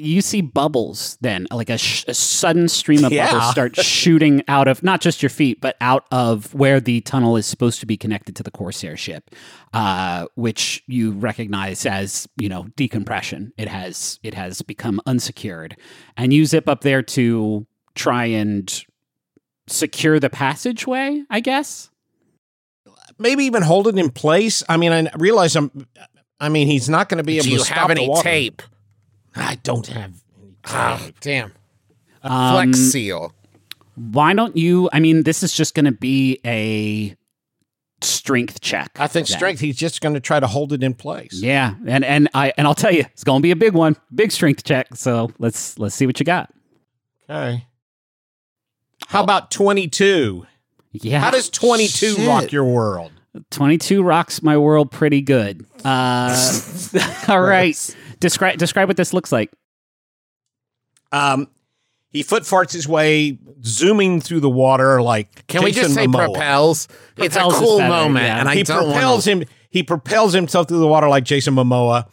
You 0.00 0.20
see 0.22 0.40
bubbles 0.40 1.18
then 1.20 1.46
like 1.50 1.68
a, 1.68 1.76
sh- 1.76 2.04
a 2.06 2.14
sudden 2.14 2.68
stream 2.68 3.04
of 3.04 3.10
Yeah. 3.12 3.32
bubbles 3.32 3.50
start 3.50 3.76
shooting 3.84 4.42
out 4.46 4.68
of 4.68 4.82
not 4.84 5.00
just 5.00 5.22
your 5.22 5.28
feet 5.30 5.60
but 5.60 5.76
out 5.80 6.06
of 6.12 6.54
where 6.54 6.78
the 6.80 7.00
tunnel 7.00 7.36
is 7.36 7.46
supposed 7.46 7.80
to 7.80 7.86
be 7.86 7.96
connected 7.96 8.36
to 8.36 8.42
the 8.44 8.50
corsair 8.52 8.96
ship 8.96 9.30
uh, 9.72 10.26
which 10.36 10.82
you 10.86 11.10
recognize 11.12 11.84
as 11.84 12.28
you 12.36 12.48
know 12.48 12.66
decompression 12.76 13.52
it 13.58 13.66
has 13.68 14.20
it 14.22 14.34
has 14.34 14.62
become 14.62 15.00
unsecured 15.04 15.76
and 16.16 16.32
you 16.32 16.46
zip 16.46 16.68
up 16.68 16.82
there 16.82 17.02
to 17.02 17.66
try 17.96 18.24
and 18.26 18.84
secure 19.66 20.18
the 20.20 20.30
passageway 20.30 21.22
i 21.28 21.40
guess 21.40 21.90
Maybe 23.20 23.42
even 23.44 23.64
hold 23.64 23.88
it 23.88 23.98
in 23.98 24.10
place. 24.10 24.62
I 24.68 24.76
mean, 24.76 24.92
I 24.92 25.10
realize 25.16 25.56
I'm. 25.56 25.72
I 26.38 26.48
mean, 26.50 26.68
he's 26.68 26.88
not 26.88 27.08
going 27.08 27.18
to 27.18 27.24
be 27.24 27.38
able 27.38 27.46
Do 27.46 27.50
you 27.50 27.58
to 27.58 27.64
stop 27.64 27.76
have 27.78 27.88
the 27.88 27.92
any 27.96 28.08
water. 28.08 28.22
tape? 28.22 28.62
I 29.38 29.56
don't 29.62 29.86
have. 29.86 30.12
Any 30.40 30.54
Ah, 30.66 31.08
damn. 31.20 31.52
Um, 32.22 32.52
flex 32.72 32.78
seal. 32.78 33.32
why 33.94 34.34
don't 34.34 34.56
you 34.56 34.88
i 34.92 34.98
mean 35.00 35.22
this 35.22 35.42
is 35.44 35.52
just 35.52 35.74
going 35.74 35.84
to 35.86 35.92
be 35.92 36.40
a 36.44 37.16
strength 38.02 38.60
check 38.60 38.90
I 38.98 39.06
think 39.06 39.26
then. 39.28 39.36
strength. 39.38 39.60
He's 39.60 39.76
just 39.76 40.00
going 40.00 40.14
to 40.14 40.20
try 40.20 40.38
to 40.40 40.46
hold 40.46 40.72
it 40.72 40.82
in 40.82 40.94
place. 40.94 41.34
Yeah, 41.34 41.74
and 41.86 42.04
and 42.04 42.28
I 42.34 42.52
and 42.56 42.66
I'll 42.66 42.74
tell 42.74 42.92
you, 42.92 43.00
it's 43.12 43.24
going 43.24 43.40
to 43.40 43.42
be 43.42 43.50
a 43.50 43.56
big 43.56 43.72
one, 43.72 43.96
big 44.14 44.30
strength 44.32 44.62
check. 44.64 44.88
So 44.94 45.30
let's 45.38 45.78
let's 45.78 45.94
see 45.96 46.06
what 46.06 46.18
you 46.20 46.24
got. 46.26 46.52
Okay. 47.28 47.66
How 49.08 49.22
about 49.24 49.50
twenty-two? 49.50 50.46
Yeah, 50.92 51.20
How 51.20 51.30
does 51.30 51.48
twenty-two 51.50 52.26
rock 52.26 52.52
your 52.52 52.64
world? 52.64 53.12
Twenty-two 53.50 54.02
rocks 54.02 54.42
my 54.42 54.56
world 54.56 54.90
pretty 54.90 55.20
good? 55.20 55.66
Uh, 55.84 56.60
all 57.28 57.40
right, 57.40 57.96
describe 58.20 58.58
describe 58.58 58.88
what 58.88 58.96
this 58.96 59.12
looks 59.12 59.32
like. 59.32 59.50
Um, 61.12 61.48
he 62.10 62.22
foot 62.22 62.44
farts 62.44 62.72
his 62.72 62.88
way, 62.88 63.38
zooming 63.64 64.20
through 64.20 64.40
the 64.40 64.50
water 64.50 65.02
like. 65.02 65.46
Can 65.46 65.62
we 65.62 65.72
just 65.72 65.90
Jason 65.90 65.94
say 65.94 66.06
Momoa. 66.06 66.32
propels? 66.32 66.88
It's 67.16 67.36
a 67.36 67.40
Propels 67.40 67.54
is 67.54 67.60
cool 67.60 67.78
better, 67.78 67.90
moment, 67.90 68.24
yeah. 68.24 68.40
and 68.40 68.48
I 68.48 68.54
he 68.54 68.62
don't 68.62 68.84
propels 68.84 69.26
want 69.26 69.42
him. 69.42 69.48
He 69.70 69.82
propels 69.82 70.32
himself 70.32 70.68
through 70.68 70.80
the 70.80 70.86
water 70.86 71.08
like 71.08 71.24
Jason 71.24 71.54
Momoa, 71.54 72.08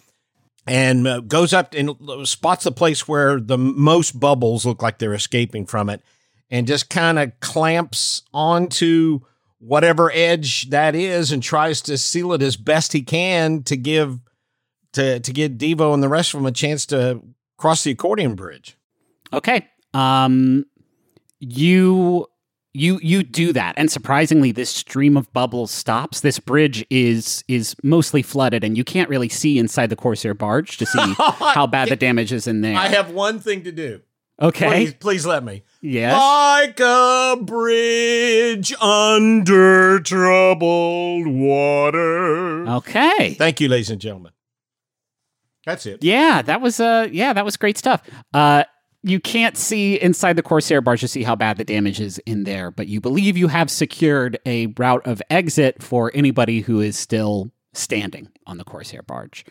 and 0.68 1.08
uh, 1.08 1.22
goes 1.22 1.54
up 1.54 1.74
and 1.74 1.96
spots 2.28 2.66
the 2.66 2.72
place 2.72 3.08
where 3.08 3.40
the 3.40 3.58
most 3.58 4.20
bubbles 4.20 4.66
look 4.66 4.82
like 4.82 5.00
they're 5.00 5.14
escaping 5.14 5.66
from 5.66 5.90
it, 5.90 6.02
and 6.50 6.68
just 6.68 6.90
kind 6.90 7.18
of 7.18 7.32
clamps 7.40 8.24
onto 8.34 9.22
whatever 9.60 10.12
edge 10.12 10.70
that 10.70 10.96
is, 10.96 11.32
and 11.32 11.42
tries 11.42 11.82
to 11.82 11.98
seal 11.98 12.34
it 12.34 12.42
as 12.42 12.58
best 12.58 12.94
he 12.94 13.02
can 13.02 13.64
to 13.64 13.78
give 13.78 14.20
to 14.94 15.20
to 15.20 15.34
give 15.34 15.54
Devo 15.54 15.94
and 15.94 16.02
the 16.02 16.10
rest 16.10 16.34
of 16.34 16.40
them 16.40 16.48
a 16.48 16.52
chance 16.52 16.86
to 16.88 17.22
cross 17.58 17.84
the 17.84 17.92
accordion 17.92 18.36
bridge. 18.36 18.78
Okay, 19.34 19.68
um, 19.94 20.66
you 21.40 22.28
you 22.74 23.00
you 23.02 23.24
do 23.24 23.54
that, 23.54 23.76
and 23.78 23.90
surprisingly, 23.90 24.52
this 24.52 24.70
stream 24.70 25.16
of 25.16 25.32
bubbles 25.32 25.72
stops. 25.72 26.22
This 26.22 26.40
bridge 26.40 26.86
is 26.90 27.44
is 27.48 27.76
mostly 27.84 28.22
flooded, 28.22 28.64
and 28.64 28.78
you 28.78 28.84
can't 28.84 29.10
really 29.10 29.30
see 29.30 29.58
inside 29.58 29.90
the 29.90 29.96
Corsair 29.96 30.34
barge 30.34 30.78
to 30.78 30.86
see 30.86 31.00
how 31.18 31.68
bad 31.68 31.90
the 31.90 31.96
damage 31.96 32.34
is 32.34 32.48
in 32.48 32.62
there. 32.62 32.78
I 32.78 32.88
have 32.88 33.12
one 33.12 33.40
thing 33.40 33.64
to 33.64 33.72
do. 33.72 34.02
Okay, 34.42 34.68
Please, 34.70 34.94
please 34.96 35.26
let 35.26 35.44
me. 35.44 35.64
yes. 35.82 36.14
Like 36.14 36.80
a 36.80 37.38
bridge 37.42 38.74
under 38.82 40.00
troubled 40.00 41.28
water. 41.28 42.68
Okay. 42.68 43.34
Thank 43.36 43.62
you, 43.62 43.68
ladies 43.70 43.90
and 43.90 44.02
gentlemen. 44.02 44.32
That's 45.66 45.86
it. 45.86 46.04
Yeah, 46.04 46.42
that 46.44 46.62
was 46.62 46.80
uh 46.80 47.08
yeah, 47.12 47.34
that 47.34 47.44
was 47.46 47.58
great 47.58 47.78
stuff. 47.78 48.02
Uh 48.34 48.64
you 49.02 49.20
can't 49.20 49.56
see 49.56 50.02
inside 50.02 50.36
the 50.36 50.42
Corsair 50.44 50.82
barge 50.82 51.02
to 51.02 51.08
see 51.08 51.22
how 51.24 51.36
bad 51.36 51.58
the 51.58 51.64
damage 51.64 52.00
is 52.00 52.18
in 52.26 52.44
there, 52.44 52.72
but 52.72 52.88
you 52.88 53.00
believe 53.00 53.38
you 53.38 53.48
have 53.50 53.70
secured 53.70 54.40
a 54.48 54.68
route 54.78 55.06
of 55.06 55.22
exit 55.30 55.82
for 55.84 56.12
anybody 56.16 56.62
who 56.62 56.80
is 56.82 56.98
still 56.98 57.52
standing 57.74 58.30
on 58.48 58.58
the 58.58 58.64
Corsair 58.64 59.02
barge. 59.04 59.46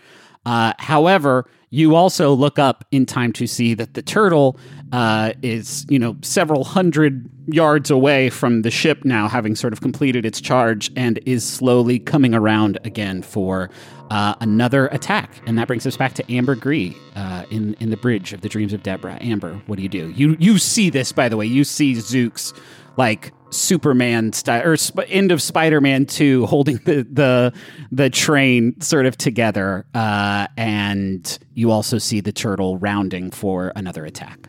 Uh, 0.46 0.72
however, 0.78 1.46
you 1.70 1.96
also 1.96 2.32
look 2.32 2.58
up 2.58 2.84
in 2.92 3.04
time 3.04 3.32
to 3.32 3.46
see 3.46 3.74
that 3.74 3.94
the 3.94 4.02
turtle 4.02 4.58
uh, 4.92 5.32
is, 5.42 5.84
you 5.88 5.98
know, 5.98 6.16
several 6.22 6.62
hundred 6.62 7.28
yards 7.46 7.90
away 7.90 8.30
from 8.30 8.62
the 8.62 8.70
ship 8.70 9.04
now, 9.04 9.26
having 9.26 9.56
sort 9.56 9.72
of 9.72 9.80
completed 9.80 10.24
its 10.24 10.40
charge, 10.40 10.92
and 10.94 11.18
is 11.26 11.44
slowly 11.46 11.98
coming 11.98 12.32
around 12.32 12.78
again 12.84 13.22
for 13.22 13.70
uh, 14.10 14.34
another 14.40 14.86
attack. 14.88 15.30
And 15.46 15.58
that 15.58 15.66
brings 15.66 15.84
us 15.84 15.96
back 15.96 16.14
to 16.14 16.32
Amber 16.32 16.54
Gree 16.54 16.96
uh, 17.16 17.44
in 17.50 17.74
in 17.80 17.90
the 17.90 17.96
bridge 17.96 18.32
of 18.32 18.42
the 18.42 18.48
Dreams 18.48 18.72
of 18.72 18.84
Deborah. 18.84 19.18
Amber, 19.20 19.60
what 19.66 19.76
do 19.76 19.82
you 19.82 19.88
do? 19.88 20.10
You 20.10 20.36
you 20.38 20.58
see 20.58 20.90
this, 20.90 21.10
by 21.10 21.28
the 21.28 21.36
way. 21.36 21.46
You 21.46 21.64
see 21.64 21.94
Zooks 21.94 22.56
like 22.96 23.32
Superman 23.50 24.32
style 24.32 24.66
or 24.66 24.76
sp- 24.76 25.06
end 25.08 25.30
of 25.30 25.40
Spider-Man 25.40 26.06
2 26.06 26.46
holding 26.54 26.76
the 26.78 27.06
the 27.10 27.52
the 27.92 28.10
train 28.10 28.80
sort 28.80 29.06
of 29.06 29.16
together 29.16 29.86
uh, 29.94 30.46
and 30.56 31.38
you 31.54 31.70
also 31.70 31.98
see 31.98 32.20
the 32.20 32.32
turtle 32.32 32.78
rounding 32.78 33.30
for 33.30 33.72
another 33.76 34.04
attack. 34.04 34.48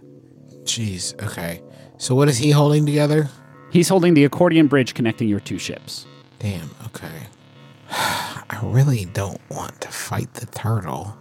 Jeez. 0.63 1.21
Okay. 1.23 1.61
So 1.97 2.15
what 2.15 2.27
is 2.27 2.37
he 2.37 2.51
holding 2.51 2.85
together? 2.85 3.29
He's 3.71 3.89
holding 3.89 4.13
the 4.13 4.23
accordion 4.25 4.67
bridge 4.67 4.93
connecting 4.93 5.27
your 5.27 5.39
two 5.39 5.59
ships. 5.59 6.05
Damn. 6.39 6.69
Okay. 6.87 7.27
I 7.91 8.59
really 8.63 9.05
don't 9.05 9.41
want 9.49 9.81
to 9.81 9.89
fight 9.89 10.33
the 10.33 10.45
turtle. 10.47 11.15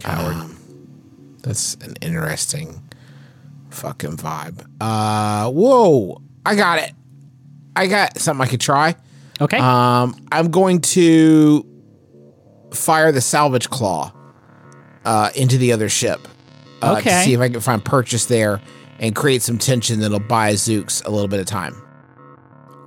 Coward. 0.00 0.36
Um, 0.36 1.36
that's 1.42 1.74
an 1.76 1.94
interesting 2.00 2.82
fucking 3.74 4.16
vibe. 4.16 4.64
Uh, 4.80 5.50
whoa! 5.50 6.22
I 6.46 6.54
got 6.54 6.78
it. 6.80 6.92
I 7.76 7.86
got 7.86 8.18
something 8.18 8.46
I 8.46 8.48
could 8.48 8.60
try. 8.60 8.94
Okay. 9.40 9.58
Um, 9.58 10.14
I'm 10.30 10.50
going 10.50 10.80
to 10.80 11.66
fire 12.72 13.10
the 13.12 13.20
salvage 13.20 13.68
claw 13.70 14.12
uh, 15.04 15.30
into 15.34 15.58
the 15.58 15.72
other 15.72 15.88
ship. 15.88 16.20
Uh, 16.80 16.96
Okay. 16.98 17.10
To 17.10 17.24
see 17.24 17.32
if 17.34 17.40
I 17.40 17.48
can 17.48 17.60
find 17.60 17.84
purchase 17.84 18.26
there 18.26 18.60
and 19.00 19.14
create 19.16 19.42
some 19.42 19.58
tension 19.58 20.00
that'll 20.00 20.20
buy 20.20 20.52
Zooks 20.52 21.04
a 21.04 21.10
little 21.10 21.28
bit 21.28 21.40
of 21.40 21.46
time. 21.46 21.74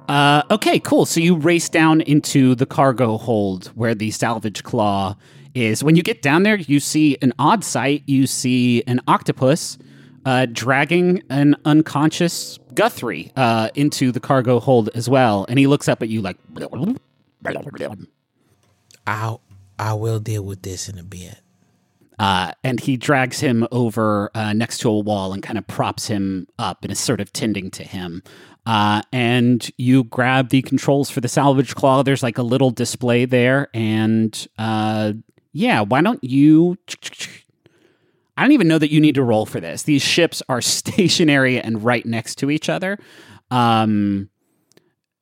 Uh, 0.07 0.41
okay, 0.51 0.79
cool. 0.79 1.05
So 1.05 1.19
you 1.19 1.35
race 1.35 1.67
down 1.67 1.99
into 2.01 2.55
the 2.55 2.65
cargo 2.65 3.17
hold 3.17 3.67
where 3.75 3.93
the 3.93 4.11
salvage 4.11 4.63
claw 4.63 5.17
is. 5.53 5.83
When 5.83 5.97
you 5.97 6.03
get 6.03 6.21
down 6.21 6.43
there, 6.43 6.55
you 6.55 6.79
see 6.79 7.17
an 7.21 7.33
odd 7.39 7.63
sight. 7.65 8.03
You 8.05 8.25
see 8.25 8.83
an 8.87 9.01
octopus 9.07 9.77
uh, 10.27 10.45
dragging 10.51 11.23
an 11.29 11.55
unconscious 11.63 12.59
Guthrie 12.73 13.31
uh, 13.37 13.69
into 13.75 14.11
the 14.11 14.19
cargo 14.19 14.59
hold 14.59 14.89
as 14.93 15.09
well. 15.09 15.45
And 15.47 15.57
he 15.57 15.67
looks 15.67 15.87
up 15.87 16.03
at 16.03 16.09
you 16.09 16.21
like. 16.21 16.35
I'll 19.07 19.39
I 19.79 19.93
will 19.93 20.19
deal 20.19 20.43
with 20.43 20.63
this 20.63 20.89
in 20.89 20.99
a 20.99 21.03
bit. 21.03 21.39
Uh, 22.19 22.51
and 22.61 22.77
he 22.81 22.97
drags 22.97 23.39
him 23.39 23.65
over 23.71 24.29
uh, 24.35 24.51
next 24.51 24.79
to 24.79 24.89
a 24.89 24.99
wall 24.99 25.31
and 25.31 25.41
kind 25.41 25.57
of 25.57 25.65
props 25.65 26.07
him 26.07 26.47
up 26.59 26.79
and 26.83 26.91
is 26.91 26.99
sort 26.99 27.21
of 27.21 27.31
tending 27.31 27.71
to 27.71 27.83
him. 27.83 28.21
Uh, 28.65 29.03
and 29.13 29.71
you 29.77 30.03
grab 30.03 30.49
the 30.49 30.61
controls 30.61 31.09
for 31.09 31.21
the 31.21 31.29
salvage 31.29 31.73
claw. 31.73 32.03
There's 32.03 32.23
like 32.23 32.37
a 32.37 32.43
little 32.43 32.71
display 32.71 33.23
there. 33.23 33.69
And 33.73 34.45
uh, 34.57 35.13
yeah, 35.53 35.81
why 35.81 36.01
don't 36.01 36.21
you. 36.21 36.77
I 38.37 38.43
don't 38.43 38.51
even 38.51 38.67
know 38.67 38.77
that 38.77 38.91
you 38.91 39.01
need 39.01 39.15
to 39.15 39.23
roll 39.23 39.45
for 39.45 39.59
this. 39.59 39.83
These 39.83 40.01
ships 40.01 40.41
are 40.47 40.61
stationary 40.61 41.59
and 41.59 41.83
right 41.83 42.05
next 42.05 42.35
to 42.35 42.51
each 42.51 42.69
other. 42.69 42.97
Um, 43.51 44.29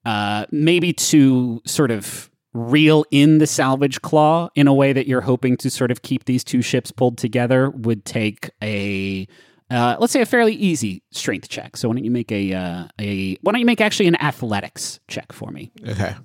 uh, 0.06 0.46
maybe 0.52 0.94
to 0.94 1.62
sort 1.66 1.92
of 1.92 2.30
reel 2.54 3.06
in 3.12 3.40
the 3.40 3.48
salvage 3.48 4.02
claw 4.02 4.50
in 4.56 4.68
a 4.68 4.74
way 4.74 4.94
that 4.94 5.08
you're 5.08 5.22
hoping 5.22 5.58
to 5.58 5.70
sort 5.70 5.92
of 5.92 6.02
keep 6.04 6.26
these 6.26 6.44
two 6.44 6.62
ships 6.62 6.92
pulled 6.92 7.18
together 7.18 7.70
would 7.72 8.06
take 8.06 8.50
a 8.64 9.28
uh, 9.70 9.98
let's 10.00 10.14
say 10.14 10.22
a 10.22 10.26
fairly 10.26 10.54
easy 10.54 11.02
strength 11.12 11.50
check. 11.50 11.76
So 11.76 11.88
why 11.88 11.96
don't 11.96 12.06
you 12.06 12.12
make 12.12 12.32
a 12.32 12.54
uh, 12.54 12.88
a 13.00 13.36
why 13.42 13.52
don't 13.52 13.60
you 13.60 13.66
make 13.66 13.82
actually 13.82 14.08
an 14.08 14.16
athletics 14.22 15.00
check 15.08 15.32
for 15.32 15.52
me? 15.52 15.72
Okay. 15.88 16.16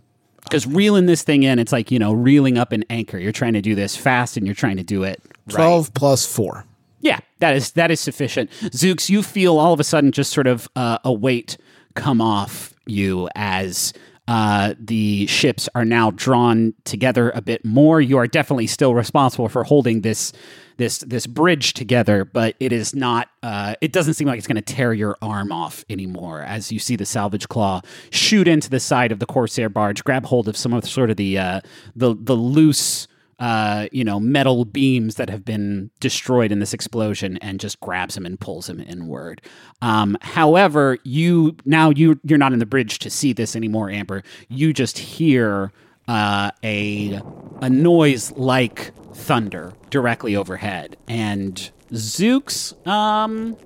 Because 0.45 0.67
reeling 0.67 1.07
this 1.07 1.23
thing 1.23 1.43
in, 1.43 1.59
it's 1.59 1.73
like 1.73 1.91
you 1.91 1.99
know 1.99 2.13
reeling 2.13 2.59
up 2.59 2.73
an 2.73 2.85
anchor. 2.91 3.19
You're 3.19 3.33
trying 3.33 3.55
to 3.55 3.63
do 3.63 3.75
this 3.75 3.97
fast, 3.97 4.37
and 4.37 4.47
you're 4.47 4.55
trying 4.55 4.77
to 4.77 4.83
do 4.83 5.05
it 5.05 5.23
right. 5.47 5.55
Twelve 5.55 5.95
plus 5.95 6.27
four. 6.27 6.67
Yeah, 7.01 7.21
that 7.39 7.57
is 7.57 7.73
that 7.73 7.91
is 7.91 8.01
sufficient. 8.01 8.51
Zooks, 8.51 9.09
you 9.09 9.23
feel 9.23 9.59
all 9.59 9.73
of 9.73 9.81
a 9.81 9.85
sudden 9.85 10.13
just 10.13 10.33
sort 10.33 10.47
of 10.47 10.69
uh, 10.77 10.99
a 11.05 11.13
weight 11.13 11.57
come 11.95 12.21
off 12.21 12.75
you 12.87 13.29
as 13.35 13.93
uh, 14.29 14.75
the 14.79 15.27
ships 15.27 15.69
are 15.75 15.85
now 15.85 16.13
drawn 16.13 16.73
together 16.85 17.31
a 17.35 17.41
bit 17.41 17.65
more. 17.65 18.01
You 18.01 18.19
are 18.19 18.27
definitely 18.27 18.69
still 18.69 18.95
responsible 18.95 19.49
for 19.49 19.65
holding 19.65 20.03
this 20.03 20.33
this 20.77 20.99
this 20.99 21.27
bridge 21.27 21.75
together, 21.75 22.25
but 22.25 22.55
it 22.61 22.73
is 22.73 22.95
not. 22.95 23.29
Uh, 23.43 23.75
it 23.81 23.93
doesn't 23.93 24.15
seem 24.15 24.29
like 24.29 24.39
it's 24.39 24.47
going 24.47 24.63
to 24.63 24.63
tear 24.63 24.93
your 24.93 25.17
arm 25.21 25.51
off 25.51 25.85
anymore. 25.91 26.43
As 26.43 26.71
you 26.71 26.79
see 26.79 26.97
the 26.97 27.07
salvage 27.07 27.49
claw 27.49 27.81
shoot 28.11 28.47
into 28.47 28.71
the 28.71 28.81
side 28.81 29.11
of 29.11 29.19
the 29.19 29.27
corsair 29.27 29.69
barge, 29.69 30.05
grab 30.05 30.27
hold 30.27 30.49
of 30.49 30.57
some 30.57 30.73
of 30.73 30.89
sort 30.89 31.11
of 31.11 31.17
the 31.17 31.37
uh, 31.37 31.61
the 31.97 32.15
the 32.19 32.35
loose 32.35 33.09
uh, 33.41 33.89
you 33.91 34.05
know, 34.05 34.21
metal 34.21 34.67
beams 34.67 35.15
that 35.15 35.31
have 35.31 35.45
been 35.45 35.91
destroyed 35.99 36.53
in 36.53 36.61
this 36.61 36.75
explosion 36.75 37.39
and 37.39 37.59
just 37.59 37.81
grabs 37.81 38.17
him 38.17 38.27
and 38.27 38.39
pulls 38.39 38.69
him 38.69 38.79
inward. 38.81 39.41
Um, 39.81 40.19
however, 40.21 40.99
you 41.05 41.57
now 41.65 41.91
you 41.91 42.21
you're 42.23 42.39
not 42.39 42.53
in 42.53 42.59
the 42.59 42.67
bridge 42.67 42.99
to 43.01 43.11
see 43.11 43.33
this 43.33 43.57
anymore, 43.57 43.89
Amber. 43.91 44.23
You 44.49 44.75
just 44.75 44.99
hear 44.99 45.73
uh, 46.07 46.51
a 46.63 47.19
a 47.63 47.71
noise 47.71 48.31
like 48.33 48.93
thunder 49.15 49.73
directly 49.89 50.37
overhead, 50.37 50.99
and 51.09 51.71
Zooks, 51.93 52.87
um, 52.87 53.57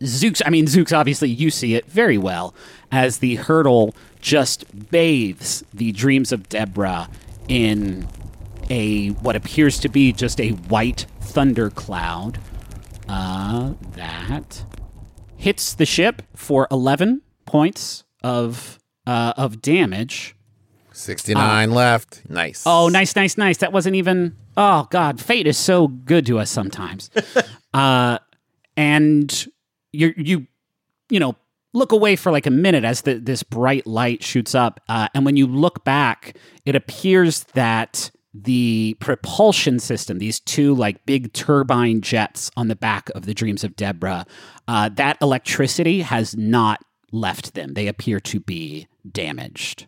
Zooks, 0.00 0.42
I 0.44 0.50
mean, 0.50 0.66
Zooks, 0.66 0.96
obviously, 0.96 1.30
you 1.30 1.50
see 1.50 1.76
it 1.76 1.86
very 1.86 2.18
well 2.18 2.54
as 2.90 3.18
the 3.18 3.36
hurdle 3.36 3.94
just 4.20 4.90
bathes 4.90 5.64
the 5.72 5.92
dreams 5.92 6.32
of 6.32 6.48
Deborah 6.48 7.08
in 7.48 8.08
a 8.70 9.08
what 9.08 9.36
appears 9.36 9.78
to 9.80 9.88
be 9.88 10.12
just 10.12 10.40
a 10.40 10.50
white 10.50 11.06
thunder 11.20 11.70
cloud 11.70 12.38
uh, 13.08 13.74
that 13.92 14.64
hits 15.36 15.74
the 15.74 15.86
ship 15.86 16.22
for 16.34 16.66
11 16.70 17.22
points 17.44 18.04
of 18.22 18.78
uh, 19.06 19.32
of 19.36 19.62
damage. 19.62 20.34
69 20.92 21.70
left. 21.70 22.22
Nice. 22.28 22.64
Oh, 22.66 22.88
nice, 22.88 23.14
nice, 23.14 23.36
nice. 23.36 23.58
That 23.58 23.72
wasn't 23.72 23.96
even. 23.96 24.36
Oh 24.56 24.88
God, 24.90 25.20
fate 25.20 25.46
is 25.46 25.58
so 25.58 25.88
good 25.88 26.24
to 26.26 26.38
us 26.38 26.50
sometimes. 26.50 27.10
uh, 27.74 28.18
and 28.76 29.46
you 29.92 30.14
you 30.16 30.46
you 31.10 31.20
know 31.20 31.36
look 31.74 31.92
away 31.92 32.16
for 32.16 32.32
like 32.32 32.46
a 32.46 32.50
minute 32.50 32.84
as 32.84 33.02
the, 33.02 33.14
this 33.14 33.42
bright 33.42 33.86
light 33.86 34.22
shoots 34.22 34.54
up, 34.54 34.80
uh, 34.88 35.08
and 35.14 35.26
when 35.26 35.36
you 35.36 35.46
look 35.46 35.84
back, 35.84 36.36
it 36.64 36.74
appears 36.74 37.44
that 37.52 38.10
the 38.42 38.96
propulsion 39.00 39.78
system, 39.78 40.18
these 40.18 40.40
two 40.40 40.74
like 40.74 41.04
big 41.06 41.32
turbine 41.32 42.00
jets 42.00 42.50
on 42.56 42.68
the 42.68 42.76
back 42.76 43.10
of 43.14 43.26
the 43.26 43.34
Dreams 43.34 43.64
of 43.64 43.76
Deborah, 43.76 44.26
uh, 44.68 44.88
that 44.90 45.16
electricity 45.20 46.02
has 46.02 46.36
not 46.36 46.84
left 47.12 47.54
them. 47.54 47.74
They 47.74 47.86
appear 47.86 48.20
to 48.20 48.40
be 48.40 48.88
damaged 49.10 49.86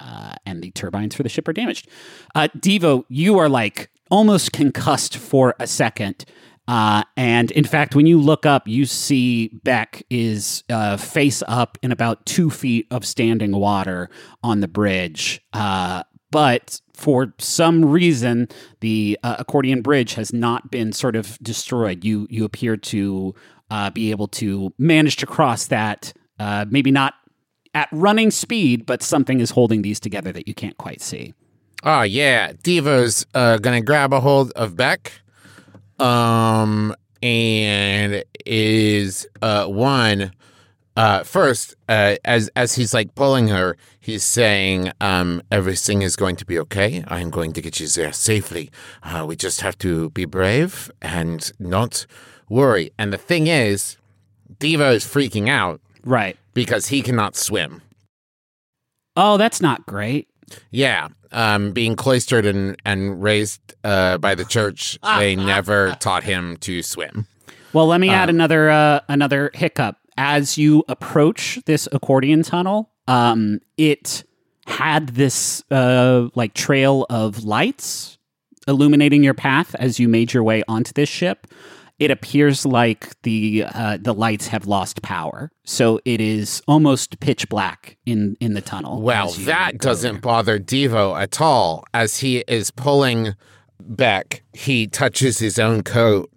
uh, 0.00 0.34
and 0.46 0.62
the 0.62 0.70
turbines 0.70 1.14
for 1.14 1.22
the 1.22 1.28
ship 1.28 1.46
are 1.48 1.52
damaged. 1.52 1.88
Uh, 2.34 2.48
Devo, 2.56 3.04
you 3.08 3.38
are 3.38 3.48
like 3.48 3.90
almost 4.10 4.52
concussed 4.52 5.16
for 5.16 5.54
a 5.60 5.66
second. 5.66 6.24
Uh, 6.66 7.02
and 7.16 7.50
in 7.52 7.64
fact, 7.64 7.94
when 7.94 8.06
you 8.06 8.20
look 8.20 8.46
up, 8.46 8.68
you 8.68 8.86
see 8.86 9.48
Beck 9.64 10.04
is 10.08 10.62
uh, 10.70 10.96
face 10.96 11.42
up 11.48 11.78
in 11.82 11.90
about 11.90 12.24
two 12.26 12.48
feet 12.48 12.86
of 12.90 13.04
standing 13.04 13.56
water 13.56 14.08
on 14.42 14.60
the 14.60 14.68
bridge. 14.68 15.40
Uh, 15.52 16.04
but 16.30 16.80
for 17.00 17.32
some 17.38 17.82
reason, 17.84 18.46
the 18.80 19.18
uh, 19.22 19.36
accordion 19.38 19.80
bridge 19.80 20.14
has 20.14 20.34
not 20.34 20.70
been 20.70 20.92
sort 20.92 21.16
of 21.16 21.38
destroyed. 21.38 22.04
You 22.04 22.26
you 22.28 22.44
appear 22.44 22.76
to 22.76 23.34
uh, 23.70 23.88
be 23.90 24.10
able 24.10 24.28
to 24.28 24.72
manage 24.78 25.16
to 25.16 25.26
cross 25.26 25.66
that. 25.68 26.12
Uh, 26.38 26.66
maybe 26.68 26.90
not 26.90 27.14
at 27.74 27.88
running 27.90 28.30
speed, 28.30 28.84
but 28.84 29.02
something 29.02 29.40
is 29.40 29.50
holding 29.50 29.80
these 29.80 29.98
together 29.98 30.30
that 30.32 30.46
you 30.46 30.52
can't 30.52 30.76
quite 30.76 31.00
see. 31.00 31.32
Oh 31.84 32.02
yeah, 32.02 32.52
Devo's 32.62 33.24
uh, 33.34 33.56
gonna 33.56 33.80
grab 33.80 34.12
a 34.12 34.20
hold 34.20 34.52
of 34.52 34.76
Beck, 34.76 35.12
um, 35.98 36.94
and 37.22 38.22
is 38.44 39.26
uh 39.40 39.64
one. 39.66 40.32
Uh, 40.96 41.22
first, 41.22 41.76
uh, 41.88 42.16
as 42.24 42.50
as 42.56 42.74
he's 42.74 42.92
like 42.92 43.14
pulling 43.14 43.48
her, 43.48 43.76
he's 44.00 44.24
saying, 44.24 44.90
um, 45.00 45.40
"Everything 45.50 46.02
is 46.02 46.16
going 46.16 46.36
to 46.36 46.44
be 46.44 46.58
okay. 46.58 47.04
I 47.08 47.20
am 47.20 47.30
going 47.30 47.52
to 47.54 47.62
get 47.62 47.78
you 47.80 47.86
there 47.86 48.12
safely. 48.12 48.70
Uh, 49.02 49.24
we 49.26 49.36
just 49.36 49.60
have 49.60 49.78
to 49.78 50.10
be 50.10 50.24
brave 50.24 50.90
and 51.00 51.50
not 51.58 52.06
worry." 52.48 52.90
And 52.98 53.12
the 53.12 53.18
thing 53.18 53.46
is, 53.46 53.96
Devo 54.58 54.92
is 54.92 55.04
freaking 55.04 55.48
out 55.48 55.80
Right. 56.04 56.36
because 56.54 56.88
he 56.88 57.02
cannot 57.02 57.36
swim. 57.36 57.82
Oh, 59.16 59.36
that's 59.36 59.60
not 59.60 59.86
great. 59.86 60.28
Yeah, 60.72 61.08
um, 61.30 61.70
being 61.72 61.94
cloistered 61.94 62.44
and 62.46 62.76
and 62.84 63.22
raised 63.22 63.60
uh, 63.84 64.18
by 64.18 64.34
the 64.34 64.44
church, 64.44 64.98
they 65.02 65.36
never 65.54 65.96
taught 66.00 66.24
him 66.24 66.56
to 66.58 66.82
swim. 66.82 67.26
Well, 67.72 67.86
let 67.86 68.00
me 68.00 68.10
add 68.10 68.28
another 68.28 68.68
uh, 68.70 69.00
another 69.08 69.52
hiccup. 69.54 69.96
As 70.22 70.58
you 70.58 70.84
approach 70.86 71.58
this 71.64 71.88
accordion 71.92 72.42
tunnel, 72.42 72.90
um, 73.08 73.60
it 73.78 74.22
had 74.66 75.08
this 75.08 75.64
uh, 75.70 76.28
like 76.34 76.52
trail 76.52 77.06
of 77.08 77.44
lights 77.44 78.18
illuminating 78.68 79.24
your 79.24 79.32
path 79.32 79.74
as 79.76 79.98
you 79.98 80.08
made 80.08 80.34
your 80.34 80.42
way 80.42 80.62
onto 80.68 80.92
this 80.92 81.08
ship. 81.08 81.46
It 81.98 82.10
appears 82.10 82.66
like 82.66 83.18
the 83.22 83.64
uh, 83.72 83.96
the 83.98 84.12
lights 84.12 84.48
have 84.48 84.66
lost 84.66 85.00
power, 85.00 85.50
so 85.64 86.00
it 86.04 86.20
is 86.20 86.62
almost 86.68 87.20
pitch 87.20 87.48
black 87.48 87.96
in 88.04 88.36
in 88.40 88.52
the 88.52 88.60
tunnel. 88.60 89.00
Well, 89.00 89.30
that 89.30 89.78
doesn't 89.78 90.20
bother 90.20 90.58
Devo 90.58 91.18
at 91.18 91.40
all. 91.40 91.84
As 91.94 92.18
he 92.18 92.44
is 92.46 92.70
pulling 92.70 93.34
back, 93.80 94.42
he 94.52 94.86
touches 94.86 95.38
his 95.38 95.58
own 95.58 95.82
coat 95.82 96.30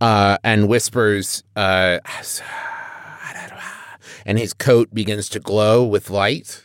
uh, 0.00 0.38
and 0.42 0.68
whispers, 0.68 1.44
uh, 1.54 1.98
and 4.26 4.38
his 4.38 4.52
coat 4.52 4.92
begins 4.92 5.30
to 5.30 5.40
glow 5.40 5.84
with 5.84 6.10
light. 6.10 6.62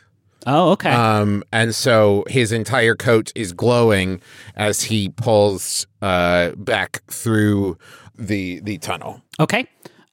Oh, 0.48 0.72
okay. 0.72 0.92
Um, 0.92 1.44
and 1.54 1.74
so 1.74 2.26
his 2.28 2.52
entire 2.52 2.96
coat 2.96 3.32
is 3.36 3.54
glowing 3.54 4.20
as 4.56 4.82
he 4.84 5.10
pulls 5.10 5.86
uh, 6.02 6.52
back 6.58 7.04
through 7.08 7.78
the 8.18 8.60
the 8.62 8.78
tunnel. 8.80 9.22
Okay. 9.40 9.68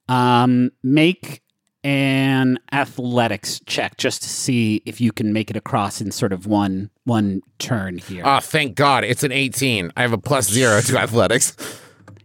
Um, 0.08 0.70
make 0.82 1.42
an 1.84 2.58
athletics 2.72 3.60
check 3.66 3.96
just 3.96 4.22
to 4.22 4.28
see 4.28 4.82
if 4.84 5.00
you 5.00 5.12
can 5.12 5.32
make 5.32 5.48
it 5.48 5.56
across 5.56 6.00
in 6.00 6.10
sort 6.10 6.32
of 6.32 6.46
one 6.46 6.90
one 7.04 7.40
turn 7.58 7.96
here. 7.96 8.22
Oh, 8.26 8.40
thank 8.40 8.74
God, 8.74 9.04
it's 9.04 9.22
an 9.22 9.32
18. 9.32 9.92
I 9.96 10.02
have 10.02 10.12
a 10.12 10.18
plus 10.18 10.50
zero 10.50 10.80
to 10.82 10.98
athletics. 11.00 11.56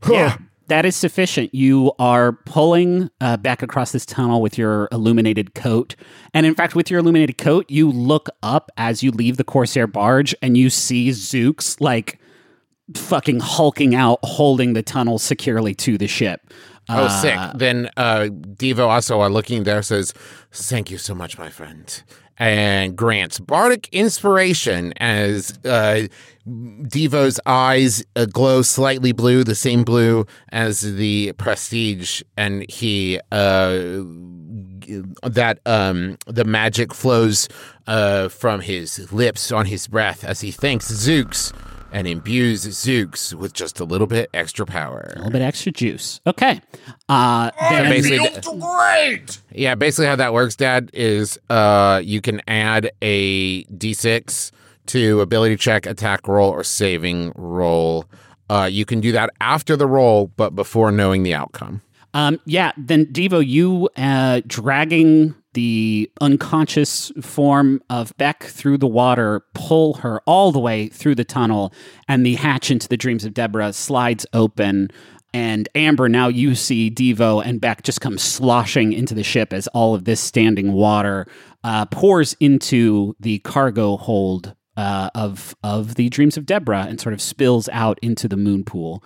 yeah, 0.09 0.37
that 0.67 0.85
is 0.85 0.95
sufficient. 0.95 1.53
You 1.53 1.91
are 1.99 2.33
pulling 2.45 3.09
uh, 3.21 3.37
back 3.37 3.61
across 3.61 3.91
this 3.91 4.05
tunnel 4.05 4.41
with 4.41 4.57
your 4.57 4.87
illuminated 4.91 5.53
coat, 5.55 5.95
and 6.33 6.45
in 6.45 6.55
fact, 6.55 6.75
with 6.75 6.89
your 6.89 6.99
illuminated 6.99 7.37
coat, 7.37 7.69
you 7.69 7.89
look 7.91 8.29
up 8.41 8.71
as 8.77 9.03
you 9.03 9.11
leave 9.11 9.37
the 9.37 9.43
Corsair 9.43 9.87
barge, 9.87 10.33
and 10.41 10.57
you 10.57 10.69
see 10.69 11.09
Zooks 11.09 11.79
like 11.81 12.19
fucking 12.95 13.39
hulking 13.39 13.95
out, 13.95 14.19
holding 14.23 14.73
the 14.73 14.83
tunnel 14.83 15.17
securely 15.19 15.73
to 15.75 15.97
the 15.97 16.07
ship. 16.07 16.41
Oh, 16.89 17.05
Uh, 17.05 17.09
sick. 17.21 17.39
Then 17.55 17.89
uh, 17.95 18.27
Devo 18.29 18.87
also 18.89 19.21
uh, 19.21 19.29
looking 19.29 19.63
there 19.63 19.81
says, 19.81 20.13
"Thank 20.51 20.91
you 20.91 20.97
so 20.97 21.15
much, 21.15 21.37
my 21.37 21.49
friend." 21.49 22.03
And 22.39 22.95
grants 22.95 23.39
bardic 23.39 23.87
inspiration 23.91 24.93
as 24.97 25.57
uh, 25.65 26.07
Devo's 26.87 27.39
eyes 27.45 28.03
uh, 28.15 28.25
glow 28.25 28.63
slightly 28.63 29.11
blue, 29.11 29.43
the 29.43 29.55
same 29.55 29.83
blue 29.83 30.25
as 30.51 30.81
the 30.81 31.33
prestige, 31.33 32.21
and 32.35 32.69
he 32.69 33.19
uh, 33.31 34.01
that 35.23 35.59
um, 35.65 36.17
the 36.25 36.43
magic 36.43 36.93
flows 36.93 37.47
uh, 37.87 38.29
from 38.29 38.61
his 38.61 39.11
lips 39.11 39.51
on 39.51 39.67
his 39.67 39.87
breath 39.87 40.23
as 40.23 40.41
he 40.41 40.51
thanks 40.51 40.91
Zooks 40.91 41.53
and 41.93 42.07
imbues 42.07 42.65
Zooks 42.65 43.33
with 43.33 43.53
just 43.53 43.79
a 43.79 43.85
little 43.85 44.07
bit 44.07 44.29
extra 44.33 44.65
power. 44.65 45.11
a 45.13 45.19
little 45.19 45.31
bit 45.31 45.41
extra 45.41 45.71
juice. 45.71 46.19
Okay. 46.27 46.59
Uh, 47.07 47.51
then- 47.69 47.89
basically, 47.89 48.59
great. 48.59 49.37
Yeah, 49.51 49.75
basically 49.75 50.07
how 50.07 50.15
that 50.17 50.33
works, 50.33 50.55
Dad, 50.55 50.89
is 50.93 51.39
uh, 51.49 52.01
you 52.03 52.19
can 52.19 52.41
add 52.47 52.91
a 53.01 53.63
d6 53.65 54.51
to 54.87 55.21
ability 55.21 55.55
check, 55.55 55.85
attack 55.85 56.27
roll, 56.27 56.49
or 56.49 56.63
saving 56.63 57.31
roll. 57.35 58.05
Uh, 58.49 58.67
you 58.69 58.85
can 58.85 58.99
do 58.99 59.11
that 59.13 59.29
after 59.39 59.77
the 59.77 59.87
roll, 59.87 60.27
but 60.35 60.55
before 60.55 60.91
knowing 60.91 61.23
the 61.23 61.33
outcome. 61.33 61.81
Um, 62.13 62.39
yeah, 62.45 62.73
then 62.77 63.05
Devo, 63.07 63.45
you 63.45 63.89
uh, 63.97 64.41
dragging 64.45 65.33
the 65.53 66.11
unconscious 66.21 67.11
form 67.21 67.81
of 67.89 68.15
Beck 68.17 68.43
through 68.43 68.77
the 68.77 68.87
water, 68.87 69.43
pull 69.53 69.95
her 69.95 70.21
all 70.25 70.51
the 70.51 70.59
way 70.59 70.87
through 70.87 71.15
the 71.15 71.23
tunnel, 71.23 71.73
and 72.07 72.25
the 72.25 72.35
hatch 72.35 72.71
into 72.71 72.87
the 72.87 72.97
dreams 72.97 73.25
of 73.25 73.33
Deborah 73.33 73.73
slides 73.73 74.25
open. 74.33 74.89
And 75.33 75.67
Amber, 75.73 76.09
now 76.09 76.27
you 76.27 76.53
see 76.53 76.91
Devo 76.91 77.43
and 77.43 77.59
Beck 77.59 77.81
just 77.81 78.01
come 78.01 78.17
sloshing 78.17 78.93
into 78.93 79.15
the 79.15 79.23
ship 79.23 79.51
as 79.51 79.67
all 79.69 79.95
of 79.95 80.05
this 80.05 80.21
standing 80.21 80.73
water 80.73 81.25
uh, 81.63 81.85
pours 81.85 82.35
into 82.39 83.15
the 83.19 83.39
cargo 83.39 83.97
hold 83.97 84.55
uh, 84.77 85.09
of 85.15 85.55
of 85.63 85.95
the 85.95 86.09
dreams 86.09 86.37
of 86.37 86.45
Deborah 86.45 86.85
and 86.87 86.99
sort 86.99 87.13
of 87.13 87.21
spills 87.21 87.69
out 87.69 87.99
into 88.01 88.27
the 88.27 88.37
moon 88.37 88.63
pool. 88.63 89.03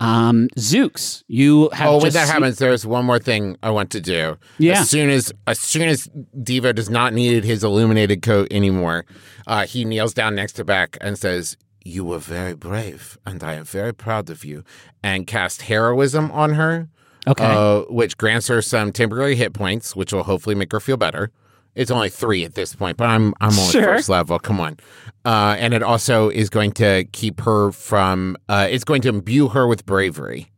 Um, 0.00 0.48
Zooks, 0.56 1.22
you 1.28 1.68
have 1.74 1.88
Oh, 1.88 1.98
when 1.98 2.12
that 2.12 2.26
seen- 2.26 2.32
happens, 2.34 2.58
there's 2.58 2.86
one 2.86 3.04
more 3.04 3.18
thing 3.18 3.56
I 3.62 3.70
want 3.70 3.90
to 3.90 4.00
do. 4.00 4.38
Yeah. 4.58 4.80
As 4.80 4.88
soon 4.90 5.10
as 5.10 5.32
as 5.46 5.60
soon 5.60 5.88
as 5.88 6.08
Devo 6.36 6.74
does 6.74 6.88
not 6.88 7.12
need 7.12 7.44
his 7.44 7.62
illuminated 7.62 8.22
coat 8.22 8.48
anymore, 8.50 9.04
uh, 9.46 9.66
he 9.66 9.84
kneels 9.84 10.14
down 10.14 10.34
next 10.34 10.54
to 10.54 10.64
Beck 10.64 10.96
and 11.02 11.18
says, 11.18 11.56
"You 11.84 12.04
were 12.06 12.18
very 12.18 12.54
brave, 12.54 13.18
and 13.26 13.44
I 13.44 13.54
am 13.54 13.64
very 13.64 13.92
proud 13.92 14.30
of 14.30 14.44
you." 14.44 14.64
And 15.02 15.26
cast 15.26 15.62
heroism 15.62 16.30
on 16.30 16.54
her. 16.54 16.88
Okay. 17.28 17.44
uh, 17.44 17.80
which 17.90 18.16
grants 18.16 18.48
her 18.48 18.62
some 18.62 18.92
temporary 18.92 19.36
hit 19.36 19.52
points, 19.52 19.94
which 19.94 20.10
will 20.10 20.22
hopefully 20.22 20.54
make 20.54 20.72
her 20.72 20.80
feel 20.80 20.96
better. 20.96 21.30
It's 21.74 21.90
only 21.90 22.08
three 22.08 22.44
at 22.44 22.54
this 22.54 22.74
point, 22.74 22.96
but 22.96 23.08
I'm 23.08 23.34
I'm 23.40 23.56
only 23.58 23.72
Sure. 23.72 23.82
first 23.82 24.08
level. 24.08 24.38
Come 24.38 24.60
on, 24.60 24.76
uh, 25.24 25.56
and 25.58 25.72
it 25.74 25.82
also 25.82 26.28
is 26.28 26.50
going 26.50 26.72
to 26.72 27.04
keep 27.12 27.40
her 27.42 27.70
from. 27.72 28.36
Uh, 28.48 28.66
it's 28.70 28.84
going 28.84 29.02
to 29.02 29.08
imbue 29.08 29.48
her 29.48 29.66
with 29.66 29.86
bravery 29.86 30.50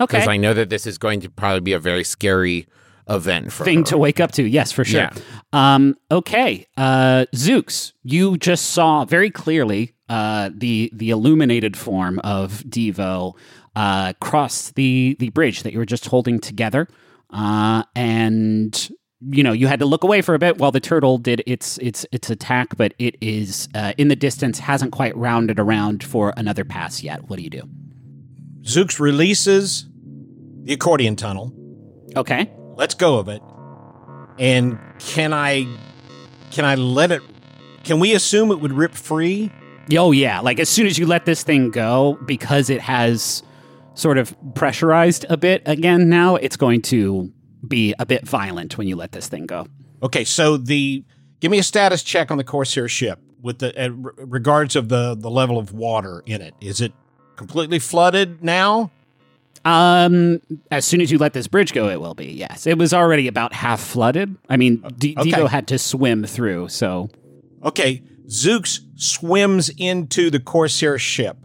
okay. 0.00 0.18
because 0.18 0.28
I 0.28 0.36
know 0.36 0.54
that 0.54 0.68
this 0.70 0.86
is 0.86 0.98
going 0.98 1.20
to 1.20 1.30
probably 1.30 1.60
be 1.60 1.72
a 1.72 1.78
very 1.78 2.04
scary 2.04 2.66
event 3.08 3.50
for 3.50 3.64
thing 3.64 3.78
her. 3.78 3.84
to 3.86 3.98
wake 3.98 4.20
up 4.20 4.32
to. 4.32 4.42
Yes, 4.42 4.70
for 4.70 4.84
sure. 4.84 5.00
Yeah. 5.00 5.10
Um, 5.52 5.94
okay, 6.10 6.66
uh, 6.76 7.24
Zooks, 7.34 7.92
you 8.02 8.36
just 8.36 8.66
saw 8.66 9.06
very 9.06 9.30
clearly 9.30 9.94
uh, 10.10 10.50
the 10.54 10.90
the 10.92 11.10
illuminated 11.10 11.76
form 11.76 12.18
of 12.22 12.62
Devo 12.64 13.34
uh, 13.74 14.12
cross 14.20 14.70
the 14.72 15.16
the 15.18 15.30
bridge 15.30 15.62
that 15.62 15.72
you 15.72 15.78
were 15.78 15.86
just 15.86 16.06
holding 16.06 16.38
together, 16.40 16.88
uh, 17.30 17.84
and 17.94 18.90
you 19.20 19.42
know 19.42 19.52
you 19.52 19.66
had 19.66 19.80
to 19.80 19.86
look 19.86 20.04
away 20.04 20.22
for 20.22 20.34
a 20.34 20.38
bit 20.38 20.58
while 20.58 20.70
the 20.70 20.80
turtle 20.80 21.18
did 21.18 21.42
its 21.46 21.78
its 21.78 22.06
its 22.12 22.30
attack, 22.30 22.76
but 22.76 22.94
it 22.98 23.16
is 23.20 23.68
uh, 23.74 23.92
in 23.98 24.08
the 24.08 24.16
distance, 24.16 24.58
hasn't 24.58 24.92
quite 24.92 25.16
rounded 25.16 25.58
around 25.58 26.04
for 26.04 26.32
another 26.36 26.64
pass 26.64 27.02
yet. 27.02 27.28
What 27.28 27.36
do 27.36 27.42
you 27.42 27.50
do? 27.50 27.62
Zooks 28.62 29.00
releases 29.00 29.86
the 30.64 30.74
accordion 30.74 31.16
tunnel, 31.16 31.52
Okay. 32.16 32.50
let's 32.76 32.94
go 32.94 33.18
of 33.18 33.28
it, 33.28 33.42
and 34.38 34.78
can 34.98 35.32
I 35.32 35.66
can 36.50 36.64
I 36.64 36.74
let 36.74 37.10
it? 37.10 37.22
Can 37.84 38.00
we 38.00 38.14
assume 38.14 38.50
it 38.50 38.60
would 38.60 38.72
rip 38.72 38.94
free? 38.94 39.50
Oh 39.96 40.12
yeah, 40.12 40.40
like 40.40 40.60
as 40.60 40.68
soon 40.68 40.86
as 40.86 40.98
you 40.98 41.06
let 41.06 41.24
this 41.24 41.42
thing 41.42 41.70
go, 41.70 42.18
because 42.26 42.68
it 42.68 42.80
has 42.82 43.42
sort 43.94 44.18
of 44.18 44.36
pressurized 44.54 45.24
a 45.30 45.36
bit 45.36 45.62
again 45.66 46.08
now, 46.10 46.36
it's 46.36 46.56
going 46.56 46.82
to 46.82 47.32
be 47.68 47.94
a 47.98 48.06
bit 48.06 48.26
violent 48.26 48.76
when 48.78 48.88
you 48.88 48.96
let 48.96 49.12
this 49.12 49.28
thing 49.28 49.46
go. 49.46 49.66
Okay, 50.02 50.24
so 50.24 50.56
the 50.56 51.04
give 51.40 51.50
me 51.50 51.58
a 51.58 51.62
status 51.62 52.02
check 52.02 52.30
on 52.30 52.38
the 52.38 52.44
Corsair 52.44 52.88
ship 52.88 53.20
with 53.42 53.58
the 53.58 53.72
uh, 53.84 53.88
re- 53.90 54.12
regards 54.18 54.76
of 54.76 54.88
the 54.88 55.14
the 55.14 55.30
level 55.30 55.58
of 55.58 55.72
water 55.72 56.22
in 56.26 56.40
it. 56.42 56.54
Is 56.60 56.80
it 56.80 56.92
completely 57.36 57.78
flooded 57.78 58.42
now? 58.42 58.90
Um, 59.64 60.40
as 60.70 60.84
soon 60.84 61.00
as 61.00 61.10
you 61.10 61.18
let 61.18 61.32
this 61.32 61.46
bridge 61.48 61.72
go, 61.72 61.88
it 61.88 62.00
will 62.00 62.14
be. 62.14 62.26
Yes, 62.26 62.66
it 62.66 62.78
was 62.78 62.94
already 62.94 63.26
about 63.28 63.52
half 63.52 63.80
flooded. 63.80 64.36
I 64.48 64.56
mean, 64.56 64.82
D- 64.96 65.14
okay. 65.18 65.30
Devo 65.30 65.48
had 65.48 65.66
to 65.68 65.78
swim 65.78 66.24
through, 66.24 66.68
so 66.68 67.10
Okay, 67.64 68.02
Zooks 68.28 68.80
swims 68.94 69.68
into 69.76 70.30
the 70.30 70.38
Corsair 70.38 70.96
ship 70.98 71.36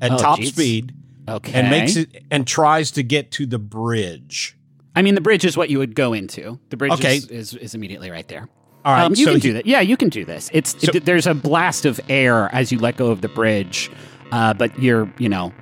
at 0.00 0.10
Oh, 0.12 0.16
top 0.16 0.38
geez. 0.38 0.52
speed 0.54 0.94
okay. 1.28 1.52
and 1.52 1.70
makes 1.70 1.96
it 1.96 2.24
and 2.30 2.46
tries 2.46 2.90
to 2.92 3.02
get 3.02 3.30
to 3.32 3.46
the 3.46 3.58
bridge. 3.58 4.56
I 4.96 5.02
mean, 5.02 5.14
the 5.14 5.20
bridge 5.20 5.44
is 5.44 5.56
what 5.56 5.70
you 5.70 5.78
would 5.78 5.94
go 5.94 6.12
into. 6.12 6.58
The 6.70 6.76
bridge 6.76 6.92
Okay. 6.92 7.16
is, 7.16 7.26
is 7.28 7.54
is 7.54 7.74
immediately 7.74 8.10
right 8.10 8.26
there. 8.28 8.48
All 8.84 8.92
right, 8.94 9.04
um, 9.04 9.14
you 9.14 9.24
so 9.26 9.32
can 9.32 9.40
do 9.40 9.52
that. 9.54 9.66
Yeah, 9.66 9.80
you 9.80 9.96
can 9.96 10.08
do 10.08 10.24
this. 10.24 10.50
It's 10.52 10.70
So- 10.84 10.92
it, 10.94 11.04
there's 11.04 11.26
a 11.26 11.34
blast 11.34 11.84
of 11.84 12.00
air 12.08 12.48
as 12.52 12.72
you 12.72 12.78
let 12.78 12.96
go 12.96 13.08
of 13.10 13.20
the 13.20 13.28
bridge, 13.28 13.90
uh, 14.32 14.54
but 14.54 14.76
you're 14.82 15.12
you 15.18 15.28
know 15.28 15.52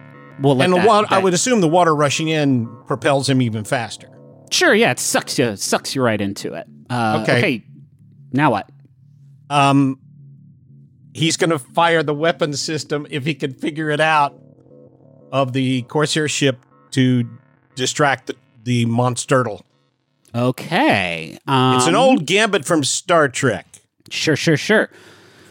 we'll 0.40 0.56
let 0.56 0.66
and 0.66 0.72
the 0.74 0.78
that- 0.78 0.86
water, 0.86 1.06
I 1.10 1.18
would 1.18 1.34
assume 1.34 1.60
the 1.60 1.68
water 1.68 1.94
rushing 1.94 2.28
in 2.28 2.68
propels 2.86 3.28
him 3.28 3.42
even 3.42 3.64
faster. 3.64 4.08
sure 4.50 4.74
yeah 4.74 4.92
it 4.92 4.98
sucks 4.98 5.38
you 5.38 5.56
sucks 5.56 5.94
you 5.94 6.02
right 6.02 6.20
into 6.20 6.54
it. 6.54 6.66
Uh, 6.88 7.20
Okay. 7.22 7.38
okay, 7.38 7.64
now 8.32 8.50
what? 8.52 8.70
Um, 9.50 9.98
he's 11.12 11.36
going 11.36 11.50
to 11.50 11.58
fire 11.58 12.02
the 12.02 12.14
weapon 12.14 12.52
system 12.54 13.06
if 13.10 13.24
he 13.24 13.34
can 13.34 13.52
figure 13.52 13.90
it 13.90 14.00
out 14.00 14.38
of 15.32 15.52
the 15.52 15.82
Corsair 15.82 16.28
ship 16.28 16.64
to 16.92 17.28
distract 17.74 18.28
the, 18.28 18.36
the 18.62 18.86
Monsturtle. 18.86 19.62
Okay, 20.34 21.38
um, 21.46 21.76
It's 21.76 21.86
an 21.86 21.94
old 21.94 22.26
gambit 22.26 22.64
from 22.64 22.84
Star 22.84 23.28
Trek. 23.28 23.66
Sure, 24.10 24.36
sure, 24.36 24.56
sure. 24.56 24.90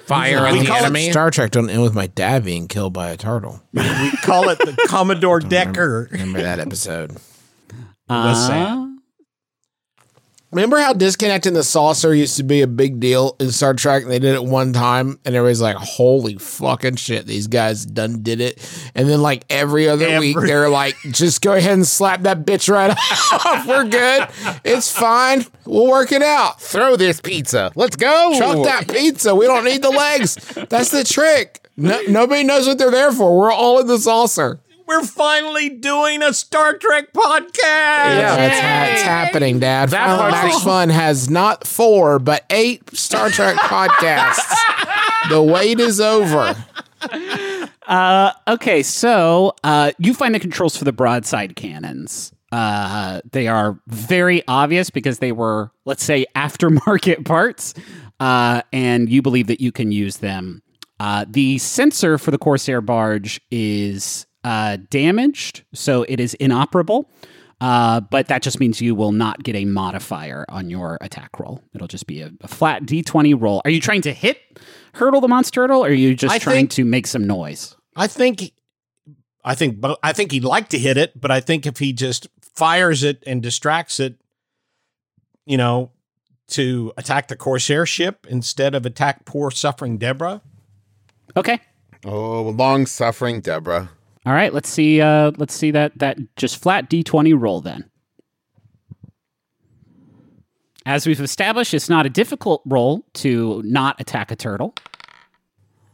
Fire 0.05 0.43
We 0.43 0.49
and 0.49 0.61
the 0.61 0.65
call 0.65 0.77
it 0.77 0.83
enemy. 0.83 1.11
Star 1.11 1.31
Trek 1.31 1.51
don't 1.51 1.69
end 1.69 1.81
with 1.81 1.93
my 1.93 2.07
dad 2.07 2.45
being 2.45 2.67
killed 2.67 2.93
by 2.93 3.09
a 3.09 3.17
turtle. 3.17 3.61
We 3.73 4.11
call 4.23 4.49
it 4.49 4.57
the 4.59 4.77
Commodore 4.87 5.39
Decker. 5.41 6.07
Remember 6.11 6.41
that 6.41 6.59
episode? 6.59 7.17
was 8.09 8.47
sad. 8.47 8.77
Uh, 8.77 8.87
Remember 10.57 10.79
how 10.79 10.91
disconnecting 10.91 11.53
the 11.53 11.63
saucer 11.63 12.15
used 12.15 12.37
to 12.37 12.43
be 12.43 12.63
a 12.63 12.67
big 12.67 12.99
deal 12.99 13.35
in 13.39 13.51
Star 13.51 13.75
Trek? 13.75 14.05
They 14.05 14.17
did 14.17 14.33
it 14.33 14.43
one 14.43 14.73
time, 14.73 15.19
and 15.23 15.35
everybody's 15.35 15.61
like, 15.61 15.75
"Holy 15.75 16.33
fucking 16.39 16.95
shit, 16.95 17.27
these 17.27 17.45
guys 17.45 17.85
done 17.85 18.23
did 18.23 18.41
it!" 18.41 18.57
And 18.95 19.07
then 19.07 19.21
like 19.21 19.45
every 19.51 19.87
other 19.87 20.07
Every- 20.07 20.33
week, 20.33 20.47
they're 20.47 20.67
like, 20.67 20.95
"Just 21.11 21.43
go 21.43 21.53
ahead 21.53 21.73
and 21.73 21.85
slap 21.85 22.23
that 22.23 22.43
bitch 22.43 22.73
right 22.73 22.89
off. 23.45 23.67
We're 23.67 23.83
good. 23.83 24.29
It's 24.65 24.91
fine. 24.91 25.45
We'll 25.67 25.91
work 25.91 26.11
it 26.11 26.23
out. 26.23 26.59
Throw 26.59 26.95
this 26.95 27.21
pizza. 27.21 27.71
Let's 27.75 27.95
go. 27.95 28.33
Chuck 28.35 28.63
that 28.63 28.87
pizza. 28.87 29.35
We 29.35 29.45
don't 29.45 29.63
need 29.63 29.83
the 29.83 29.91
legs. 29.91 30.37
That's 30.69 30.89
the 30.89 31.03
trick. 31.03 31.67
No, 31.77 32.01
nobody 32.09 32.43
knows 32.43 32.65
what 32.65 32.79
they're 32.79 32.89
there 32.89 33.11
for. 33.11 33.37
We're 33.37 33.51
all 33.51 33.77
in 33.79 33.85
the 33.85 33.99
saucer. 33.99 34.59
We're 34.87 35.03
finally 35.03 35.69
doing 35.69 36.23
a 36.23 36.33
Star 36.33 36.77
Trek 36.77 37.11
podcast. 37.13 37.57
That's 37.57 38.59
how 38.59 38.93
it's 38.93 39.01
happening, 39.01 39.59
Dad. 39.59 39.89
That 39.89 40.05
Final 40.07 40.17
part's 40.31 40.43
Max 40.47 40.59
the- 40.59 40.63
Fun 40.65 40.89
has 40.89 41.29
not 41.29 41.67
four, 41.67 42.19
but 42.19 42.45
eight 42.49 42.95
Star 42.95 43.29
Trek 43.29 43.55
podcasts. 43.57 44.55
The 45.29 45.41
wait 45.43 45.79
is 45.81 45.99
over. 45.99 46.55
Uh, 47.85 48.31
okay, 48.47 48.83
so 48.83 49.53
uh, 49.63 49.91
you 49.97 50.13
find 50.13 50.33
the 50.35 50.39
controls 50.39 50.75
for 50.77 50.85
the 50.85 50.93
broadside 50.93 51.55
cannons. 51.55 52.31
Uh, 52.51 53.19
they 53.31 53.47
are 53.47 53.77
very 53.87 54.41
obvious 54.47 54.89
because 54.89 55.19
they 55.19 55.33
were, 55.33 55.69
let's 55.85 56.03
say, 56.03 56.25
aftermarket 56.35 57.25
parts, 57.25 57.73
uh, 58.21 58.61
and 58.71 59.09
you 59.09 59.21
believe 59.21 59.47
that 59.47 59.59
you 59.59 59.71
can 59.73 59.91
use 59.91 60.17
them. 60.17 60.61
Uh, 60.99 61.25
the 61.27 61.57
sensor 61.57 62.17
for 62.17 62.31
the 62.31 62.37
Corsair 62.37 62.79
barge 62.81 63.41
is 63.51 64.25
uh, 64.43 64.77
damaged, 64.89 65.63
so 65.73 66.03
it 66.07 66.19
is 66.19 66.33
inoperable. 66.35 67.09
Uh, 67.59 67.99
but 68.01 68.27
that 68.27 68.43
just 68.43 68.59
means 68.59 68.79
you 68.81 68.93
will 68.93 69.11
not 69.11 69.41
get 69.43 69.55
a 69.55 69.65
modifier 69.65 70.45
on 70.47 70.69
your 70.69 70.97
attack 71.01 71.39
roll. 71.39 71.59
It'll 71.73 71.87
just 71.87 72.05
be 72.05 72.21
a, 72.21 72.31
a 72.41 72.47
flat 72.47 72.83
d20 72.83 73.39
roll. 73.41 73.61
Are 73.65 73.71
you 73.71 73.81
trying 73.81 74.01
to 74.03 74.13
hit 74.13 74.37
hurdle 74.93 75.21
the 75.21 75.27
monster 75.27 75.61
turtle, 75.61 75.83
or 75.83 75.87
are 75.87 75.91
you 75.91 76.13
just 76.15 76.35
I 76.35 76.37
trying 76.39 76.55
think- 76.67 76.71
to 76.71 76.85
make 76.85 77.07
some 77.07 77.25
noise? 77.25 77.75
I 77.95 78.05
think, 78.05 78.51
I 79.43 79.55
think, 79.55 79.81
bo- 79.81 79.97
I 80.03 80.13
think 80.13 80.31
he'd 80.31 80.43
like 80.43 80.69
to 80.69 80.77
hit 80.77 80.97
it, 80.97 81.19
but 81.19 81.31
I 81.31 81.39
think 81.39 81.65
if 81.65 81.79
he 81.79 81.93
just 81.93 82.27
fires 82.41 83.03
it 83.03 83.23
and 83.25 83.41
distracts 83.41 83.99
it, 83.99 84.17
you 85.47 85.57
know, 85.57 85.91
to 86.49 86.93
attack 86.95 87.27
the 87.27 87.35
Corsair 87.35 87.87
ship 87.87 88.27
instead 88.29 88.75
of 88.75 88.85
attack 88.85 89.25
poor 89.25 89.49
suffering 89.49 89.97
Deborah. 89.97 90.41
Okay. 91.35 91.59
Oh, 92.05 92.43
long 92.43 92.85
suffering 92.85 93.41
Deborah. 93.41 93.89
All 94.27 94.33
right. 94.33 94.53
Let's 94.53 94.67
see. 94.67 94.99
Uh, 94.99 95.31
let's 95.37 95.53
see 95.53 95.71
that 95.71 95.97
that 95.99 96.17
just 96.35 96.61
flat 96.61 96.89
d20 96.89 97.39
roll 97.39 97.61
then. 97.61 97.89
As 100.85 101.07
we've 101.07 101.21
established, 101.21 101.73
it's 101.73 101.87
not 101.87 102.05
a 102.05 102.09
difficult 102.09 102.61
roll 102.65 103.05
to 103.13 103.61
not 103.63 104.01
attack 104.01 104.29
a 104.29 104.35
turtle. 104.35 104.75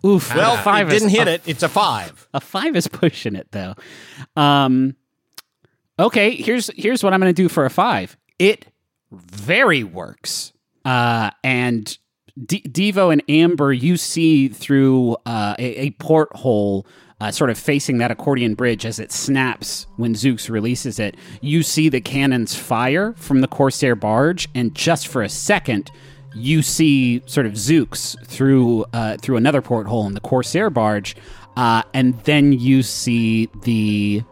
Oof. 0.03 0.33
Well, 0.33 0.57
five 0.57 0.89
didn't 0.89 1.09
is, 1.09 1.13
hit 1.13 1.27
a, 1.27 1.33
it. 1.33 1.43
It's 1.45 1.61
a 1.61 1.69
five. 1.69 2.27
A 2.33 2.39
five 2.39 2.75
is 2.75 2.87
pushing 2.87 3.35
it 3.35 3.49
though. 3.51 3.75
Um. 4.35 4.95
Okay. 5.99 6.31
Here's 6.31 6.71
here's 6.75 7.03
what 7.03 7.13
I'm 7.13 7.19
going 7.19 7.29
to 7.29 7.39
do 7.39 7.49
for 7.49 7.65
a 7.65 7.69
five. 7.69 8.17
It 8.39 8.65
very 9.11 9.83
works. 9.83 10.53
Uh, 10.83 11.29
and 11.43 11.99
D- 12.45 12.63
Devo 12.67 13.11
and 13.11 13.21
Amber, 13.29 13.71
you 13.71 13.97
see 13.97 14.47
through 14.47 15.17
uh, 15.25 15.55
a, 15.59 15.81
a 15.81 15.91
porthole, 15.91 16.85
uh, 17.21 17.31
sort 17.31 17.49
of 17.49 17.57
facing 17.57 17.99
that 17.99 18.11
accordion 18.11 18.55
bridge 18.55 18.85
as 18.85 18.99
it 18.99 19.11
snaps 19.11 19.85
when 19.97 20.13
Zooks 20.13 20.49
releases 20.49 20.99
it. 20.99 21.15
You 21.41 21.61
see 21.63 21.89
the 21.89 22.01
cannons 22.01 22.55
fire 22.55 23.13
from 23.17 23.41
the 23.41 23.47
Corsair 23.47 23.95
barge, 23.95 24.49
and 24.55 24.73
just 24.73 25.07
for 25.07 25.21
a 25.21 25.29
second, 25.29 25.91
you 26.35 26.63
see 26.63 27.21
sort 27.27 27.45
of 27.45 27.53
Zooks 27.53 28.17
through 28.25 28.85
uh, 28.93 29.17
through 29.17 29.37
another 29.37 29.61
porthole 29.61 30.07
in 30.07 30.13
the 30.13 30.19
Corsair 30.19 30.71
barge, 30.71 31.15
uh, 31.55 31.83
and 31.93 32.19
then 32.21 32.51
you 32.51 32.81
see 32.81 33.47
the 33.61 34.23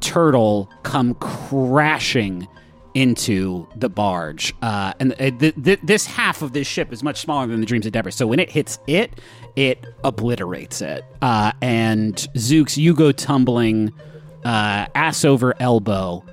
turtle 0.00 0.70
come 0.84 1.14
crashing 1.14 2.46
into 2.94 3.66
the 3.76 3.88
barge. 3.88 4.54
Uh, 4.62 4.92
and 5.00 5.12
uh, 5.14 5.30
th- 5.38 5.54
th- 5.62 5.80
this 5.82 6.06
half 6.06 6.42
of 6.42 6.52
this 6.52 6.66
ship 6.66 6.92
is 6.92 7.02
much 7.02 7.20
smaller 7.20 7.46
than 7.46 7.60
the 7.60 7.66
Dreams 7.66 7.86
of 7.86 7.92
Deborah. 7.92 8.12
So 8.12 8.26
when 8.26 8.40
it 8.40 8.50
hits 8.50 8.78
it, 8.86 9.20
it 9.56 9.84
obliterates 10.04 10.80
it. 10.80 11.04
Uh, 11.22 11.52
and 11.60 12.14
Zooks, 12.34 12.76
you 12.76 12.94
go 12.94 13.12
tumbling 13.12 13.92
uh, 14.44 14.86
ass 14.94 15.24
over 15.24 15.54
elbow. 15.60 16.24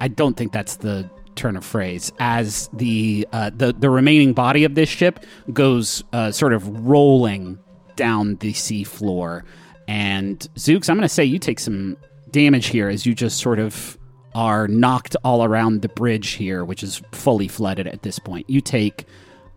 I 0.00 0.08
don't 0.08 0.36
think 0.36 0.52
that's 0.52 0.76
the 0.76 1.08
turn 1.34 1.56
of 1.56 1.64
phrase. 1.64 2.12
As 2.18 2.68
the 2.72 3.26
uh, 3.32 3.50
the 3.54 3.72
the 3.72 3.90
remaining 3.90 4.32
body 4.32 4.64
of 4.64 4.74
this 4.74 4.88
ship 4.88 5.24
goes 5.52 6.02
uh, 6.12 6.32
sort 6.32 6.52
of 6.52 6.86
rolling 6.86 7.58
down 7.94 8.36
the 8.36 8.52
sea 8.52 8.84
floor. 8.84 9.44
And 9.88 10.38
Zooks, 10.56 10.90
I'm 10.90 10.96
going 10.96 11.02
to 11.02 11.08
say 11.08 11.24
you 11.24 11.38
take 11.38 11.60
some 11.60 11.96
damage 12.30 12.66
here 12.66 12.88
as 12.88 13.06
you 13.06 13.14
just 13.14 13.38
sort 13.38 13.58
of 13.58 13.95
are 14.36 14.68
knocked 14.68 15.16
all 15.24 15.42
around 15.42 15.80
the 15.80 15.88
bridge 15.88 16.32
here, 16.32 16.62
which 16.62 16.82
is 16.82 17.00
fully 17.12 17.48
flooded 17.48 17.86
at 17.86 18.02
this 18.02 18.18
point. 18.18 18.48
You 18.50 18.60
take, 18.60 19.06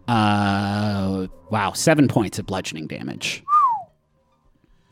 uh, 0.07 1.27
wow, 1.51 1.73
seven 1.73 2.07
points 2.07 2.39
of 2.39 2.45
bludgeoning 2.45 2.87
damage, 2.87 3.43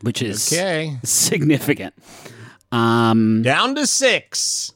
which 0.02 0.22
is 0.22 0.52
Okay. 0.52 0.98
significant. 1.06 1.94
Um, 2.72 3.44
Down 3.44 3.76
to 3.76 3.88
six. 3.88 4.74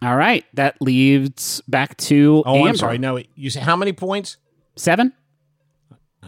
all 0.00 0.16
right, 0.16 0.46
that 0.54 0.80
leaves 0.80 1.60
back 1.68 1.96
to 1.98 2.42
Oh, 2.46 2.56
Amber. 2.56 2.68
I'm 2.70 2.76
sorry. 2.76 2.96
No, 2.98 3.20
you 3.36 3.50
say 3.50 3.60
how 3.60 3.76
many 3.76 3.92
points? 3.92 4.38
Seven. 4.76 5.12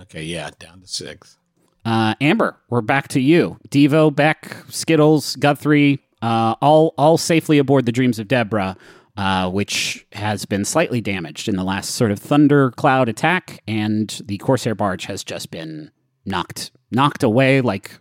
Okay, 0.02 0.24
yeah, 0.24 0.50
down 0.58 0.82
to 0.82 0.86
six. 0.86 1.38
Uh, 1.86 2.14
Amber, 2.20 2.56
we're 2.68 2.82
back 2.82 3.08
to 3.08 3.20
you. 3.20 3.56
Devo, 3.70 4.14
Beck, 4.14 4.56
Skittles, 4.68 5.36
Guthrie, 5.36 6.00
uh, 6.22 6.54
all 6.60 6.94
all 6.96 7.18
safely 7.18 7.58
aboard 7.58 7.86
the 7.86 7.92
Dreams 7.92 8.18
of 8.18 8.28
Deborah, 8.28 8.76
uh, 9.16 9.50
which 9.50 10.06
has 10.12 10.44
been 10.44 10.64
slightly 10.64 11.00
damaged 11.00 11.48
in 11.48 11.56
the 11.56 11.64
last 11.64 11.94
sort 11.94 12.10
of 12.10 12.18
thundercloud 12.18 13.08
attack, 13.08 13.62
and 13.66 14.20
the 14.24 14.38
Corsair 14.38 14.74
barge 14.74 15.06
has 15.06 15.24
just 15.24 15.50
been 15.50 15.90
knocked 16.24 16.70
knocked 16.90 17.22
away 17.22 17.60
like 17.60 17.98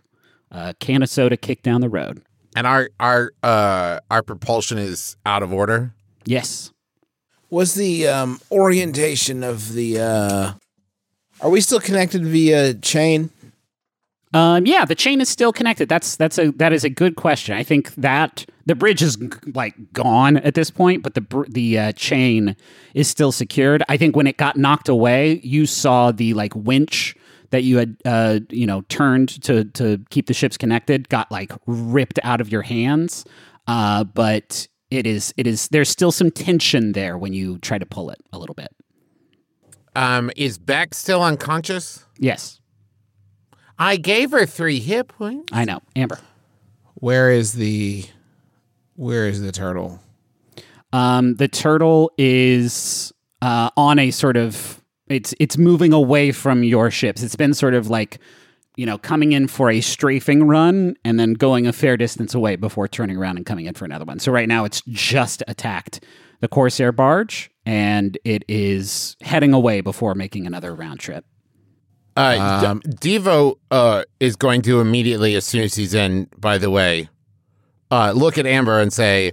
a 0.50 0.74
can 0.80 1.02
of 1.02 1.08
soda 1.08 1.36
kicked 1.36 1.62
down 1.62 1.80
the 1.80 1.88
road. 1.88 2.22
And 2.54 2.66
our 2.66 2.90
our 2.98 3.32
uh 3.42 4.00
our 4.10 4.22
propulsion 4.22 4.78
is 4.78 5.16
out 5.26 5.42
of 5.42 5.52
order. 5.52 5.94
Yes. 6.24 6.72
Was 7.48 7.74
the 7.74 8.08
um, 8.08 8.40
orientation 8.50 9.44
of 9.44 9.72
the? 9.72 10.00
Uh, 10.00 10.52
are 11.40 11.50
we 11.50 11.60
still 11.60 11.78
connected 11.78 12.24
via 12.24 12.74
chain? 12.74 13.30
Um, 14.34 14.66
yeah, 14.66 14.84
the 14.84 14.94
chain 14.94 15.20
is 15.20 15.28
still 15.28 15.52
connected. 15.52 15.88
That's 15.88 16.16
that's 16.16 16.38
a 16.38 16.50
that 16.52 16.72
is 16.72 16.84
a 16.84 16.90
good 16.90 17.16
question. 17.16 17.56
I 17.56 17.62
think 17.62 17.94
that 17.94 18.44
the 18.66 18.74
bridge 18.74 19.02
is 19.02 19.16
like 19.54 19.74
gone 19.92 20.36
at 20.38 20.54
this 20.54 20.70
point, 20.70 21.02
but 21.02 21.14
the 21.14 21.20
br- 21.20 21.46
the 21.48 21.78
uh, 21.78 21.92
chain 21.92 22.56
is 22.94 23.08
still 23.08 23.32
secured. 23.32 23.82
I 23.88 23.96
think 23.96 24.16
when 24.16 24.26
it 24.26 24.36
got 24.36 24.56
knocked 24.56 24.88
away, 24.88 25.40
you 25.42 25.64
saw 25.66 26.10
the 26.10 26.34
like 26.34 26.54
winch 26.54 27.14
that 27.50 27.62
you 27.62 27.78
had 27.78 27.96
uh, 28.04 28.40
you 28.50 28.66
know 28.66 28.82
turned 28.82 29.40
to 29.44 29.64
to 29.64 30.00
keep 30.10 30.26
the 30.26 30.34
ships 30.34 30.56
connected 30.56 31.08
got 31.08 31.30
like 31.30 31.52
ripped 31.66 32.18
out 32.24 32.40
of 32.40 32.50
your 32.50 32.62
hands. 32.62 33.24
Uh, 33.68 34.04
but 34.04 34.66
it 34.90 35.06
is 35.06 35.32
it 35.36 35.46
is 35.46 35.68
there's 35.68 35.88
still 35.88 36.12
some 36.12 36.30
tension 36.30 36.92
there 36.92 37.16
when 37.16 37.32
you 37.32 37.58
try 37.58 37.78
to 37.78 37.86
pull 37.86 38.10
it 38.10 38.18
a 38.32 38.38
little 38.38 38.54
bit. 38.54 38.74
Um, 39.94 40.30
is 40.36 40.58
Beck 40.58 40.92
still 40.94 41.22
unconscious? 41.22 42.04
Yes, 42.18 42.60
I 43.78 43.96
gave 43.96 44.30
her 44.30 44.46
three 44.46 44.80
hit 44.80 45.08
points. 45.08 45.52
I 45.52 45.64
know, 45.64 45.80
Amber. 45.94 46.18
Where 46.94 47.30
is 47.30 47.52
the? 47.52 48.04
Where 48.94 49.28
is 49.28 49.42
the 49.42 49.52
turtle? 49.52 50.00
Um, 50.92 51.34
the 51.34 51.48
turtle 51.48 52.10
is 52.16 53.12
uh, 53.42 53.70
on 53.76 53.98
a 53.98 54.10
sort 54.10 54.36
of 54.36 54.82
it's 55.08 55.34
it's 55.38 55.58
moving 55.58 55.92
away 55.92 56.32
from 56.32 56.64
your 56.64 56.90
ships. 56.90 57.22
It's 57.22 57.36
been 57.36 57.54
sort 57.54 57.74
of 57.74 57.88
like 57.88 58.18
you 58.76 58.86
know 58.86 58.98
coming 58.98 59.32
in 59.32 59.48
for 59.48 59.70
a 59.70 59.80
strafing 59.80 60.44
run 60.46 60.96
and 61.04 61.20
then 61.20 61.34
going 61.34 61.66
a 61.66 61.72
fair 61.72 61.96
distance 61.96 62.34
away 62.34 62.56
before 62.56 62.88
turning 62.88 63.16
around 63.16 63.36
and 63.36 63.46
coming 63.46 63.66
in 63.66 63.74
for 63.74 63.84
another 63.84 64.04
one. 64.04 64.18
So 64.18 64.32
right 64.32 64.48
now 64.48 64.64
it's 64.64 64.82
just 64.88 65.42
attacked 65.48 66.02
the 66.40 66.48
Corsair 66.48 66.92
barge 66.92 67.50
and 67.64 68.18
it 68.24 68.44
is 68.48 69.16
heading 69.20 69.52
away 69.52 69.80
before 69.80 70.14
making 70.14 70.46
another 70.46 70.74
round 70.74 71.00
trip. 71.00 71.24
Uh, 72.16 72.62
Um, 72.70 72.80
Devo 72.82 73.56
uh 73.70 74.02
is 74.20 74.36
going 74.36 74.62
to 74.62 74.80
immediately, 74.80 75.34
as 75.36 75.44
soon 75.44 75.62
as 75.62 75.74
he's 75.74 75.94
in. 75.94 76.28
By 76.38 76.58
the 76.58 76.70
way, 76.70 77.08
uh, 77.90 78.12
look 78.14 78.38
at 78.38 78.46
Amber 78.46 78.80
and 78.80 78.92
say, 78.92 79.32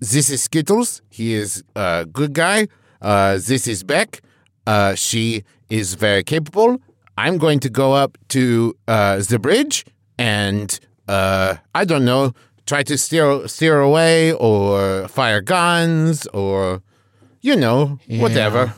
"This 0.00 0.28
is 0.30 0.42
Skittles. 0.42 1.00
He 1.10 1.34
is 1.34 1.62
a 1.76 2.06
good 2.12 2.32
guy. 2.32 2.68
Uh, 3.00 3.38
this 3.46 3.66
is 3.68 3.84
Beck. 3.84 4.20
Uh, 4.66 4.94
she 4.94 5.44
is 5.70 5.94
very 5.94 6.24
capable. 6.24 6.78
I'm 7.16 7.38
going 7.38 7.60
to 7.60 7.70
go 7.70 7.94
up 7.94 8.18
to 8.28 8.74
uh, 8.86 9.16
the 9.28 9.38
bridge 9.38 9.84
and 10.18 10.78
uh, 11.08 11.56
I 11.74 11.84
don't 11.84 12.04
know, 12.04 12.32
try 12.66 12.82
to 12.84 12.96
steer 12.98 13.46
steer 13.48 13.80
away 13.80 14.32
or 14.32 15.08
fire 15.08 15.40
guns 15.40 16.26
or 16.34 16.82
you 17.40 17.56
know 17.56 17.98
whatever. 18.08 18.74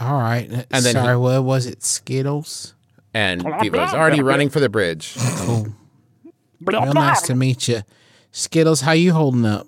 All 0.00 0.18
right. 0.20 0.48
And 0.50 0.84
then 0.84 0.94
Sorry, 0.94 1.14
he- 1.14 1.16
what 1.20 1.44
was 1.44 1.66
it? 1.66 1.82
Skittles? 1.82 2.74
And 3.14 3.42
Devo's 3.60 3.94
already 3.94 4.22
running 4.22 4.48
for 4.50 4.60
the 4.60 4.68
bridge. 4.68 5.14
Cool. 5.18 5.68
Real 6.60 6.92
nice 6.92 7.22
to 7.22 7.34
meet 7.34 7.68
you. 7.68 7.82
Skittles, 8.32 8.82
how 8.82 8.92
you 8.92 9.12
holding 9.12 9.46
up? 9.46 9.66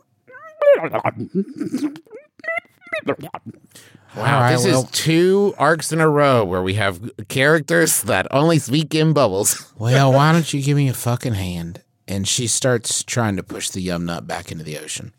Wow, 4.16 4.22
All 4.34 4.40
right, 4.40 4.52
this 4.56 4.64
well- 4.66 4.82
is 4.84 4.90
two 4.90 5.54
arcs 5.56 5.92
in 5.92 6.00
a 6.00 6.08
row 6.08 6.44
where 6.44 6.62
we 6.62 6.74
have 6.74 7.10
characters 7.28 8.02
that 8.02 8.26
only 8.32 8.58
speak 8.58 8.94
in 8.94 9.12
bubbles. 9.12 9.66
Well, 9.80 10.12
why 10.12 10.32
don't 10.32 10.52
you 10.52 10.60
give 10.62 10.76
me 10.76 10.88
a 10.88 10.92
fucking 10.94 11.32
hand? 11.34 11.82
And 12.06 12.28
she 12.28 12.46
starts 12.46 13.02
trying 13.02 13.36
to 13.36 13.42
push 13.42 13.70
the 13.70 13.80
yum 13.80 14.04
nut 14.04 14.26
back 14.26 14.52
into 14.52 14.62
the 14.62 14.76
ocean. 14.78 15.14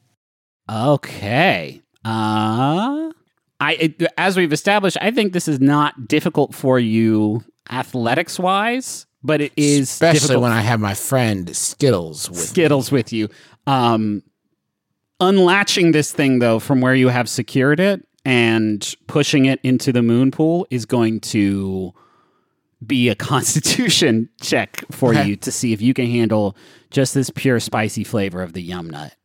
Okay. 0.70 1.82
Uh 2.06 3.12
I 3.60 3.74
it, 3.80 4.04
as 4.18 4.38
we've 4.38 4.54
established, 4.54 4.98
I 5.02 5.10
think 5.12 5.34
this 5.34 5.48
is 5.48 5.60
not 5.60 6.08
difficult 6.08 6.54
for 6.54 6.80
you 6.80 7.44
athletics 7.72 8.38
wise, 8.38 9.08
but 9.24 9.42
it 9.42 9.54
is 9.56 9.90
Especially 9.90 10.20
difficult 10.20 10.44
when 10.44 10.52
I 10.52 10.62
have 10.62 10.80
my 10.80 10.94
friend 10.94 11.56
Skittles 11.56 12.30
with 12.30 12.40
me. 12.40 12.46
Skittles 12.46 12.92
with 12.92 13.14
you. 13.14 13.30
Um, 13.68 14.24
unlatching 15.20 15.92
this 15.92 16.12
thing 16.12 16.40
though 16.40 16.60
from 16.60 16.82
where 16.82 16.96
you 16.96 17.10
have 17.10 17.30
secured 17.30 17.80
it 17.80 18.06
and 18.26 18.96
pushing 19.08 19.46
it 19.46 19.60
into 19.64 19.92
the 19.92 20.02
moon 20.02 20.32
pool 20.32 20.68
is 20.70 20.86
going 20.86 21.20
to 21.20 21.94
be 22.86 23.10
a 23.10 23.16
constitution 23.32 24.30
check 24.42 24.84
for 24.92 25.14
you 25.14 25.36
to 25.36 25.52
see 25.52 25.74
if 25.74 25.82
you 25.82 25.94
can 25.94 26.08
handle 26.08 26.56
just 26.90 27.14
this 27.14 27.30
pure 27.30 27.60
spicy 27.60 28.04
flavor 28.04 28.42
of 28.42 28.54
the 28.54 28.62
yum 28.62 28.90
nut. 28.90 29.16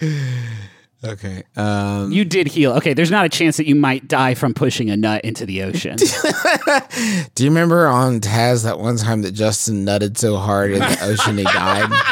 Okay. 1.04 1.42
Um, 1.56 2.12
You 2.12 2.24
did 2.24 2.46
heal. 2.46 2.72
Okay, 2.74 2.94
there's 2.94 3.10
not 3.10 3.24
a 3.24 3.28
chance 3.28 3.56
that 3.56 3.66
you 3.66 3.74
might 3.74 4.06
die 4.06 4.34
from 4.34 4.54
pushing 4.54 4.88
a 4.90 4.96
nut 4.96 5.24
into 5.24 5.44
the 5.44 5.62
ocean. 5.62 5.96
do 7.34 7.44
you 7.44 7.50
remember 7.50 7.86
on 7.88 8.20
Taz 8.20 8.62
that 8.64 8.78
one 8.78 8.96
time 8.96 9.22
that 9.22 9.32
Justin 9.32 9.84
nutted 9.84 10.16
so 10.16 10.36
hard 10.36 10.72
in 10.72 10.78
the 10.78 10.98
ocean 11.02 11.38
he 11.38 11.44
died? 11.44 11.90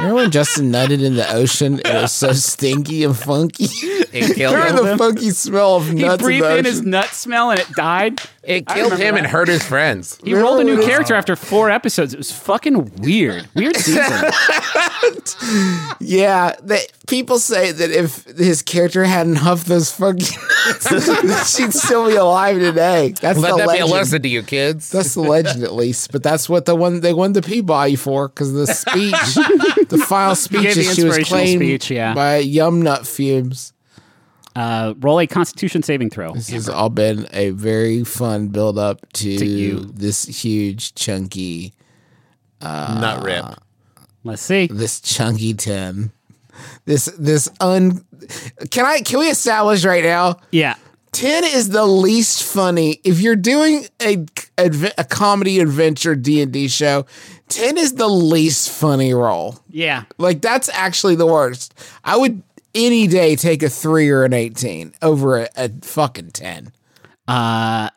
Remember 0.00 0.16
when 0.22 0.30
Justin 0.32 0.72
nutted 0.72 1.04
in 1.04 1.14
the 1.14 1.32
ocean 1.32 1.78
it 1.78 1.84
was 1.86 2.10
so 2.10 2.32
stinky 2.32 3.04
and 3.04 3.16
funky? 3.16 3.66
It 3.66 4.34
killed 4.34 4.56
Remember 4.56 4.90
the 4.90 4.98
funky 4.98 5.30
smell 5.30 5.76
of 5.76 5.86
he 5.88 5.94
nuts 6.02 6.20
in 6.20 6.26
breathed 6.26 6.44
the 6.44 6.58
in 6.58 6.64
his 6.64 6.82
nut 6.82 7.06
smell 7.10 7.52
and 7.52 7.60
it 7.60 7.70
died. 7.74 8.20
It 8.42 8.64
I 8.66 8.74
killed 8.74 8.90
remember 8.92 9.04
him 9.04 9.16
and 9.18 9.26
hurt 9.28 9.46
his 9.46 9.62
friends. 9.62 10.18
He 10.24 10.34
rolled 10.34 10.60
a 10.60 10.64
new 10.64 10.72
Remember 10.72 10.90
character 10.90 11.14
after 11.14 11.36
four 11.36 11.70
episodes. 11.70 12.12
It 12.12 12.16
was 12.16 12.32
fucking 12.32 12.90
weird. 13.02 13.48
Weird 13.54 13.76
season. 13.76 14.02
Yeah, 16.00 16.54
that 16.62 17.03
people 17.06 17.38
say 17.38 17.72
that 17.72 17.90
if 17.90 18.24
his 18.36 18.62
character 18.62 19.04
hadn't 19.04 19.36
huffed 19.36 19.66
those 19.66 19.92
fucking 19.92 20.26
nuts, 20.66 21.56
she'd 21.56 21.72
still 21.72 22.08
be 22.08 22.16
alive 22.16 22.58
today. 22.58 23.14
That's 23.20 23.38
Let 23.38 23.52
the 23.52 23.66
that 23.66 23.72
be 23.72 23.78
a 23.78 23.86
lesson 23.86 24.22
to 24.22 24.28
you 24.28 24.42
kids. 24.42 24.90
That's 24.90 25.14
the 25.14 25.20
legend, 25.20 25.64
at 25.64 25.74
least. 25.74 26.12
But 26.12 26.22
that's 26.22 26.48
what 26.48 26.64
the 26.64 26.74
one 26.74 27.00
they 27.00 27.12
won 27.12 27.32
the 27.32 27.42
Peabody 27.42 27.96
for 27.96 28.28
because 28.28 28.52
the 28.52 28.66
speech, 28.66 29.12
the 29.88 30.04
final 30.06 30.34
speech, 30.34 30.74
the 30.74 30.82
she 30.82 31.04
was 31.04 31.18
claimed 31.18 31.60
speech, 31.60 31.90
yeah. 31.90 32.14
by 32.14 32.38
yum 32.38 32.82
nut 32.82 33.06
fumes. 33.06 33.72
Uh, 34.56 34.94
roll 35.00 35.18
a 35.18 35.26
Constitution 35.26 35.82
saving 35.82 36.10
throw. 36.10 36.32
This 36.32 36.48
has 36.50 36.68
all 36.68 36.88
been 36.88 37.26
a 37.32 37.50
very 37.50 38.04
fun 38.04 38.48
build 38.48 38.78
up 38.78 39.00
to, 39.14 39.36
To 39.36 39.44
you. 39.44 39.80
this 39.80 40.24
huge 40.24 40.94
chunky, 40.94 41.74
Nut 42.62 43.24
rip. 43.24 43.44
Let's 44.22 44.42
see. 44.42 44.68
this 44.68 45.00
chunky 45.00 45.54
ten. 45.54 46.12
This 46.86 47.06
this 47.18 47.48
un. 47.60 48.04
Can 48.70 48.84
I? 48.84 49.00
Can 49.00 49.20
we 49.20 49.28
establish 49.30 49.84
right 49.84 50.04
now? 50.04 50.36
Yeah. 50.50 50.76
10 51.12 51.44
is 51.44 51.68
the 51.68 51.86
least 51.86 52.42
funny 52.42 53.00
if 53.04 53.20
you're 53.20 53.36
doing 53.36 53.86
a, 54.02 54.26
a 54.58 55.04
comedy 55.04 55.60
adventure 55.60 56.16
d&d 56.16 56.66
show 56.66 57.06
10 57.50 57.78
is 57.78 57.92
the 57.94 58.08
least 58.08 58.68
funny 58.68 59.14
role 59.14 59.56
Yeah. 59.68 60.06
like 60.18 60.42
that's 60.42 60.68
actually 60.70 61.14
the 61.14 61.24
worst 61.26 61.72
i 62.02 62.16
would 62.16 62.42
any 62.74 63.06
day 63.06 63.36
take 63.36 63.62
a 63.62 63.68
3 63.68 64.10
or 64.10 64.24
an 64.24 64.32
18 64.32 64.92
over 65.02 65.38
a, 65.42 65.48
a 65.56 65.68
fucking 65.82 66.32
10 66.32 66.72
Uh, 67.28 67.90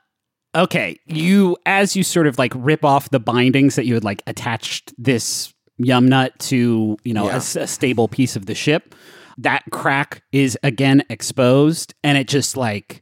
okay. 0.54 1.00
You, 1.08 1.58
as 1.66 1.96
you 1.96 2.04
sort 2.04 2.28
of 2.28 2.38
like 2.38 2.54
rip 2.56 2.86
off 2.86 3.10
the 3.10 3.20
bindings 3.20 3.76
that 3.78 3.88
you 3.88 3.96
had 3.96 4.04
like 4.04 4.22
attached 4.28 4.94
this 4.98 5.56
yum 5.78 6.08
nut 6.08 6.38
to, 6.40 6.98
you 7.04 7.14
know, 7.14 7.26
a 7.26 7.32
Yeah. 7.32 7.36
s- 7.38 7.56
a, 7.56 7.68
stable 7.68 8.08
piece 8.08 8.36
of 8.36 8.46
the 8.46 8.56
ship, 8.56 8.96
that 9.38 9.64
crack 9.72 10.24
is 10.32 10.58
again 10.64 11.04
exposed 11.10 11.94
and 12.04 12.18
it 12.18 12.28
just 12.28 12.58
like, 12.58 13.02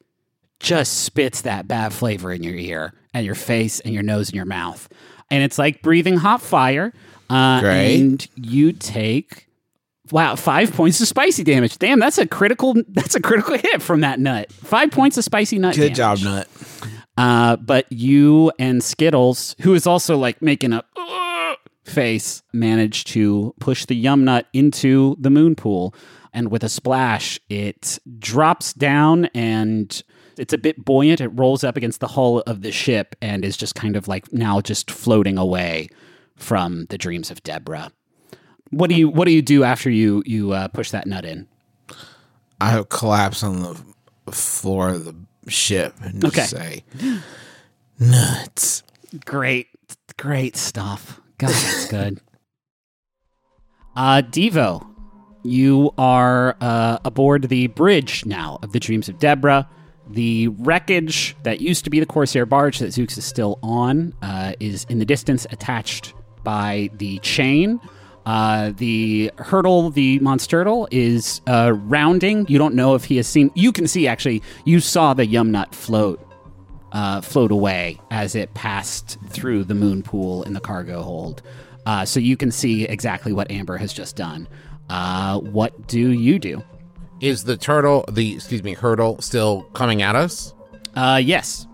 just 0.59 1.03
spits 1.03 1.41
that 1.41 1.67
bad 1.67 1.93
flavor 1.93 2.31
in 2.31 2.41
your 2.43 2.55
ear 2.55 2.93
and 3.13 3.25
your 3.25 3.35
face 3.35 3.79
and 3.81 3.93
your 3.93 4.03
nose 4.03 4.29
and 4.29 4.35
your 4.35 4.45
mouth. 4.45 4.87
And 5.31 5.43
it's 5.43 5.57
like 5.57 5.81
breathing 5.81 6.17
hot 6.17 6.41
fire. 6.41 6.93
Uh, 7.29 7.59
Great. 7.61 7.99
And 7.99 8.27
you 8.35 8.71
take 8.71 9.43
Wow, 10.11 10.35
five 10.35 10.71
points 10.71 11.01
of 11.01 11.07
spicy 11.07 11.43
damage. 11.43 11.79
Damn, 11.79 11.99
that's 11.99 12.19
a 12.19 12.27
critical. 12.27 12.75
That's 12.89 13.15
a 13.15 13.19
critical 13.19 13.57
hit 13.57 13.81
from 13.81 14.01
that 14.01 14.19
nut. 14.19 14.51
Five 14.51 14.91
points 14.91 15.17
of 15.17 15.23
spicy 15.23 15.57
nut. 15.57 15.75
good 15.75 15.93
damage. 15.95 15.97
job 15.97 16.19
nut 16.23 16.47
Uh, 17.17 17.55
but 17.55 17.91
you 17.91 18.51
and 18.59 18.83
Skittles, 18.83 19.55
who 19.61 19.73
is 19.73 19.87
also 19.87 20.15
like 20.15 20.43
making 20.43 20.73
a 20.73 20.83
"Ugh" 20.95 21.21
face, 21.85 22.43
managed 22.53 23.07
to 23.07 23.53
push 23.59 23.85
the 23.85 23.95
yum 23.95 24.23
nut 24.25 24.47
into 24.53 25.15
the 25.19 25.29
moon 25.29 25.55
pool, 25.55 25.93
and 26.33 26.49
with 26.51 26.63
a 26.63 26.69
splash, 26.69 27.39
it 27.49 27.99
drops 28.19 28.73
down 28.73 29.25
and. 29.33 30.01
It's 30.37 30.51
a 30.53 30.57
bit 30.57 30.83
buoyant. 30.83 31.21
It 31.21 31.29
rolls 31.29 31.63
up 31.63 31.77
against 31.77 32.01
the 32.01 32.09
hull 32.09 32.39
of 32.41 32.61
the 32.61 32.71
ship 32.73 33.15
and 33.21 33.45
is 33.45 33.55
just 33.55 33.73
kind 33.73 33.95
of 33.95 34.09
like 34.09 34.33
now 34.33 34.59
just 34.59 34.91
floating 34.91 35.37
away 35.37 35.87
from 36.35 36.87
the 36.89 36.97
dreams 36.97 37.31
of 37.31 37.41
Deborah. 37.43 37.89
What 38.69 38.89
do 38.89 38.95
you 38.97 39.07
What 39.07 39.27
do 39.27 39.31
you 39.31 39.41
do 39.41 39.63
after 39.63 39.89
you 39.89 40.23
you 40.25 40.51
uh, 40.51 40.67
push 40.67 40.91
that 40.91 41.07
nut 41.07 41.23
in? 41.23 41.47
i 42.59 42.83
collapse 42.89 43.43
on 43.43 43.61
the 44.25 44.31
floor 44.33 44.89
of 44.89 45.05
the 45.05 45.15
ship 45.49 45.93
and 46.01 46.21
just 46.21 46.53
Okay. 46.53 46.83
say 46.83 47.19
nuts 47.99 48.83
Great, 49.25 49.67
great 50.17 50.57
stuff. 50.57 51.21
God, 51.37 51.49
that's 51.49 51.87
good. 51.87 52.19
Uh, 53.95 54.21
Devo, 54.21 54.85
you 55.43 55.91
are 55.97 56.57
uh, 56.59 56.99
aboard 57.05 57.49
the 57.49 57.67
bridge 57.67 58.25
now 58.25 58.59
of 58.61 58.71
the 58.71 58.79
Dreams 58.79 59.09
of 59.09 59.19
Deborah. 59.19 59.69
The 60.09 60.49
wreckage 60.49 61.35
that 61.43 61.61
used 61.61 61.83
to 61.85 61.89
be 61.89 61.99
the 61.99 62.05
Corsair 62.05 62.45
barge 62.45 62.79
that 62.79 62.87
Zooks 62.89 63.17
is 63.17 63.25
still 63.25 63.59
on 63.63 64.13
uh, 64.21 64.53
is 64.59 64.85
in 64.89 64.99
the 64.99 65.05
distance, 65.05 65.45
attached 65.51 66.13
by 66.43 66.89
the 66.93 67.19
chain. 67.19 67.79
Uh, 68.25 68.71
the 68.77 69.31
hurdle, 69.37 69.91
the 69.91 70.19
monstertle, 70.19 70.87
is 70.91 71.41
uh, 71.47 71.73
rounding. 71.73 72.45
You 72.47 72.57
don't 72.57 72.75
know 72.75 72.95
if 72.95 73.05
he 73.05 73.17
has 73.17 73.27
seen. 73.27 73.51
You 73.55 73.71
can 73.71 73.87
see 73.87 74.07
actually. 74.07 74.41
You 74.63 74.79
saw 74.79 75.13
the 75.13 75.25
yum 75.25 75.51
nut 75.51 75.75
float 75.75 76.24
uh, 76.95 77.21
float 77.21 77.51
away 77.51 77.99
as 78.09 78.33
it 78.33 78.51
passed 78.55 79.19
through 79.29 79.63
the 79.65 79.75
moon 79.75 80.01
pool 80.01 80.41
in 80.43 80.53
the 80.53 80.59
cargo 80.59 81.01
hold. 81.03 81.43
Uh, 81.85 82.03
so 82.05 82.19
you 82.19 82.35
can 82.35 82.49
see 82.49 82.85
exactly 82.85 83.33
what 83.33 83.51
Amber 83.51 83.77
has 83.77 83.93
just 83.93 84.15
done. 84.15 84.47
Uh, 84.89 85.39
what 85.39 85.87
do 85.87 85.99
you 86.11 86.39
do? 86.39 86.63
Is 87.21 87.43
the 87.43 87.57
turtle, 87.57 88.05
the 88.11 88.33
excuse 88.35 88.63
me, 88.63 88.73
hurdle 88.73 89.21
still 89.21 89.63
coming 89.73 90.01
at 90.01 90.15
us? 90.15 90.53
Uh, 90.95 91.21
yes, 91.23 91.67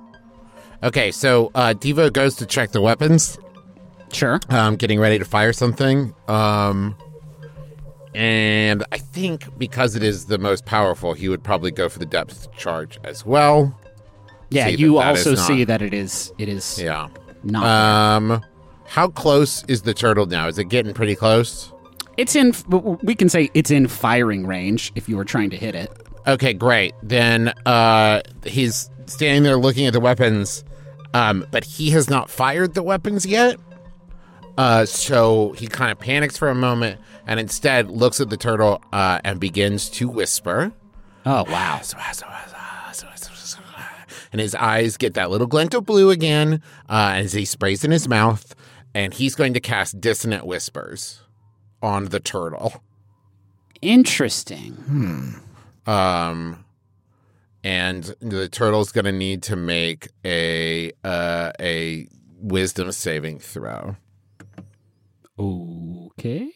Okay, 0.84 1.11
so 1.11 1.51
uh, 1.53 1.76
Devo 1.78 2.11
goes 2.11 2.36
to 2.38 2.45
check 2.47 2.72
the 2.72 2.82
weapons, 2.82 3.38
sure. 4.11 4.39
um, 4.49 4.76
getting 4.78 4.99
ready 4.99 5.19
to 5.19 5.26
fire 5.26 5.53
something. 5.53 6.15
Um, 6.28 6.95
and 8.15 8.84
I 8.91 8.97
think 8.97 9.59
because 9.59 9.95
it 9.95 10.01
is 10.01 10.26
the 10.26 10.39
most 10.39 10.65
powerful, 10.65 11.13
he 11.13 11.30
would 11.30 11.43
probably 11.43 11.69
go 11.69 11.88
for 11.88 11.99
the 11.99 12.05
depth 12.07 12.51
charge 12.57 12.99
as 13.03 13.24
well. 13.24 13.78
Yeah, 14.52 14.66
that 14.66 14.80
you 14.80 14.95
that 14.95 15.08
also 15.08 15.36
not- 15.36 15.47
see 15.47 15.64
that 15.64 15.82
it 15.82 15.93
is 15.93 16.32
it 16.38 16.47
is 16.49 16.80
Yeah. 16.80 17.08
not. 17.43 17.66
Um, 17.66 18.41
how 18.86 19.08
close 19.08 19.64
is 19.68 19.82
the 19.84 19.93
turtle 19.93 20.26
now? 20.26 20.47
Is 20.47 20.58
it 20.60 20.66
getting 20.66 20.93
pretty 20.93 21.16
close? 21.16 21.72
it's 22.18 22.36
in. 22.36 22.54
We 23.02 23.16
can 23.16 23.30
say 23.30 23.49
it's 23.54 23.72
in 23.72 23.88
firing 23.88 24.45
range 24.45 24.91
if 24.95 25.08
you 25.10 25.16
were 25.18 25.26
trying 25.26 25.49
to 25.52 25.58
hit 25.58 25.74
it. 25.76 25.89
Okay, 26.28 26.54
great. 26.54 26.93
Then 27.02 27.54
uh, 27.66 28.22
he's 28.45 28.89
standing 29.08 29.43
there 29.43 29.56
looking 29.58 29.88
at 29.88 29.93
the 29.93 29.99
weapons, 30.02 30.64
um, 31.14 31.45
but 31.52 31.64
he 31.64 31.89
has 31.91 32.10
not 32.10 32.30
fired 32.30 32.74
the 32.76 32.84
weapons 32.84 33.26
yet. 33.26 33.58
Uh, 34.58 34.86
so 34.86 35.54
he 35.58 35.66
kind 35.68 35.91
of 35.91 35.97
panics 35.99 36.38
for 36.38 36.49
a 36.49 36.54
moment 36.56 36.99
and 37.26 37.39
instead 37.39 37.89
looks 37.89 38.20
at 38.20 38.30
the 38.30 38.38
turtle 38.38 38.82
uh, 38.91 39.20
and 39.24 39.39
begins 39.39 39.89
to 39.91 40.08
whisper. 40.10 40.74
Oh 41.26 41.45
wow! 41.49 41.80
And 44.32 44.41
his 44.41 44.55
eyes 44.55 44.97
get 44.97 45.13
that 45.13 45.29
little 45.29 45.47
glint 45.47 45.73
of 45.73 45.86
blue 45.86 46.09
again 46.09 46.61
uh, 46.89 47.13
as 47.15 47.34
he 47.34 47.45
sprays 47.45 47.84
in 47.84 47.91
his 47.91 48.07
mouth, 48.07 48.55
and 48.93 49.13
he's 49.13 49.36
going 49.36 49.53
to 49.53 49.59
cast 49.59 50.01
Dissonant 50.01 50.45
Whispers 50.45 51.21
on 51.82 52.05
the 52.05 52.19
turtle. 52.19 52.82
Interesting. 53.82 55.41
Um, 55.86 56.65
and 57.63 58.15
the 58.19 58.47
turtle's 58.49 58.91
going 58.91 59.05
to 59.05 59.11
need 59.11 59.43
to 59.43 59.55
make 59.55 60.09
a 60.25 60.91
uh, 61.03 61.51
a 61.59 62.07
Wisdom 62.39 62.91
saving 62.91 63.39
throw. 63.39 63.97
Okay. 65.38 66.51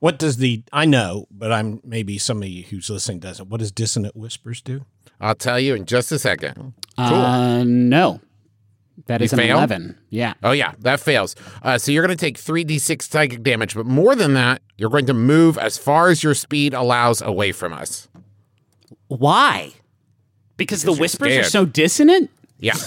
What 0.00 0.18
does 0.18 0.36
the 0.36 0.62
I 0.72 0.84
know, 0.84 1.26
but 1.30 1.50
I'm 1.50 1.80
maybe 1.84 2.18
somebody 2.18 2.62
who's 2.62 2.88
listening 2.88 3.18
doesn't. 3.18 3.48
What 3.48 3.60
does 3.60 3.72
dissonant 3.72 4.14
whispers 4.16 4.60
do? 4.60 4.84
I'll 5.20 5.34
tell 5.34 5.58
you 5.58 5.74
in 5.74 5.84
just 5.84 6.12
a 6.12 6.18
second. 6.18 6.74
Uh, 6.96 7.64
no. 7.66 8.20
That 9.06 9.20
You 9.20 9.26
is 9.26 9.32
an 9.32 9.38
failed? 9.38 9.58
11. 9.58 9.98
Yeah. 10.10 10.34
Oh 10.42 10.50
yeah, 10.52 10.72
that 10.80 11.00
fails. 11.00 11.34
Uh, 11.62 11.78
so 11.78 11.90
you're 11.92 12.04
going 12.04 12.16
to 12.16 12.20
take 12.20 12.36
three 12.36 12.64
d6 12.64 13.02
psychic 13.02 13.42
damage, 13.42 13.74
but 13.74 13.86
more 13.86 14.14
than 14.14 14.34
that, 14.34 14.60
you're 14.76 14.90
going 14.90 15.06
to 15.06 15.14
move 15.14 15.56
as 15.56 15.78
far 15.78 16.08
as 16.08 16.22
your 16.22 16.34
speed 16.34 16.74
allows 16.74 17.22
away 17.22 17.52
from 17.52 17.72
us. 17.72 18.08
Why? 19.06 19.72
Because 20.56 20.82
the 20.82 20.92
you're 20.92 21.00
whispers 21.00 21.36
are 21.36 21.44
so 21.44 21.64
dissonant? 21.64 22.30
Yeah. 22.58 22.74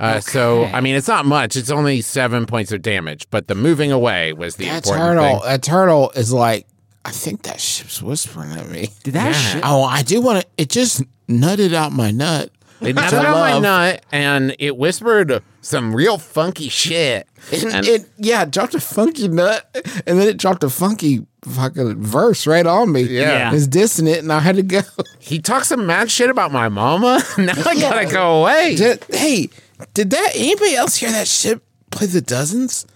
Uh, 0.00 0.20
So 0.20 0.62
I 0.66 0.80
mean, 0.80 0.94
it's 0.94 1.08
not 1.08 1.26
much. 1.26 1.56
It's 1.56 1.70
only 1.70 2.00
seven 2.02 2.46
points 2.46 2.70
of 2.70 2.82
damage, 2.82 3.26
but 3.30 3.48
the 3.48 3.56
moving 3.56 3.90
away 3.90 4.32
was 4.32 4.54
the 4.54 4.66
That 4.66 4.86
important 4.86 5.18
turtle, 5.18 5.40
thing. 5.40 5.48
that 5.48 5.62
turtle 5.64 6.10
is 6.14 6.32
like, 6.32 6.68
I 7.08 7.10
think 7.10 7.42
that 7.44 7.58
ship's 7.60 8.02
whispering 8.02 8.52
at 8.52 8.68
me. 8.68 8.90
Did 9.02 9.14
that 9.14 9.32
Yeah. 9.32 9.32
shit? 9.32 9.62
Oh, 9.64 9.82
I 9.82 10.02
do 10.02 10.20
want 10.20 10.42
to. 10.42 10.46
It 10.58 10.68
just 10.68 11.02
nutted 11.26 11.72
out 11.72 11.90
my 11.92 12.10
nut. 12.10 12.50
It 12.80 12.94
Which 12.94 12.96
nutted 12.96 13.12
I 13.20 13.26
out 13.26 13.36
my 13.38 13.52
love. 13.54 13.62
nut, 13.62 14.04
and 14.12 14.54
it 14.58 14.76
whispered 14.76 15.42
some 15.62 15.96
real 15.96 16.18
funky 16.18 16.68
shit. 16.68 17.26
It, 17.50 17.64
And- 17.64 17.86
it 17.86 18.08
yeah, 18.18 18.42
it 18.42 18.50
dropped 18.50 18.74
a 18.74 18.80
funky 18.80 19.26
nut, 19.26 19.66
and 20.06 20.20
then 20.20 20.28
it 20.28 20.36
dropped 20.36 20.62
a 20.64 20.70
funky 20.70 21.26
fucking 21.44 22.02
verse 22.02 22.46
right 22.46 22.66
on 22.66 22.92
me. 22.92 23.02
Yeah. 23.04 23.52
it's 23.54 23.66
dissonant, 23.66 24.18
and 24.18 24.32
I 24.32 24.40
had 24.40 24.56
to 24.56 24.62
go. 24.62 24.82
He 25.18 25.38
talked 25.40 25.66
some 25.66 25.86
mad 25.86 26.10
shit 26.10 26.30
about 26.30 26.52
my 26.52 26.68
mama. 26.68 27.22
now 27.38 27.52
I 27.66 27.74
gotta 27.80 28.06
go 28.06 28.40
away. 28.42 28.76
Did, 28.76 29.04
hey, 29.10 29.48
did 29.94 30.10
that 30.10 30.32
anybody 30.34 30.74
else 30.74 30.96
hear 30.96 31.10
that 31.10 31.26
shit 31.28 31.60
play 31.90 32.06
the 32.06 32.20
dozens? 32.20 32.86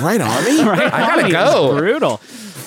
Right 0.00 0.20
on 0.20 0.44
me. 0.44 0.62
Right 0.62 0.82
I 0.92 1.00
gotta 1.00 1.24
on, 1.24 1.30
go. 1.32 1.76
Brutal. 1.78 2.20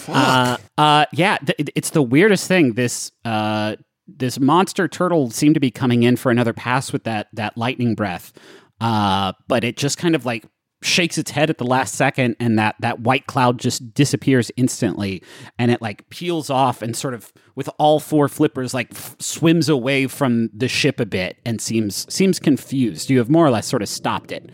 Uh, 0.07 0.57
uh, 0.77 1.05
yeah, 1.13 1.37
th- 1.37 1.69
it's 1.75 1.91
the 1.91 2.01
weirdest 2.01 2.47
thing. 2.47 2.73
This 2.73 3.11
uh, 3.25 3.75
this 4.07 4.39
monster 4.39 4.87
turtle 4.87 5.29
seemed 5.31 5.55
to 5.55 5.59
be 5.59 5.71
coming 5.71 6.03
in 6.03 6.15
for 6.15 6.31
another 6.31 6.53
pass 6.53 6.93
with 6.93 7.03
that 7.03 7.27
that 7.33 7.57
lightning 7.57 7.95
breath, 7.95 8.33
uh, 8.81 9.33
but 9.47 9.63
it 9.63 9.77
just 9.77 9.97
kind 9.97 10.15
of 10.15 10.25
like 10.25 10.45
shakes 10.83 11.17
its 11.17 11.31
head 11.31 11.49
at 11.49 11.57
the 11.57 11.65
last 11.65 11.95
second, 11.95 12.35
and 12.39 12.57
that 12.59 12.75
that 12.79 13.01
white 13.01 13.27
cloud 13.27 13.59
just 13.59 13.93
disappears 13.93 14.51
instantly, 14.57 15.23
and 15.57 15.71
it 15.71 15.81
like 15.81 16.07
peels 16.09 16.49
off 16.49 16.81
and 16.81 16.95
sort 16.95 17.13
of 17.13 17.33
with 17.55 17.69
all 17.79 17.99
four 17.99 18.27
flippers 18.27 18.73
like 18.73 18.89
f- 18.91 19.15
swims 19.19 19.67
away 19.67 20.07
from 20.07 20.49
the 20.53 20.67
ship 20.67 20.99
a 20.99 21.05
bit 21.05 21.37
and 21.45 21.59
seems 21.59 22.11
seems 22.13 22.39
confused. 22.39 23.09
You 23.09 23.17
have 23.17 23.29
more 23.29 23.45
or 23.45 23.51
less 23.51 23.67
sort 23.67 23.81
of 23.81 23.89
stopped 23.89 24.31
it 24.31 24.49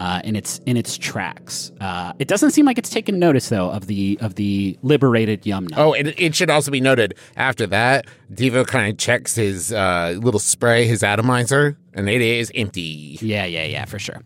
uh, 0.00 0.20
in 0.24 0.36
its 0.36 0.60
in 0.66 0.76
its 0.76 0.96
tracks. 0.96 1.72
Uh, 1.80 2.12
it 2.18 2.28
doesn't 2.28 2.50
seem 2.52 2.64
like 2.66 2.78
it's 2.78 2.90
taken 2.90 3.18
notice 3.18 3.48
though 3.48 3.70
of 3.70 3.86
the 3.86 4.18
of 4.20 4.36
the 4.36 4.78
liberated 4.82 5.46
yum 5.46 5.66
nut. 5.66 5.78
Oh, 5.78 5.92
it, 5.92 6.18
it 6.18 6.34
should 6.34 6.50
also 6.50 6.70
be 6.70 6.80
noted 6.80 7.14
after 7.36 7.66
that, 7.68 8.06
Devo 8.32 8.66
kind 8.66 8.90
of 8.90 8.98
checks 8.98 9.34
his 9.34 9.72
uh, 9.72 10.16
little 10.20 10.40
spray, 10.40 10.86
his 10.86 11.02
atomizer, 11.02 11.76
and 11.94 12.08
it 12.08 12.20
is 12.20 12.52
empty. 12.54 13.18
yeah, 13.20 13.44
yeah, 13.44 13.64
yeah, 13.64 13.84
for 13.84 13.98
sure. 13.98 14.22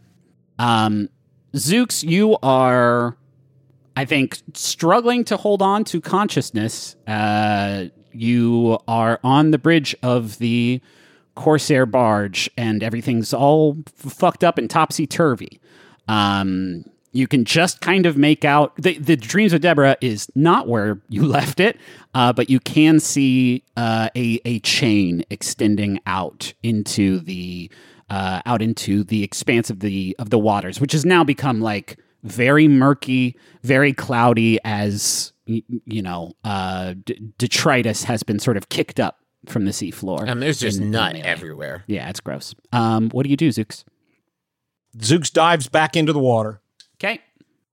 Um, 0.59 1.09
Zooks, 1.55 2.03
you 2.03 2.37
are, 2.43 3.17
I 3.97 4.05
think, 4.05 4.39
struggling 4.55 5.25
to 5.25 5.37
hold 5.37 5.61
on 5.63 5.85
to 5.85 6.01
consciousness. 6.01 6.97
Uh, 7.07 7.87
you 8.13 8.79
are 8.87 9.19
on 9.25 9.51
the 9.51 9.59
bridge 9.59 9.95
of 10.03 10.39
the 10.39 10.81
Corsair 11.35 11.87
barge, 11.87 12.51
and 12.57 12.83
everything's 12.83 13.33
all 13.33 13.79
f- 13.87 14.13
fucked 14.13 14.45
up 14.45 14.59
and 14.59 14.69
topsy 14.69 15.07
turvy. 15.07 15.61
Um, 16.09 16.85
you 17.13 17.27
can 17.27 17.45
just 17.45 17.81
kind 17.81 18.07
of 18.07 18.17
make 18.17 18.45
out 18.45 18.75
the, 18.77 18.99
the 18.99 19.17
dreams 19.17 19.53
of 19.53 19.61
Deborah 19.61 19.97
is 20.01 20.31
not 20.35 20.67
where 20.67 21.01
you 21.09 21.25
left 21.27 21.61
it, 21.61 21.79
uh, 22.15 22.33
but 22.33 22.51
you 22.51 22.61
can 22.61 23.01
see 23.01 23.65
uh, 23.77 24.09
a 24.17 24.41
a 24.45 24.59
chain 24.61 25.25
extending 25.31 26.01
out 26.07 26.53
into 26.63 27.21
the 27.21 27.71
uh, 28.11 28.43
out 28.45 28.61
into 28.61 29.05
the 29.05 29.23
expanse 29.23 29.71
of 29.71 29.81
the 29.81 30.17
of 30.19 30.31
the 30.31 30.39
waters, 30.39 30.81
which 30.81 30.93
has 30.93 31.05
now 31.05 31.25
become 31.25 31.61
like 31.61 31.99
very 32.23 32.69
murky, 32.69 33.37
very 33.63 33.93
cloudy 33.93 34.59
as 34.65 35.33
you 35.47 36.03
know 36.03 36.33
uh, 36.45 36.95
d- 37.05 37.33
detritus 37.39 38.05
has 38.05 38.23
been 38.23 38.39
sort 38.39 38.57
of 38.57 38.69
kicked 38.69 39.01
up 39.01 39.22
from 39.49 39.65
the 39.65 39.71
seafloor. 39.73 40.29
And 40.29 40.41
there's 40.43 40.61
just 40.61 40.79
in- 40.79 40.85
in 40.85 40.91
nut 40.93 41.15
melee. 41.15 41.25
everywhere. 41.27 41.85
Yeah, 41.87 42.09
it's 42.09 42.21
gross. 42.21 42.55
Um, 42.73 43.11
what 43.11 43.25
do 43.25 43.31
you 43.31 43.37
do, 43.37 43.49
Zooks? 43.49 43.85
Zooks 44.99 45.33
dives 45.33 45.69
back 45.69 45.97
into 45.97 46.13
the 46.13 46.19
water, 46.19 46.61
Okay. 46.97 47.21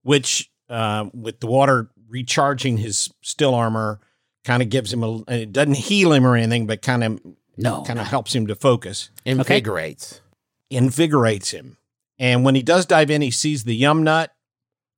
which 0.04 0.50
uh, 0.70 1.10
with 1.14 1.40
the 1.40 1.48
water 1.48 1.90
recharging 2.08 2.78
his 2.78 3.10
still 3.22 3.54
armor, 3.56 4.00
kind 4.46 4.62
of 4.64 4.70
gives 4.70 4.94
him 4.94 5.04
a. 5.04 5.16
and 5.28 5.42
It 5.42 5.52
doesn't 5.52 5.76
heal 5.78 6.14
him 6.14 6.26
or 6.26 6.36
anything, 6.36 6.66
but 6.68 6.82
kind 6.82 7.04
of 7.04 7.20
No. 7.58 7.82
kind 7.84 8.00
of 8.00 8.08
helps 8.08 8.34
him 8.36 8.48
to 8.48 8.56
focus, 8.56 9.10
Invigorates. 9.26 10.22
invigorates 10.70 11.52
him. 11.52 11.78
And 12.18 12.44
when 12.46 12.56
he 12.56 12.62
does 12.64 12.86
dive 12.86 13.10
in, 13.12 13.22
he 13.22 13.32
sees 13.32 13.64
the 13.64 13.76
yum 13.76 14.04
nut 14.04 14.32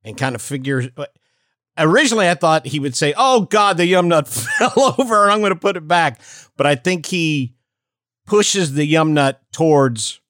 and 0.04 0.18
kind 0.18 0.36
of 0.36 0.42
figures. 0.42 0.90
Originally, 1.78 2.30
I 2.30 2.34
thought 2.36 2.66
he 2.68 2.80
would 2.80 2.96
say, 2.96 3.14
"Oh 3.18 3.42
God, 3.42 3.78
the 3.78 3.86
yum 3.86 4.08
nut 4.10 4.28
fell 4.28 4.96
over, 5.00 5.24
and 5.24 5.32
I'm 5.32 5.40
going 5.40 5.54
to 5.54 5.60
put 5.60 5.78
it 5.78 5.88
back." 5.88 6.20
But 6.62 6.68
I 6.68 6.76
think 6.76 7.08
he 7.08 7.56
pushes 8.28 8.74
the 8.74 8.86
yum 8.86 9.16
nut 9.16 9.42
towards 9.52 10.22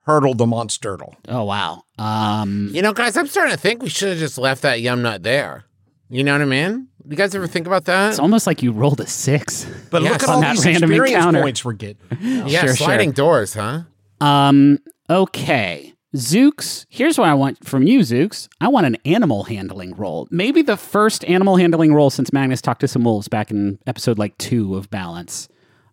Hurdle 0.00 0.34
the 0.34 0.44
Monstertle. 0.44 1.14
Oh 1.28 1.44
wow. 1.44 1.84
Um, 1.96 2.70
You 2.72 2.82
know, 2.82 2.92
guys, 2.92 3.16
I'm 3.16 3.28
starting 3.28 3.54
to 3.54 3.56
think 3.60 3.84
we 3.84 3.88
should 3.88 4.08
have 4.08 4.18
just 4.18 4.36
left 4.36 4.62
that 4.62 4.80
yum 4.80 5.02
nut 5.02 5.22
there. 5.22 5.62
You 6.08 6.24
know 6.24 6.32
what 6.32 6.42
I 6.42 6.44
mean? 6.46 6.88
You 7.08 7.16
guys 7.16 7.36
ever 7.36 7.46
think 7.46 7.68
about 7.68 7.84
that? 7.84 8.10
it's 8.10 8.18
almost 8.18 8.48
like 8.48 8.64
you 8.64 8.72
rolled 8.72 8.98
a 8.98 9.06
six. 9.06 9.64
But 9.92 10.02
Yes, 10.02 10.10
look 10.14 10.22
at 10.24 10.28
on 10.28 10.34
all 10.34 10.40
that 10.40 10.56
these 10.56 10.64
random 10.66 10.90
experience 10.90 11.18
encounter. 11.18 11.42
points 11.42 11.64
we're 11.64 11.72
getting. 11.74 12.02
yeah, 12.20 12.62
sure, 12.62 12.74
sliding 12.74 13.10
sure. 13.10 13.14
doors, 13.14 13.54
huh? 13.54 13.82
Um, 14.20 14.80
okay. 15.08 15.94
Zooks, 16.16 16.86
here's 16.88 17.16
what 17.16 17.28
I 17.28 17.34
want 17.34 17.64
from 17.64 17.86
you, 17.86 18.00
Zooks. 18.00 18.48
I 18.60 18.66
want 18.66 18.86
an 18.86 18.96
animal 19.04 19.44
handling 19.44 19.94
roll. 19.94 20.26
Maybe 20.32 20.62
the 20.62 20.76
first 20.76 21.24
animal 21.26 21.58
handling 21.58 21.94
roll 21.94 22.10
since 22.10 22.32
Magnus 22.32 22.60
talked 22.60 22.80
to 22.80 22.88
some 22.88 23.04
wolves 23.04 23.28
back 23.28 23.52
in 23.52 23.78
episode 23.86 24.18
like 24.18 24.36
two 24.38 24.74
of 24.74 24.90
Balance. 24.90 25.48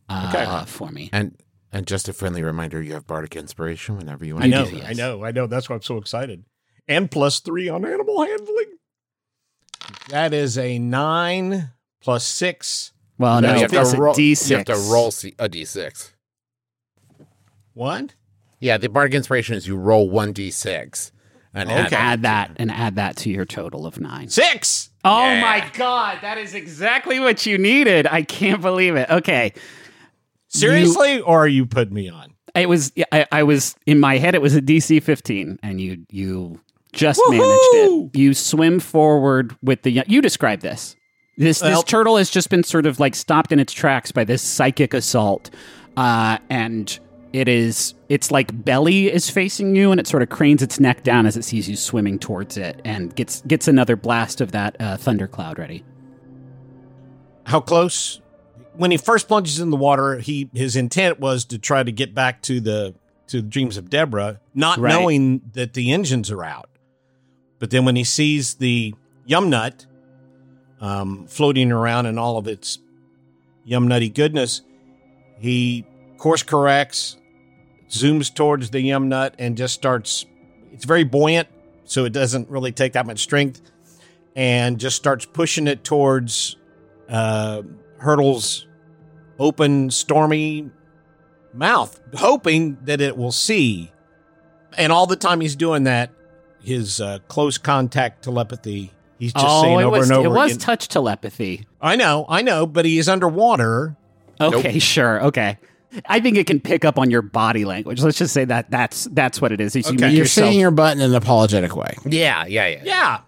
Uh, 0.10 0.32
Okay. 0.34 0.66
for 0.72 0.89
me. 0.91 1.10
And 1.14 1.38
and 1.72 1.88
just 1.88 2.08
a 2.08 2.14
friendly 2.14 2.43
reminder, 2.43 2.82
you 2.82 2.93
have 2.93 3.08
bardic 3.08 3.36
inspiration 3.36 3.97
whenever 3.97 4.24
you 4.26 4.36
want 4.36 4.45
I 4.45 4.49
to 4.49 4.56
know, 4.56 4.66
do 4.70 4.78
yes. 4.78 4.89
I 4.89 4.93
know, 4.93 5.24
I 5.26 5.32
know. 5.32 5.47
That's 5.47 5.70
why 5.70 5.76
I'm 5.76 5.82
so 5.82 5.97
excited. 5.97 6.43
And 6.88 7.10
plus 7.10 7.39
three 7.39 7.68
on 7.70 7.84
animal 7.86 8.24
handling. 8.24 8.78
That 10.10 10.34
is 10.34 10.58
a 10.58 10.78
nine 10.80 11.72
plus 12.01 12.26
six. 12.26 12.91
Well, 13.18 13.41
No, 13.41 13.49
no, 13.49 13.56
you 13.56 13.62
have 13.62 13.74
it's 13.74 13.91
to 13.91 13.97
a 13.97 13.99
roll. 13.99 14.14
D6. 14.14 14.49
You 14.49 14.56
have 14.58 14.66
to 14.66 14.76
roll 14.91 15.12
C- 15.12 15.34
a 15.39 15.49
d6. 15.49 16.12
What? 17.74 18.14
Yeah, 18.60 18.78
the 18.78 18.89
bardic 18.89 19.14
inspiration 19.16 19.56
is 19.56 19.68
you 19.68 19.76
roll 19.76 20.10
one 20.10 20.34
d6. 20.34 21.12
And 21.56 21.70
add 21.70 21.88
Okay. 21.88 21.95
Add 21.95 22.22
that 22.24 22.51
and 22.58 22.72
add 22.72 22.95
that 22.95 23.16
to 23.18 23.30
your 23.30 23.45
total 23.45 23.86
of 23.86 23.99
nine. 23.99 24.28
Six. 24.30 24.89
Oh 25.04 25.24
Yeah. 25.26 25.41
my 25.41 25.70
god, 25.74 26.20
that 26.22 26.38
is 26.38 26.56
exactly 26.56 27.20
what 27.20 27.45
you 27.45 27.58
needed. 27.58 28.08
I 28.08 28.24
can't 28.24 28.62
believe 28.62 28.95
it. 28.95 29.10
Okay. 29.10 29.54
Seriously, 30.54 31.20
or 31.22 31.39
are 31.39 31.47
you 31.47 31.66
putting 31.66 31.93
me 31.93 32.10
on? 32.10 32.34
It 32.56 32.70
was 32.70 32.91
I, 33.12 33.26
I 33.32 33.43
was 33.43 33.76
in 33.88 33.99
my 33.99 34.18
head 34.20 34.36
it 34.36 34.41
was 34.41 34.56
a 34.56 34.62
DC 34.62 35.01
15 35.01 35.60
and 35.64 35.82
you 35.82 36.06
you 36.12 36.60
just 36.91 37.20
Woohoo! 37.20 37.32
managed 37.32 38.14
it. 38.16 38.20
You 38.20 38.34
swim 38.36 38.80
forward 38.80 39.56
with 39.64 39.82
the 39.82 40.04
you 40.08 40.22
describe 40.22 40.60
this. 40.60 40.95
This 41.38 41.62
Well- 41.64 41.72
this 41.82 41.84
turtle 41.84 42.18
has 42.18 42.30
just 42.30 42.49
been 42.51 42.64
sort 42.64 42.86
of 42.86 42.99
like 42.99 43.16
stopped 43.16 43.51
in 43.51 43.60
its 43.60 43.74
tracks 43.74 44.12
by 44.12 44.24
this 44.24 44.43
psychic 44.43 44.93
assault. 44.93 45.49
Uh 45.97 46.38
and 46.51 46.99
it 47.34 47.47
is 47.47 47.95
it's 48.10 48.30
like 48.30 48.64
belly 48.64 49.12
is 49.12 49.32
facing 49.32 49.76
you 49.76 49.89
and 49.89 49.99
it 49.99 50.06
sort 50.06 50.22
of 50.22 50.30
cranes 50.30 50.62
its 50.62 50.80
neck 50.80 51.01
down 51.01 51.26
as 51.26 51.36
it 51.36 51.43
sees 51.43 51.68
you 51.68 51.76
swimming 51.76 52.20
towards 52.20 52.58
it 52.58 52.80
and 52.86 53.16
gets 53.16 53.41
gets 53.47 53.68
another 53.68 53.95
blast 53.95 54.39
of 54.41 54.51
that 54.51 54.76
uh, 54.80 54.95
thundercloud 54.97 55.58
ready. 55.58 55.84
How 57.47 57.60
close? 57.60 58.22
When 58.76 58.91
he 58.91 58.97
first 58.97 59.28
plunges 59.28 59.59
in 59.59 59.69
the 59.69 59.78
water, 59.78 60.17
he 60.19 60.49
his 60.53 60.76
intent 60.76 61.19
was 61.19 61.45
to 61.45 61.57
try 61.59 61.84
to 61.84 61.91
get 61.91 62.13
back 62.15 62.41
to 62.43 62.59
the 62.59 62.95
to 63.28 63.41
the 63.41 63.47
dreams 63.47 63.78
of 63.78 63.89
Deborah, 63.89 64.39
not 64.53 64.80
Right. 64.80 64.89
knowing 64.91 65.41
that 65.53 65.74
the 65.74 65.91
engines 65.91 66.30
are 66.32 66.43
out. 66.43 66.69
But 67.59 67.69
then 67.69 67.86
when 67.86 67.95
he 67.95 68.03
sees 68.03 68.55
the 68.55 68.93
yum 69.26 69.49
nut 69.49 69.86
um, 70.82 71.28
floating 71.28 71.71
around 71.71 72.07
in 72.07 72.17
all 72.17 72.38
of 72.38 72.47
its 72.47 72.80
yum 73.63 73.88
nutty 73.88 74.09
goodness, 74.09 74.61
he 75.39 75.86
course 76.17 76.43
corrects, 76.43 77.17
zooms 77.89 78.34
towards 78.34 78.69
the 78.71 78.82
yum 78.82 79.07
nut 79.07 79.36
and 79.39 79.55
just 79.55 79.74
starts. 79.74 80.26
It's 80.74 80.86
very 80.86 81.03
buoyant, 81.03 81.47
so 81.86 82.05
it 82.05 82.11
doesn't 82.13 82.49
really 82.49 82.71
take 82.71 82.93
that 82.93 83.05
much 83.05 83.19
strength, 83.19 83.61
and 84.36 84.80
just 84.80 84.95
starts 84.95 85.26
pushing 85.26 85.67
it 85.67 85.84
towards 85.84 86.57
uh, 87.07 87.61
Hurdle's 88.04 88.68
open, 89.39 89.89
stormy 89.91 90.70
mouth, 91.54 91.99
hoping 92.16 92.78
that 92.84 93.01
it 93.01 93.18
will 93.18 93.32
see. 93.32 93.91
And 94.78 94.91
all 94.91 95.06
the 95.08 95.16
time 95.16 95.41
he's 95.41 95.56
doing 95.56 95.84
that, 95.84 96.12
his 96.64 96.99
uh, 97.01 97.20
close 97.28 97.58
contact 97.58 98.24
telepathy. 98.24 98.91
He's 99.20 99.34
just 99.34 99.45
oh, 99.47 99.62
saying 99.62 99.80
over 99.82 99.97
was 99.99 100.10
and 100.10 100.18
over 100.20 100.28
it 100.28 100.32
was 100.32 100.51
again. 100.51 100.60
touch 100.60 100.88
telepathy. 100.88 101.68
I 101.82 101.95
know, 101.95 102.26
I 102.28 102.41
know, 102.41 102.66
but 102.66 102.86
he 102.86 102.97
is 102.97 103.08
underwater. 103.08 103.95
Okay, 104.41 104.80
sure. 104.80 105.24
Okay. 105.26 105.58
I 106.08 106.20
think 106.20 106.38
it 106.38 106.47
can 106.47 106.60
pick 106.60 106.84
up 106.86 106.97
on 106.97 107.12
your 107.12 107.22
body 107.22 107.66
language. 107.66 108.01
Let's 108.01 108.18
just 108.18 108.34
say 108.34 108.45
that 108.45 108.72
that's 108.72 109.06
that's 109.12 109.39
what 109.39 109.51
it 109.51 109.62
is. 109.62 109.76
is 109.76 109.86
you 109.86 109.93
Okay. 109.93 110.06
make 110.06 110.12
You're 110.14 110.24
yourself, 110.24 110.47
saying 110.49 110.60
your 110.60 110.72
butt 110.72 110.97
in 110.97 111.01
an 111.04 111.14
apologetic 111.14 111.76
way. 111.76 111.95
Yeah, 112.06 112.45
yeah, 112.47 112.68
yeah. 112.68 112.82
Yeah. 112.84 113.20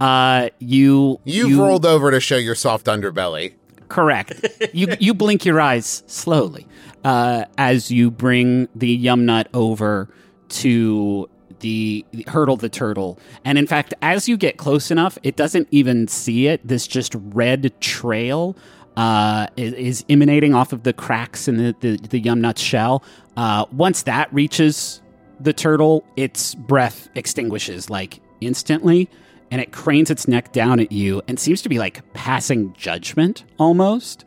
uh, 0.00 0.48
you 0.58 1.20
You've 1.24 1.50
you- 1.50 1.62
rolled 1.62 1.84
over 1.84 2.10
to 2.10 2.18
show 2.20 2.36
your 2.38 2.54
soft 2.54 2.86
underbelly. 2.86 3.52
Correct. 3.88 4.46
you 4.72 4.88
you 4.98 5.14
blink 5.14 5.44
your 5.44 5.60
eyes 5.60 6.02
slowly 6.06 6.66
uh, 7.04 7.44
as 7.56 7.90
you 7.90 8.10
bring 8.10 8.68
the 8.74 8.88
yum 8.88 9.26
nut 9.26 9.48
over 9.54 10.08
to 10.48 11.28
the, 11.60 12.04
the 12.12 12.24
hurdle 12.28 12.56
the 12.56 12.68
turtle, 12.68 13.18
and 13.44 13.58
in 13.58 13.66
fact, 13.66 13.94
as 14.02 14.28
you 14.28 14.36
get 14.36 14.58
close 14.58 14.90
enough, 14.90 15.18
it 15.22 15.36
doesn't 15.36 15.68
even 15.70 16.08
see 16.08 16.48
it. 16.48 16.66
This 16.66 16.86
just 16.86 17.14
red 17.14 17.72
trail 17.80 18.56
uh, 18.96 19.46
is, 19.56 19.72
is 19.74 20.04
emanating 20.08 20.54
off 20.54 20.72
of 20.72 20.82
the 20.82 20.92
cracks 20.92 21.48
in 21.48 21.56
the 21.56 21.74
the, 21.80 21.96
the 21.96 22.18
yum 22.18 22.40
nut 22.40 22.58
shell. 22.58 23.02
Uh, 23.36 23.66
once 23.72 24.02
that 24.02 24.32
reaches 24.32 25.00
the 25.38 25.52
turtle, 25.52 26.04
its 26.16 26.54
breath 26.54 27.08
extinguishes 27.14 27.90
like 27.90 28.20
instantly, 28.40 29.08
and 29.50 29.60
it 29.60 29.72
cranes 29.72 30.10
its 30.10 30.26
neck 30.28 30.52
down 30.52 30.80
at 30.80 30.90
you 30.92 31.22
and 31.28 31.38
seems 31.38 31.62
to 31.62 31.68
be 31.68 31.78
like 31.78 32.02
passing 32.14 32.72
judgment 32.74 33.44
almost. 33.58 34.24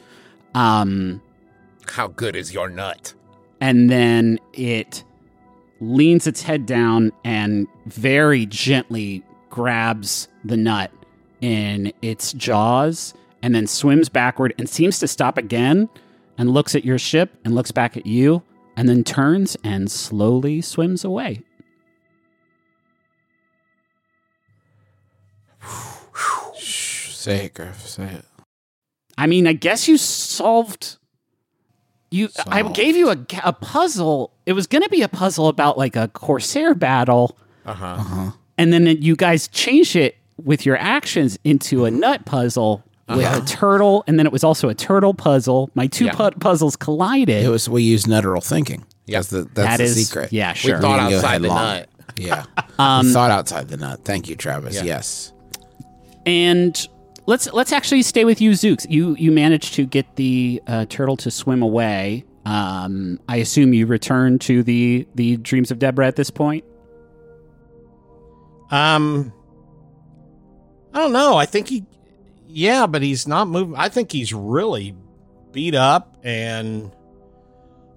Um, 0.55 1.21
How 1.87 2.07
good 2.07 2.35
is 2.35 2.53
your 2.53 2.69
nut? 2.69 3.13
and 3.61 3.89
then 3.89 4.39
it 4.53 5.03
leans 5.81 6.25
its 6.27 6.41
head 6.43 6.65
down 6.65 7.11
and 7.25 7.67
very 7.87 8.45
gently 8.45 9.21
grabs 9.49 10.29
the 10.45 10.55
nut 10.55 10.91
in 11.41 11.91
its 12.01 12.31
jaws 12.33 13.13
and 13.41 13.53
then 13.53 13.67
swims 13.67 14.07
backward 14.09 14.53
and 14.57 14.69
seems 14.69 14.99
to 14.99 15.07
stop 15.07 15.37
again 15.37 15.89
and 16.37 16.51
looks 16.51 16.73
at 16.75 16.85
your 16.85 16.97
ship 16.97 17.35
and 17.43 17.53
looks 17.55 17.71
back 17.71 17.97
at 17.97 18.05
you 18.05 18.41
and 18.77 18.87
then 18.87 19.03
turns 19.03 19.57
and 19.63 19.91
slowly 19.91 20.61
swims 20.61 21.03
away. 21.03 21.41
Say 27.19 27.45
it, 27.45 27.53
Griff. 27.53 27.87
Say 27.87 28.03
it. 28.05 28.25
I 29.17 29.27
mean, 29.27 29.47
I 29.47 29.53
guess 29.53 29.87
you 29.87 29.97
solved. 29.97 30.97
You, 32.11 32.29
I 32.47 32.63
gave 32.63 32.95
you 32.95 33.09
a, 33.09 33.17
a 33.43 33.53
puzzle. 33.53 34.31
It 34.47 34.53
was 34.53 34.65
going 34.65 34.81
to 34.81 34.89
be 34.89 35.01
a 35.03 35.07
puzzle 35.09 35.47
about 35.47 35.77
like 35.77 35.95
a 35.95 36.07
corsair 36.07 36.73
battle, 36.73 37.37
Uh 37.65 37.73
huh. 37.73 37.85
Uh-huh. 37.85 38.31
and 38.57 38.73
then 38.73 38.87
you 38.87 39.15
guys 39.15 39.47
changed 39.49 39.95
it 39.95 40.15
with 40.43 40.65
your 40.65 40.77
actions 40.77 41.37
into 41.43 41.85
a 41.85 41.91
nut 41.91 42.25
puzzle 42.25 42.83
with 43.09 43.25
a 43.25 43.45
turtle, 43.45 44.03
and 44.07 44.17
then 44.17 44.25
it 44.25 44.31
was 44.31 44.43
also 44.43 44.69
a 44.69 44.73
turtle 44.75 45.13
puzzle. 45.13 45.69
My 45.75 45.85
two 45.87 46.05
Yeah. 46.05 46.13
pu- 46.13 46.31
puzzles 46.39 46.75
collided. 46.75 47.43
It 47.43 47.49
was 47.49 47.67
we 47.69 47.83
use 47.83 48.05
nutteral 48.05 48.43
thinking. 48.43 48.85
Yeah. 49.05 49.19
That's 49.19 49.29
the 49.29 49.41
that's 49.53 49.53
That 49.55 49.77
the 49.77 49.83
is- 49.83 50.07
secret. 50.07 50.31
yeah, 50.33 50.53
sure. 50.53 50.77
We 50.77 50.81
thought 50.81 50.99
can 50.99 51.09
go 51.11 51.15
outside 51.17 51.41
the 51.43 51.47
long. 51.49 51.57
nut. 51.57 51.89
Yeah. 52.15 52.45
Um, 52.79 53.07
we 53.07 53.11
thought 53.13 53.29
outside 53.31 53.67
the 53.67 53.75
nut. 53.77 53.99
Thank 54.05 54.29
you, 54.29 54.35
Travis. 54.37 54.73
Yeah. 54.75 54.83
Yes. 54.83 55.33
and 56.25 56.87
let's 57.25 57.51
let's 57.53 57.71
actually 57.71 58.01
stay 58.01 58.25
with 58.25 58.41
you, 58.41 58.51
Zooks. 58.51 58.85
You 58.89 59.15
you 59.15 59.31
managed 59.31 59.73
to 59.75 59.85
get 59.85 60.15
the 60.15 60.61
uh, 60.67 60.85
turtle 60.85 61.17
to 61.17 61.31
swim 61.31 61.61
away. 61.61 62.25
Um, 62.45 63.19
I 63.27 63.37
assume 63.37 63.73
you 63.73 63.85
return 63.85 64.39
to 64.39 64.63
the 64.63 65.07
the 65.15 65.37
dreams 65.37 65.71
of 65.71 65.79
Deborah 65.79 66.07
at 66.07 66.15
this 66.15 66.29
point. 66.29 66.65
Um, 68.71 69.33
I 70.93 70.99
don't 70.99 71.13
know. 71.13 71.37
I 71.37 71.45
think 71.45 71.67
he, 71.69 71.85
yeah, 72.47 72.87
but 72.87 73.01
he's 73.01 73.27
not 73.27 73.47
moving. 73.47 73.75
I 73.75 73.89
think 73.89 74.11
he's 74.11 74.33
really 74.33 74.95
beat 75.51 75.75
up, 75.75 76.17
and 76.23 76.91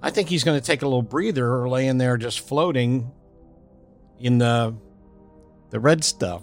I 0.03 0.11
think 0.11 0.29
he's 0.29 0.45
going 0.45 0.59
to 0.61 0.67
take 0.67 0.83
a 0.83 0.87
little 0.87 1.03
breather, 1.03 1.55
or 1.55 1.69
laying 1.69 1.99
there 1.99 2.17
just 2.17 2.41
floating 2.41 3.11
in 4.19 4.39
the 4.39 4.75
the 5.71 5.81
red 5.81 6.05
stuff. 6.05 6.43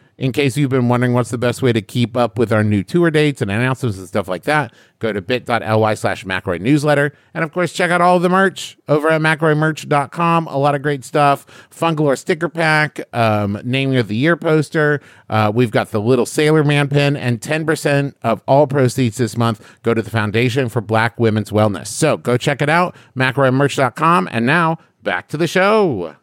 in 0.21 0.31
case 0.31 0.55
you've 0.55 0.69
been 0.69 0.87
wondering 0.87 1.13
what's 1.13 1.31
the 1.31 1.37
best 1.39 1.63
way 1.63 1.73
to 1.73 1.81
keep 1.81 2.15
up 2.15 2.37
with 2.37 2.53
our 2.53 2.63
new 2.63 2.83
tour 2.83 3.09
dates 3.09 3.41
and 3.41 3.49
announcements 3.49 3.97
and 3.97 4.07
stuff 4.07 4.27
like 4.27 4.43
that, 4.43 4.71
go 4.99 5.11
to 5.11 5.19
bit.ly 5.19 5.95
slash 5.95 6.25
McElroy 6.25 6.61
newsletter. 6.61 7.11
And 7.33 7.43
of 7.43 7.51
course, 7.51 7.73
check 7.73 7.89
out 7.89 8.01
all 8.01 8.19
the 8.19 8.29
merch 8.29 8.77
over 8.87 9.09
at 9.09 9.19
McElroymerch.com. 9.19 10.45
A 10.45 10.57
lot 10.59 10.75
of 10.75 10.83
great 10.83 11.03
stuff. 11.03 11.47
Fungalore 11.71 12.15
sticker 12.15 12.49
pack, 12.49 12.99
um, 13.13 13.59
naming 13.63 13.97
of 13.97 14.09
the 14.09 14.15
year 14.15 14.37
poster. 14.37 15.01
Uh, 15.27 15.51
we've 15.51 15.71
got 15.71 15.89
the 15.89 15.99
little 15.99 16.27
Sailor 16.27 16.63
Man 16.63 16.87
pin, 16.87 17.17
and 17.17 17.41
10% 17.41 18.13
of 18.21 18.43
all 18.47 18.67
proceeds 18.67 19.17
this 19.17 19.35
month 19.35 19.79
go 19.81 19.95
to 19.95 20.03
the 20.03 20.11
Foundation 20.11 20.69
for 20.69 20.81
Black 20.81 21.19
Women's 21.19 21.49
Wellness. 21.49 21.87
So 21.87 22.17
go 22.17 22.37
check 22.37 22.61
it 22.61 22.69
out, 22.69 22.95
McElroymerch.com. 23.17 24.29
And 24.31 24.45
now 24.45 24.77
back 25.01 25.29
to 25.29 25.37
the 25.37 25.47
show. 25.47 26.15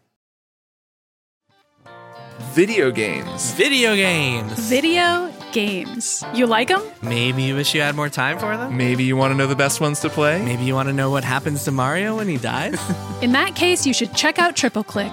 Video 2.58 2.90
games. 2.90 3.52
Video 3.52 3.94
games. 3.94 4.52
Video 4.68 5.32
games. 5.52 6.24
You 6.34 6.48
like 6.48 6.66
them? 6.66 6.82
Maybe 7.02 7.44
you 7.44 7.54
wish 7.54 7.72
you 7.72 7.80
had 7.80 7.94
more 7.94 8.08
time 8.08 8.36
for 8.36 8.56
them? 8.56 8.76
Maybe 8.76 9.04
you 9.04 9.16
want 9.16 9.30
to 9.30 9.36
know 9.36 9.46
the 9.46 9.54
best 9.54 9.80
ones 9.80 10.00
to 10.00 10.08
play? 10.08 10.44
Maybe 10.44 10.64
you 10.64 10.74
want 10.74 10.88
to 10.88 10.92
know 10.92 11.08
what 11.08 11.22
happens 11.22 11.62
to 11.66 11.70
Mario 11.70 12.16
when 12.16 12.26
he 12.26 12.36
dies? 12.36 12.76
In 13.22 13.30
that 13.30 13.54
case, 13.54 13.86
you 13.86 13.94
should 13.94 14.12
check 14.12 14.40
out 14.40 14.56
Triple 14.56 14.82
Click. 14.82 15.12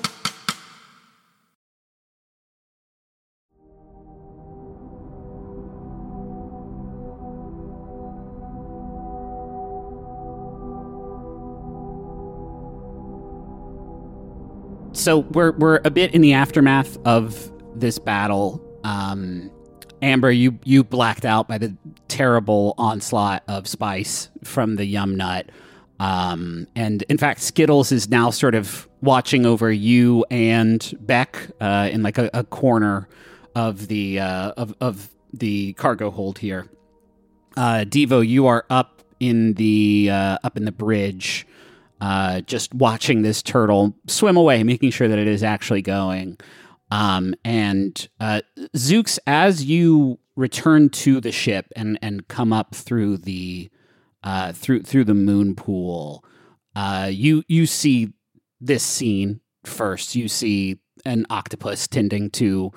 So 15.01 15.19
we're 15.19 15.51
we're 15.53 15.81
a 15.83 15.89
bit 15.89 16.13
in 16.13 16.21
the 16.21 16.33
aftermath 16.33 16.97
of 17.05 17.51
this 17.75 17.97
battle. 17.97 18.61
Um, 18.83 19.51
Amber, 20.01 20.31
you 20.31 20.59
you 20.63 20.83
blacked 20.83 21.25
out 21.25 21.47
by 21.47 21.57
the 21.57 21.75
terrible 22.07 22.75
onslaught 22.77 23.43
of 23.47 23.67
spice 23.67 24.29
from 24.43 24.75
the 24.75 24.85
yum 24.85 25.15
nut. 25.15 25.49
Um, 25.99 26.67
and 26.75 27.03
in 27.03 27.17
fact, 27.17 27.41
Skittles 27.41 27.91
is 27.91 28.09
now 28.09 28.31
sort 28.31 28.55
of 28.55 28.87
watching 29.01 29.45
over 29.45 29.71
you 29.71 30.25
and 30.31 30.97
Beck 31.01 31.37
uh, 31.59 31.89
in 31.91 32.01
like 32.01 32.17
a, 32.17 32.29
a, 32.33 32.43
corner 32.43 33.07
of 33.53 33.87
the 33.87 34.19
uh, 34.19 34.53
of 34.57 34.73
of 34.81 35.09
the 35.33 35.73
cargo 35.73 36.09
hold 36.09 36.39
here. 36.39 36.67
Uh, 37.55 37.85
Devo, 37.87 38.27
you 38.27 38.47
are 38.47 38.65
up 38.69 39.03
in 39.19 39.53
the 39.53 40.09
uh, 40.11 40.37
up 40.43 40.57
in 40.57 40.65
the 40.65 40.71
bridge 40.71 41.45
uh, 42.01 42.41
just 42.41 42.73
watching 42.73 43.21
this 43.21 43.43
turtle 43.43 43.95
swim 44.07 44.35
away, 44.35 44.63
making 44.63 44.89
sure 44.89 45.07
that 45.07 45.19
it 45.19 45.27
is 45.27 45.43
actually 45.43 45.83
going. 45.83 46.37
Um, 46.89 47.35
and 47.45 48.09
uh, 48.19 48.41
Zooks, 48.75 49.19
as 49.27 49.63
you 49.63 50.19
return 50.35 50.89
to 50.89 51.21
the 51.21 51.31
ship 51.31 51.67
and 51.75 51.99
and 52.01 52.27
come 52.27 52.51
up 52.51 52.73
through 52.73 53.17
the 53.17 53.69
uh, 54.23 54.51
through 54.51 54.81
through 54.81 55.05
the 55.05 55.13
moon 55.13 55.55
pool, 55.55 56.25
uh, 56.75 57.07
you 57.11 57.43
you 57.47 57.67
see 57.67 58.11
this 58.59 58.83
scene 58.83 59.39
first. 59.63 60.15
You 60.15 60.27
see 60.27 60.79
an 61.05 61.27
octopus 61.29 61.87
tending 61.87 62.31
to 62.31 62.71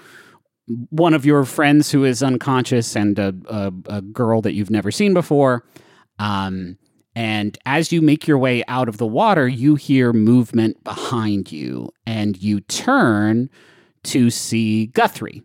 one 0.90 1.14
of 1.14 1.26
your 1.26 1.44
friends 1.44 1.90
who 1.90 2.04
is 2.04 2.22
unconscious 2.22 2.94
and 2.94 3.18
a, 3.18 3.34
a, 3.48 3.72
a 3.86 4.02
girl 4.02 4.40
that 4.42 4.54
you've 4.54 4.70
never 4.70 4.90
seen 4.90 5.12
before. 5.12 5.64
Um, 6.18 6.78
and 7.14 7.56
as 7.64 7.92
you 7.92 8.02
make 8.02 8.26
your 8.26 8.38
way 8.38 8.64
out 8.66 8.88
of 8.88 8.98
the 8.98 9.06
water, 9.06 9.46
you 9.46 9.76
hear 9.76 10.12
movement 10.12 10.82
behind 10.82 11.52
you, 11.52 11.90
and 12.06 12.40
you 12.42 12.60
turn 12.60 13.50
to 14.04 14.30
see 14.30 14.86
Guthrie. 14.86 15.42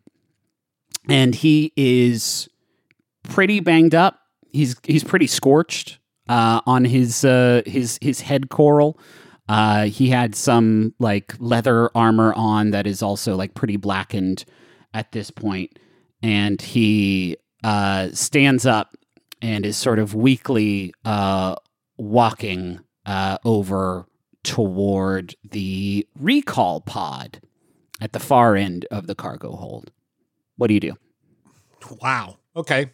And 1.07 1.35
he 1.35 1.71
is 1.75 2.49
pretty 3.23 3.59
banged 3.59 3.95
up. 3.95 4.19
He's 4.51 4.75
he's 4.83 5.03
pretty 5.03 5.27
scorched 5.27 5.99
uh, 6.27 6.61
on 6.65 6.85
his 6.85 7.23
uh, 7.23 7.61
his 7.65 7.99
his 8.01 8.21
head 8.21 8.49
coral. 8.49 8.99
Uh, 9.47 9.85
he 9.85 10.09
had 10.09 10.35
some 10.35 10.93
like 10.99 11.33
leather 11.39 11.89
armor 11.95 12.33
on 12.35 12.71
that 12.71 12.85
is 12.87 13.01
also 13.01 13.35
like 13.35 13.53
pretty 13.53 13.77
blackened 13.77 14.45
at 14.93 15.11
this 15.11 15.29
point, 15.29 15.77
and 16.23 16.61
he 16.61 17.37
uh, 17.63 18.09
stands 18.13 18.65
up 18.65 18.95
and 19.41 19.65
is 19.65 19.77
sort 19.77 19.99
of 19.99 20.13
weakly 20.13 20.93
uh, 21.05 21.55
walking 21.97 22.79
uh, 23.05 23.37
over 23.45 24.05
toward 24.43 25.35
the 25.43 26.07
recall 26.19 26.81
pod 26.81 27.41
at 28.01 28.13
the 28.13 28.19
far 28.19 28.55
end 28.55 28.85
of 28.91 29.07
the 29.07 29.15
cargo 29.15 29.55
hold. 29.55 29.91
What 30.57 30.67
do 30.67 30.73
you 30.73 30.79
do? 30.79 30.93
Wow. 32.01 32.37
Okay. 32.55 32.91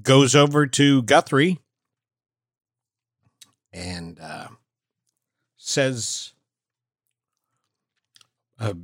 Goes 0.00 0.34
over 0.34 0.66
to 0.66 1.02
Guthrie 1.02 1.58
and 3.72 4.18
uh, 4.20 4.48
says, 5.56 6.34
uh, 8.60 8.74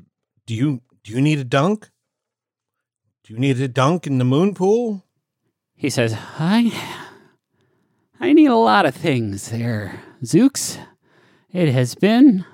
"Do 0.47 0.55
you 0.55 0.83
do 1.05 1.13
you 1.13 1.21
need 1.21 1.39
a 1.39 1.45
dunk? 1.45 1.91
Do 3.23 3.33
you 3.33 3.39
need 3.39 3.61
a 3.61 3.69
dunk 3.69 4.09
in 4.09 4.19
the 4.19 4.25
moon 4.25 4.55
pool?" 4.55 5.05
He 5.75 5.91
says, 5.91 6.17
"I 6.39 6.73
I 8.21 8.33
need 8.33 8.47
a 8.47 8.57
lot 8.57 8.87
of 8.87 8.95
things 8.95 9.51
there, 9.51 10.01
Zooks. 10.23 10.79
It 11.53 11.69
has 11.73 11.95
been 11.95 12.45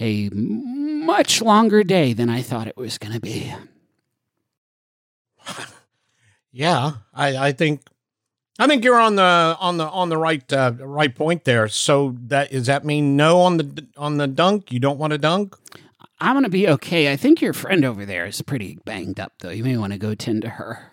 a 0.00 0.28
much 0.30 1.42
longer 1.42 1.82
day 1.82 2.12
than 2.12 2.28
I 2.30 2.42
thought 2.42 2.68
it 2.68 2.76
was 2.76 2.98
going 2.98 3.12
to 3.14 3.20
be. 3.20 3.52
Yeah, 6.52 6.92
I, 7.12 7.48
I 7.48 7.52
think 7.52 7.82
I 8.58 8.66
think 8.66 8.82
you're 8.82 8.98
on 8.98 9.16
the 9.16 9.22
on 9.60 9.76
the 9.76 9.84
on 9.84 10.08
the 10.08 10.16
right 10.16 10.50
uh, 10.50 10.72
right 10.78 11.14
point 11.14 11.44
there. 11.44 11.68
So 11.68 12.16
that 12.28 12.50
does 12.50 12.64
that 12.64 12.82
mean 12.82 13.14
no 13.14 13.40
on 13.42 13.58
the 13.58 13.86
on 13.98 14.16
the 14.16 14.26
dunk? 14.26 14.72
You 14.72 14.80
don't 14.80 14.98
want 14.98 15.10
to 15.10 15.18
dunk? 15.18 15.54
I'm 16.18 16.32
going 16.32 16.44
to 16.44 16.48
be 16.48 16.66
okay. 16.66 17.12
I 17.12 17.16
think 17.16 17.42
your 17.42 17.52
friend 17.52 17.84
over 17.84 18.06
there 18.06 18.24
is 18.24 18.40
pretty 18.40 18.78
banged 18.86 19.20
up, 19.20 19.34
though. 19.40 19.50
You 19.50 19.64
may 19.64 19.76
want 19.76 19.92
to 19.92 19.98
go 19.98 20.14
tend 20.14 20.40
to 20.42 20.48
her. 20.48 20.92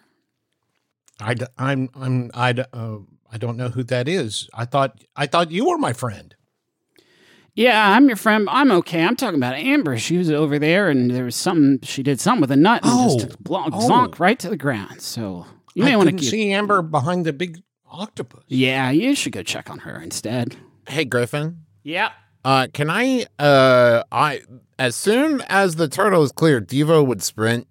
I 1.21 1.33
d- 1.35 1.45
I'm 1.57 1.89
I'm 1.95 2.31
I 2.33 2.53
d- 2.53 2.63
uh, 2.73 2.97
I 3.31 3.37
don't 3.37 3.57
know 3.57 3.69
who 3.69 3.83
that 3.83 4.07
is. 4.07 4.49
I 4.53 4.65
thought 4.65 5.03
I 5.15 5.25
thought 5.27 5.51
you 5.51 5.65
were 5.69 5.77
my 5.77 5.93
friend. 5.93 6.35
Yeah, 7.55 7.91
I'm 7.95 8.07
your 8.07 8.15
friend. 8.17 8.47
I'm 8.51 8.71
okay. 8.71 9.03
I'm 9.03 9.15
talking 9.15 9.37
about 9.39 9.53
Amber. 9.55 9.97
She 9.99 10.17
was 10.17 10.31
over 10.31 10.57
there, 10.57 10.89
and 10.89 11.11
there 11.11 11.23
was 11.25 11.35
something 11.35 11.79
She 11.83 12.01
did 12.01 12.19
something 12.19 12.41
with 12.41 12.51
a 12.51 12.55
nut 12.55 12.81
and 12.83 12.91
Oh. 12.93 13.19
just 13.19 13.43
blonk, 13.43 13.69
Oh. 13.73 13.87
zonk 13.89 14.19
right 14.19 14.39
to 14.39 14.49
the 14.49 14.57
ground. 14.57 15.01
So 15.01 15.45
you 15.75 15.83
may 15.83 15.93
I 15.93 15.95
want 15.97 16.17
to 16.17 16.25
see 16.25 16.51
Amber 16.51 16.81
behind 16.81 17.25
the 17.25 17.33
big 17.33 17.61
octopus. 17.89 18.43
Yeah, 18.47 18.89
you 18.89 19.13
should 19.13 19.33
go 19.33 19.43
check 19.43 19.69
on 19.69 19.79
her 19.79 20.01
instead. 20.01 20.55
Hey, 20.87 21.05
Griffin. 21.05 21.59
Yeah. 21.83 22.09
Uh, 22.43 22.67
can 22.73 22.89
I? 22.89 23.25
Uh, 23.37 24.03
I 24.11 24.41
as 24.79 24.95
soon 24.95 25.41
as 25.47 25.75
the 25.75 25.87
turtle 25.87 26.23
is 26.23 26.31
clear, 26.31 26.59
Devo 26.59 27.05
would 27.05 27.21
sprint 27.21 27.67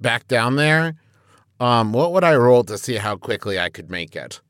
back 0.00 0.26
down 0.28 0.56
there. 0.56 0.96
Um, 1.58 1.92
what 1.92 2.12
would 2.12 2.24
I 2.24 2.34
roll 2.36 2.64
to 2.64 2.76
see 2.76 2.96
how 2.96 3.16
quickly 3.16 3.58
I 3.58 3.70
could 3.70 3.90
make 3.90 4.14
it? 4.14 4.40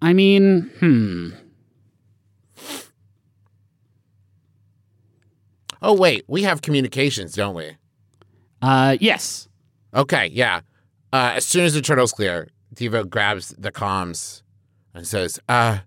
I 0.00 0.12
mean, 0.12 0.70
hmm. 0.78 1.30
Oh 5.80 5.94
wait, 5.94 6.24
we 6.26 6.42
have 6.42 6.62
communications, 6.62 7.34
don't 7.34 7.54
we? 7.54 7.76
Uh, 8.60 8.96
yes. 9.00 9.48
Okay, 9.94 10.26
yeah. 10.32 10.60
Uh, 11.12 11.32
as 11.36 11.44
soon 11.44 11.64
as 11.64 11.74
the 11.74 11.80
turtle's 11.82 12.12
clear, 12.12 12.48
Devo 12.74 13.08
grabs 13.08 13.54
the 13.58 13.70
comms 13.70 14.42
and 14.94 15.06
says, 15.06 15.38
"Uh, 15.48 15.78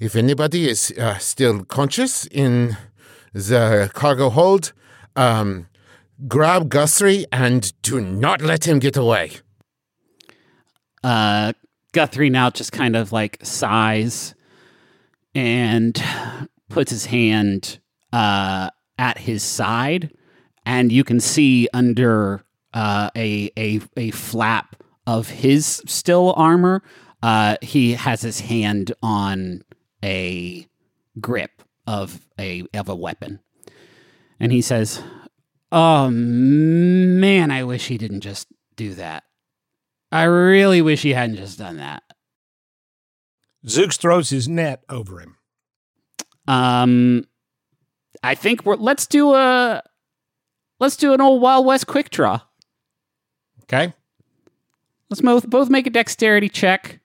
if 0.00 0.14
anybody 0.14 0.68
is 0.68 0.92
uh, 0.98 1.18
still 1.18 1.64
conscious 1.64 2.26
in 2.26 2.76
the 3.32 3.90
cargo 3.92 4.30
hold, 4.30 4.72
um, 5.16 5.66
grab 6.28 6.68
Guthrie 6.68 7.26
and 7.32 7.72
do 7.82 8.00
not 8.00 8.40
let 8.40 8.66
him 8.66 8.78
get 8.78 8.96
away." 8.96 9.32
Uh, 11.02 11.52
Guthrie 11.92 12.30
now 12.30 12.50
just 12.50 12.72
kind 12.72 12.96
of 12.96 13.12
like 13.12 13.38
sighs 13.42 14.34
and 15.34 16.02
puts 16.68 16.90
his 16.90 17.06
hand 17.06 17.78
uh, 18.12 18.70
at 18.98 19.18
his 19.18 19.42
side, 19.42 20.12
and 20.64 20.90
you 20.92 21.04
can 21.04 21.20
see 21.20 21.68
under 21.72 22.44
uh, 22.72 23.10
a 23.16 23.50
a 23.56 23.80
a 23.96 24.10
flap 24.10 24.76
of 25.06 25.28
his 25.28 25.82
still 25.86 26.32
armor, 26.36 26.82
uh, 27.22 27.56
he 27.62 27.94
has 27.94 28.22
his 28.22 28.40
hand 28.40 28.92
on 29.02 29.62
a 30.02 30.66
grip 31.20 31.62
of 31.86 32.26
a 32.38 32.64
of 32.74 32.88
a 32.88 32.94
weapon, 32.94 33.40
and 34.40 34.52
he 34.52 34.62
says, 34.62 35.02
"Oh 35.74 36.08
man, 36.08 37.50
I 37.50 37.64
wish 37.64 37.88
he 37.88 37.98
didn't 37.98 38.20
just 38.20 38.46
do 38.76 38.94
that." 38.94 39.24
I 40.12 40.22
really 40.24 40.80
wish 40.80 41.02
he 41.02 41.12
hadn't 41.12 41.36
just 41.36 41.58
done 41.58 41.78
that. 41.78 42.04
Zooks 43.66 43.98
throws 43.98 44.30
his 44.30 44.48
net 44.48 44.84
over 44.88 45.18
him. 45.18 45.36
Um, 46.46 47.24
I 48.22 48.36
think 48.36 48.64
we're 48.64 48.76
let's 48.76 49.06
do 49.06 49.34
a 49.34 49.82
let's 50.78 50.96
do 50.96 51.14
an 51.14 51.20
old 51.20 51.42
Wild 51.42 51.66
West 51.66 51.88
quick 51.88 52.10
draw. 52.10 52.40
Okay. 53.62 53.92
Let's 55.10 55.20
both 55.20 55.50
both 55.50 55.68
make 55.68 55.86
a 55.86 55.90
dexterity 55.90 56.48
check 56.48 57.00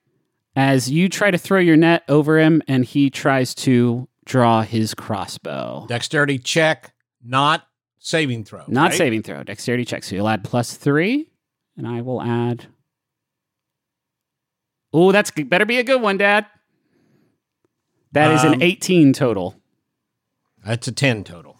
as 0.55 0.91
you 0.91 1.09
try 1.09 1.31
to 1.31 1.37
throw 1.37 1.59
your 1.59 1.77
net 1.77 2.03
over 2.09 2.37
him, 2.37 2.61
and 2.67 2.85
he 2.85 3.09
tries 3.09 3.55
to 3.55 4.07
draw 4.25 4.61
his 4.61 4.93
crossbow. 4.93 5.85
Dexterity 5.87 6.37
check, 6.37 6.93
not 7.23 7.65
saving 7.99 8.43
throw. 8.45 8.63
Not 8.67 8.89
right? 8.89 8.97
saving 8.97 9.23
throw, 9.23 9.43
dexterity 9.43 9.85
check. 9.85 10.03
So 10.03 10.15
you'll 10.15 10.27
add 10.29 10.43
plus 10.43 10.75
three, 10.75 11.29
and 11.77 11.87
I 11.87 12.01
will 12.01 12.21
add. 12.21 12.67
Oh, 14.91 15.11
that's 15.11 15.29
better 15.31 15.65
be 15.65 15.77
a 15.77 15.83
good 15.83 16.01
one, 16.01 16.17
Dad. 16.17 16.47
That 18.11 18.31
is 18.33 18.43
Um, 18.43 18.53
an 18.53 18.63
18 18.63 19.13
total. 19.13 19.55
That's 20.65 20.87
a 20.87 20.91
10 20.91 21.23
total. 21.23 21.57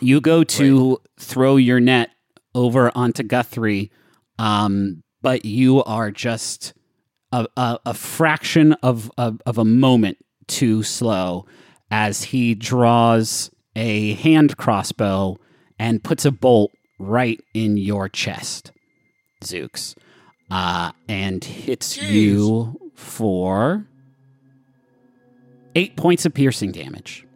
You 0.00 0.20
go 0.20 0.44
to 0.44 0.98
throw 1.18 1.56
your 1.56 1.80
net 1.80 2.10
over 2.54 2.90
onto 2.94 3.22
Guthrie, 3.22 3.90
um, 4.38 5.02
but 5.22 5.44
you 5.44 5.84
are 5.84 6.10
just 6.10 6.72
a, 7.32 7.46
a, 7.56 7.78
a 7.86 7.94
fraction 7.94 8.72
of, 8.82 9.10
of, 9.18 9.40
of 9.46 9.58
a 9.58 9.64
moment 9.64 10.18
too 10.46 10.82
slow 10.82 11.46
as 11.90 12.24
he 12.24 12.54
draws 12.54 13.50
a 13.76 14.14
hand 14.14 14.56
crossbow 14.56 15.38
and 15.78 16.02
puts 16.02 16.24
a 16.24 16.30
bolt 16.30 16.72
right 16.98 17.40
in 17.54 17.76
your 17.76 18.08
chest, 18.08 18.72
Zooks, 19.42 19.94
uh, 20.50 20.92
and 21.08 21.42
hits 21.42 21.96
you 22.00 22.80
for 22.94 23.86
eight 25.74 25.96
points 25.96 26.24
of 26.24 26.32
piercing 26.34 26.70
damage. 26.72 27.26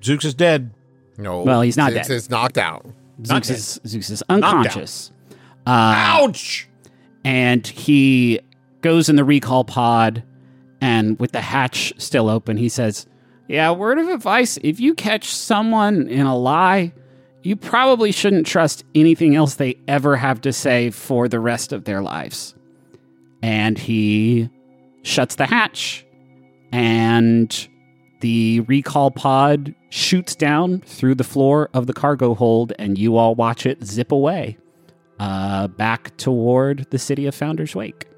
Zooks 0.00 0.24
is 0.24 0.34
dead. 0.34 0.70
No, 1.16 1.42
Well, 1.42 1.60
he's 1.62 1.76
not 1.76 1.92
Six 1.92 2.08
dead. 2.08 2.14
is 2.14 2.30
knocked 2.30 2.58
out. 2.58 2.84
Not 3.18 3.44
Zeus 3.44 3.78
is, 3.78 3.80
Zeus 3.86 4.10
is 4.10 4.22
unconscious. 4.28 5.10
Uh, 5.66 5.94
Ouch! 5.96 6.68
and 7.24 7.66
he 7.66 8.40
goes 8.82 9.08
in 9.08 9.16
the 9.16 9.24
recall 9.24 9.64
pod, 9.64 10.22
and 10.80 11.18
with 11.18 11.32
the 11.32 11.40
hatch 11.40 11.94
still 11.96 12.28
open, 12.28 12.56
he 12.58 12.68
says, 12.68 13.06
Yeah, 13.46 13.72
word 13.72 13.98
of 13.98 14.08
advice 14.08 14.58
if 14.62 14.80
you 14.80 14.94
catch 14.94 15.28
someone 15.34 16.08
in 16.08 16.26
a 16.26 16.36
lie, 16.36 16.92
you 17.42 17.56
probably 17.56 18.10
shouldn't 18.10 18.46
trust 18.46 18.84
anything 18.94 19.36
else 19.36 19.56
they 19.56 19.76
ever 19.86 20.16
have 20.16 20.40
to 20.42 20.52
say 20.52 20.90
for 20.90 21.28
the 21.28 21.40
rest 21.40 21.72
of 21.72 21.84
their 21.84 22.02
lives. 22.02 22.54
And 23.42 23.78
he 23.78 24.48
shuts 25.02 25.34
the 25.34 25.44
hatch, 25.44 26.06
and 26.72 27.68
the 28.20 28.60
recall 28.60 29.10
pod 29.10 29.74
shoots 29.90 30.34
down 30.34 30.80
through 30.80 31.16
the 31.16 31.24
floor 31.24 31.68
of 31.74 31.86
the 31.86 31.92
cargo 31.92 32.34
hold, 32.34 32.72
and 32.78 32.96
you 32.96 33.18
all 33.18 33.34
watch 33.34 33.66
it 33.66 33.84
zip 33.84 34.10
away 34.10 34.56
uh, 35.20 35.68
back 35.68 36.16
toward 36.16 36.86
the 36.90 36.98
city 36.98 37.26
of 37.26 37.34
Founders' 37.34 37.74
Wake. 37.74 38.08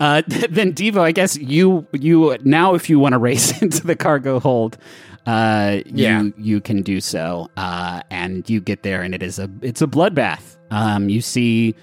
Uh, 0.00 0.22
then 0.26 0.72
Devo, 0.72 1.00
I 1.00 1.12
guess 1.12 1.36
you 1.36 1.86
you 1.92 2.36
now 2.42 2.74
if 2.74 2.88
you 2.90 2.98
want 2.98 3.12
to 3.12 3.18
race 3.18 3.60
into 3.62 3.86
the 3.86 3.94
cargo 3.96 4.40
hold, 4.40 4.78
uh, 5.26 5.80
Yeah. 5.86 6.22
you 6.22 6.34
you 6.38 6.60
can 6.60 6.82
do 6.82 7.00
so, 7.00 7.48
uh, 7.56 8.00
and 8.10 8.48
you 8.48 8.60
get 8.60 8.82
there, 8.82 9.02
and 9.02 9.14
it 9.14 9.22
is 9.22 9.38
a 9.38 9.48
it's 9.62 9.82
a 9.82 9.86
bloodbath. 9.86 10.56
Um, 10.70 11.08
you 11.08 11.20
see 11.20 11.74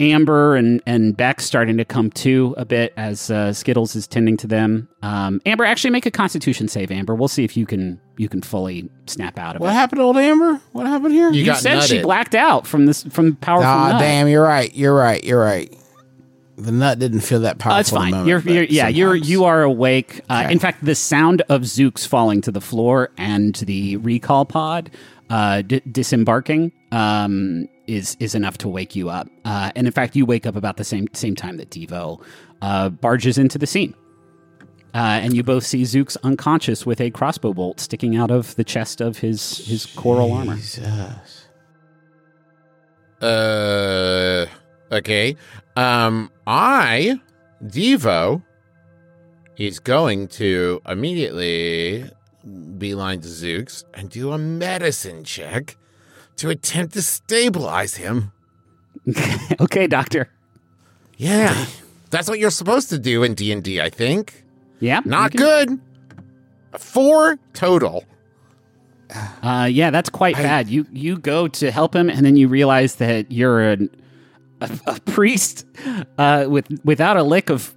Amber 0.00 0.56
and 0.56 0.82
and 0.86 1.16
Beck 1.16 1.40
starting 1.40 1.76
to 1.76 1.84
come 1.84 2.10
to 2.10 2.54
a 2.58 2.64
bit 2.64 2.92
as 2.96 3.30
uh, 3.30 3.52
Skittles 3.52 3.94
is 3.94 4.08
tending 4.08 4.36
to 4.38 4.48
them. 4.48 4.88
Um, 5.02 5.40
Amber, 5.46 5.64
actually 5.64 5.90
make 5.90 6.06
a 6.06 6.10
Constitution 6.10 6.66
save. 6.66 6.90
Amber, 6.90 7.14
we'll 7.14 7.28
see 7.28 7.44
if 7.44 7.56
you 7.56 7.66
can 7.66 8.00
you 8.16 8.28
can 8.28 8.42
fully 8.42 8.90
snap 9.06 9.38
out 9.38 9.54
of 9.54 9.60
What 9.60 9.66
it. 9.66 9.70
What 9.70 9.74
happened 9.74 9.98
to 10.00 10.02
old 10.02 10.16
Amber? 10.16 10.60
What 10.72 10.86
happened 10.86 11.14
here? 11.14 11.30
You, 11.30 11.54
said 11.54 11.82
she 11.82 12.02
blacked 12.02 12.34
out 12.34 12.66
from 12.66 12.86
this 12.86 13.04
from 13.04 13.36
powerful. 13.36 13.68
Ah, 13.70 13.92
nut. 13.92 14.00
damn, 14.00 14.26
you're 14.26 14.42
right. 14.42 14.74
You're 14.74 14.94
right. 14.96 15.22
You're 15.22 15.40
right. 15.40 15.72
The 16.56 16.70
nut 16.72 16.98
didn't 16.98 17.20
feel 17.20 17.40
that 17.40 17.58
powerful. 17.58 17.76
Oh, 17.76 17.80
it's 17.80 17.90
fine. 17.90 18.10
moment, 18.10 18.28
you're, 18.28 18.40
you're 18.40 18.64
yeah, 18.64 18.88
you're 18.88 19.14
you 19.16 19.44
are 19.44 19.62
awake. 19.62 20.20
Uh, 20.28 20.42
Okay. 20.44 20.52
In 20.52 20.58
fact, 20.58 20.84
the 20.84 20.94
sound 20.94 21.42
of 21.48 21.62
Zooks 21.62 22.06
falling 22.06 22.40
to 22.42 22.50
the 22.52 22.60
floor 22.60 23.10
and 23.16 23.54
the 23.56 23.96
recall 23.96 24.44
pod 24.44 24.90
uh, 25.30 25.62
d- 25.62 25.80
disembarking 25.90 26.70
um, 26.92 27.68
is 27.86 28.16
is 28.20 28.34
enough 28.34 28.58
to 28.58 28.68
wake 28.68 28.94
you 28.94 29.08
up. 29.08 29.28
Uh, 29.46 29.72
and 29.74 29.86
in 29.86 29.92
fact, 29.92 30.14
you 30.14 30.26
wake 30.26 30.44
up 30.46 30.54
about 30.56 30.76
the 30.76 30.84
same 30.84 31.08
same 31.14 31.34
time 31.34 31.56
that 31.56 31.70
Devo 31.70 32.22
uh, 32.60 32.90
barges 32.90 33.38
into 33.38 33.56
the 33.58 33.66
scene. 33.66 33.94
Uh, 34.94 35.20
and 35.22 35.34
you 35.34 35.42
both 35.42 35.64
see 35.64 35.82
Zooks 35.84 36.18
unconscious 36.22 36.84
with 36.84 37.00
a 37.00 37.10
crossbow 37.10 37.54
bolt 37.54 37.80
sticking 37.80 38.14
out 38.14 38.30
of 38.30 38.54
the 38.56 38.64
chest 38.64 39.00
of 39.00 39.18
his 39.18 39.66
his 39.66 39.86
coral 39.86 40.32
armor. 40.32 40.56
Jesus. 40.56 41.48
Uh, 43.22 44.46
okay. 44.90 45.36
Um, 45.76 46.30
I, 46.46 47.20
Devo, 47.64 48.42
is 49.56 49.78
going 49.78 50.28
to 50.28 50.80
immediately 50.86 52.10
beeline 52.78 53.20
to 53.20 53.28
Zooks 53.28 53.84
and 53.94 54.10
do 54.10 54.32
a 54.32 54.38
medicine 54.38 55.24
check 55.24 55.76
to 56.36 56.50
attempt 56.50 56.94
to 56.94 57.02
stabilize 57.02 57.96
him. 57.96 58.32
okay, 59.60 59.86
Doctor. 59.86 60.28
Yeah. 61.16 61.66
That's 62.10 62.28
what 62.28 62.38
you're 62.38 62.50
supposed 62.50 62.90
to 62.90 62.98
do 62.98 63.22
in 63.22 63.34
D&D, 63.34 63.80
I 63.80 63.88
think. 63.88 64.44
Yeah, 64.80 65.00
Not 65.04 65.32
good. 65.32 65.80
Four 66.76 67.38
total. 67.52 68.04
Uh, 69.42 69.68
yeah, 69.70 69.90
that's 69.90 70.08
quite 70.10 70.34
bad. 70.34 70.68
You 70.68 70.86
you 70.90 71.18
go 71.18 71.46
to 71.46 71.70
help 71.70 71.94
him, 71.94 72.08
and 72.08 72.24
then 72.24 72.34
you 72.34 72.48
realize 72.48 72.96
that 72.96 73.30
you're 73.30 73.60
an, 73.60 73.90
a, 74.62 74.80
a 74.86 75.00
priest 75.00 75.66
uh, 76.18 76.46
with 76.48 76.66
without 76.84 77.16
a 77.16 77.22
lick 77.22 77.50
of 77.50 77.74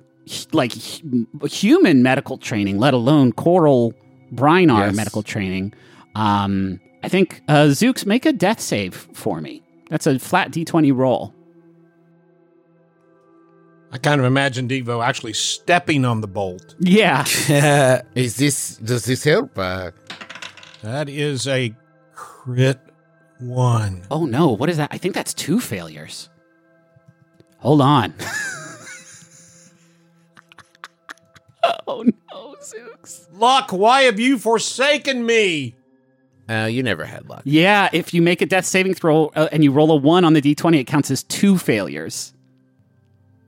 like 0.53 0.73
hu- 0.73 1.27
human 1.45 2.01
medical 2.03 2.37
training, 2.37 2.77
let 2.79 2.93
alone 2.93 3.31
Coral 3.33 3.93
Brinarr 4.33 4.87
Yes. 4.87 4.95
medical 4.95 5.23
training. 5.23 5.73
Um, 6.15 6.79
I 7.03 7.09
think 7.09 7.41
uh, 7.47 7.65
Zooks 7.67 8.05
make 8.05 8.25
a 8.25 8.33
death 8.33 8.59
save 8.59 8.95
for 9.13 9.39
me. 9.41 9.61
That's 9.89 10.07
a 10.07 10.17
flat 10.17 10.51
d20 10.51 10.95
roll. 10.95 11.33
I 13.91 13.97
kind 13.97 14.19
of 14.19 14.25
imagine 14.25 14.67
Devo 14.67 15.05
actually 15.05 15.33
stepping 15.33 16.03
on 16.05 16.21
the 16.21 16.27
bolt. 16.27 16.75
Yeah, 16.79 17.23
Is 18.15 18.35
this 18.35 18.77
does 18.77 19.05
this 19.05 19.23
help? 19.23 19.57
Uh, 19.57 19.91
That 20.81 21.07
is 21.07 21.47
a 21.47 21.73
crit 22.13 22.79
one. 23.39 24.03
Oh 24.11 24.25
no, 24.25 24.49
what 24.51 24.69
is 24.69 24.77
that? 24.77 24.89
I 24.91 24.97
think 24.97 25.13
that's 25.13 25.33
two 25.33 25.59
failures. 25.59 26.29
Hold 27.65 27.81
on. 27.81 28.13
oh 31.87 32.03
no, 32.03 32.55
Zooks. 32.61 33.25
Luck, 33.33 33.71
why 33.71 34.03
have 34.03 34.19
you 34.19 34.37
forsaken 34.37 35.25
me? 35.25 35.75
uh, 36.47 36.67
you 36.69 36.83
never 36.83 37.05
had 37.05 37.27
luck. 37.27 37.41
Yeah, 37.43 37.89
if 37.91 38.13
you 38.13 38.21
make 38.21 38.43
a 38.43 38.45
death 38.45 38.65
saving 38.65 38.93
throw 38.93 39.31
uh, 39.35 39.49
and 39.51 39.63
you 39.63 39.71
roll 39.71 39.91
a 39.91 39.95
1 39.95 40.23
on 40.23 40.33
the 40.33 40.41
d20, 40.41 40.79
it 40.81 40.83
counts 40.83 41.09
as 41.09 41.23
two 41.23 41.57
failures. 41.57 42.33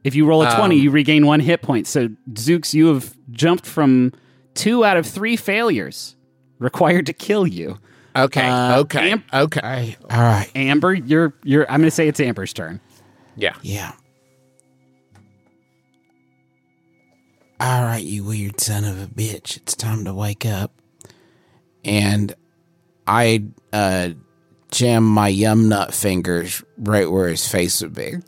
If 0.03 0.15
you 0.15 0.25
roll 0.25 0.41
a 0.41 0.55
20, 0.55 0.75
Um, 0.75 0.81
you 0.81 0.89
regain 0.89 1.25
one 1.27 1.39
hit 1.39 1.61
point. 1.61 1.85
So, 1.85 2.07
Zooks, 2.33 2.73
you 2.73 2.87
have 2.87 3.13
jumped 3.29 3.65
from 3.67 4.13
two 4.55 4.83
out 4.83 4.97
of 4.97 5.05
three 5.05 5.35
failures 5.35 6.15
required 6.57 7.05
to 7.05 7.13
kill 7.13 7.45
you. 7.45 7.77
Okay. 8.15 8.47
Uh, 8.47 8.79
okay. 8.79 9.11
Amp- 9.11 9.25
okay. 9.31 9.95
All 10.09 10.21
right. 10.21 10.49
Amber, 10.55 10.93
you're 10.95 11.33
you're 11.43 11.69
I'm 11.69 11.81
going 11.81 11.87
to 11.87 11.91
say 11.91 12.07
it's 12.07 12.19
Amber's 12.19 12.51
turn. 12.53 12.79
Yeah. 13.35 13.53
Yeah. 13.61 13.91
All 17.59 17.83
right, 17.83 18.03
you 18.03 18.23
weird 18.23 18.59
son 18.61 18.83
of 18.83 19.01
a 19.01 19.07
bitch. 19.07 19.57
It's 19.57 19.75
time 19.75 20.05
to 20.05 20.13
wake 20.13 20.45
up. 20.45 20.71
And 21.83 22.33
I 23.07 23.45
uh, 23.73 24.09
jam 24.71 25.03
my 25.05 25.27
yum 25.29 25.69
nut 25.69 25.93
fingers 25.93 26.63
right 26.77 27.09
where 27.09 27.29
his 27.29 27.47
face 27.47 27.81
would 27.81 27.93
be. 27.93 28.15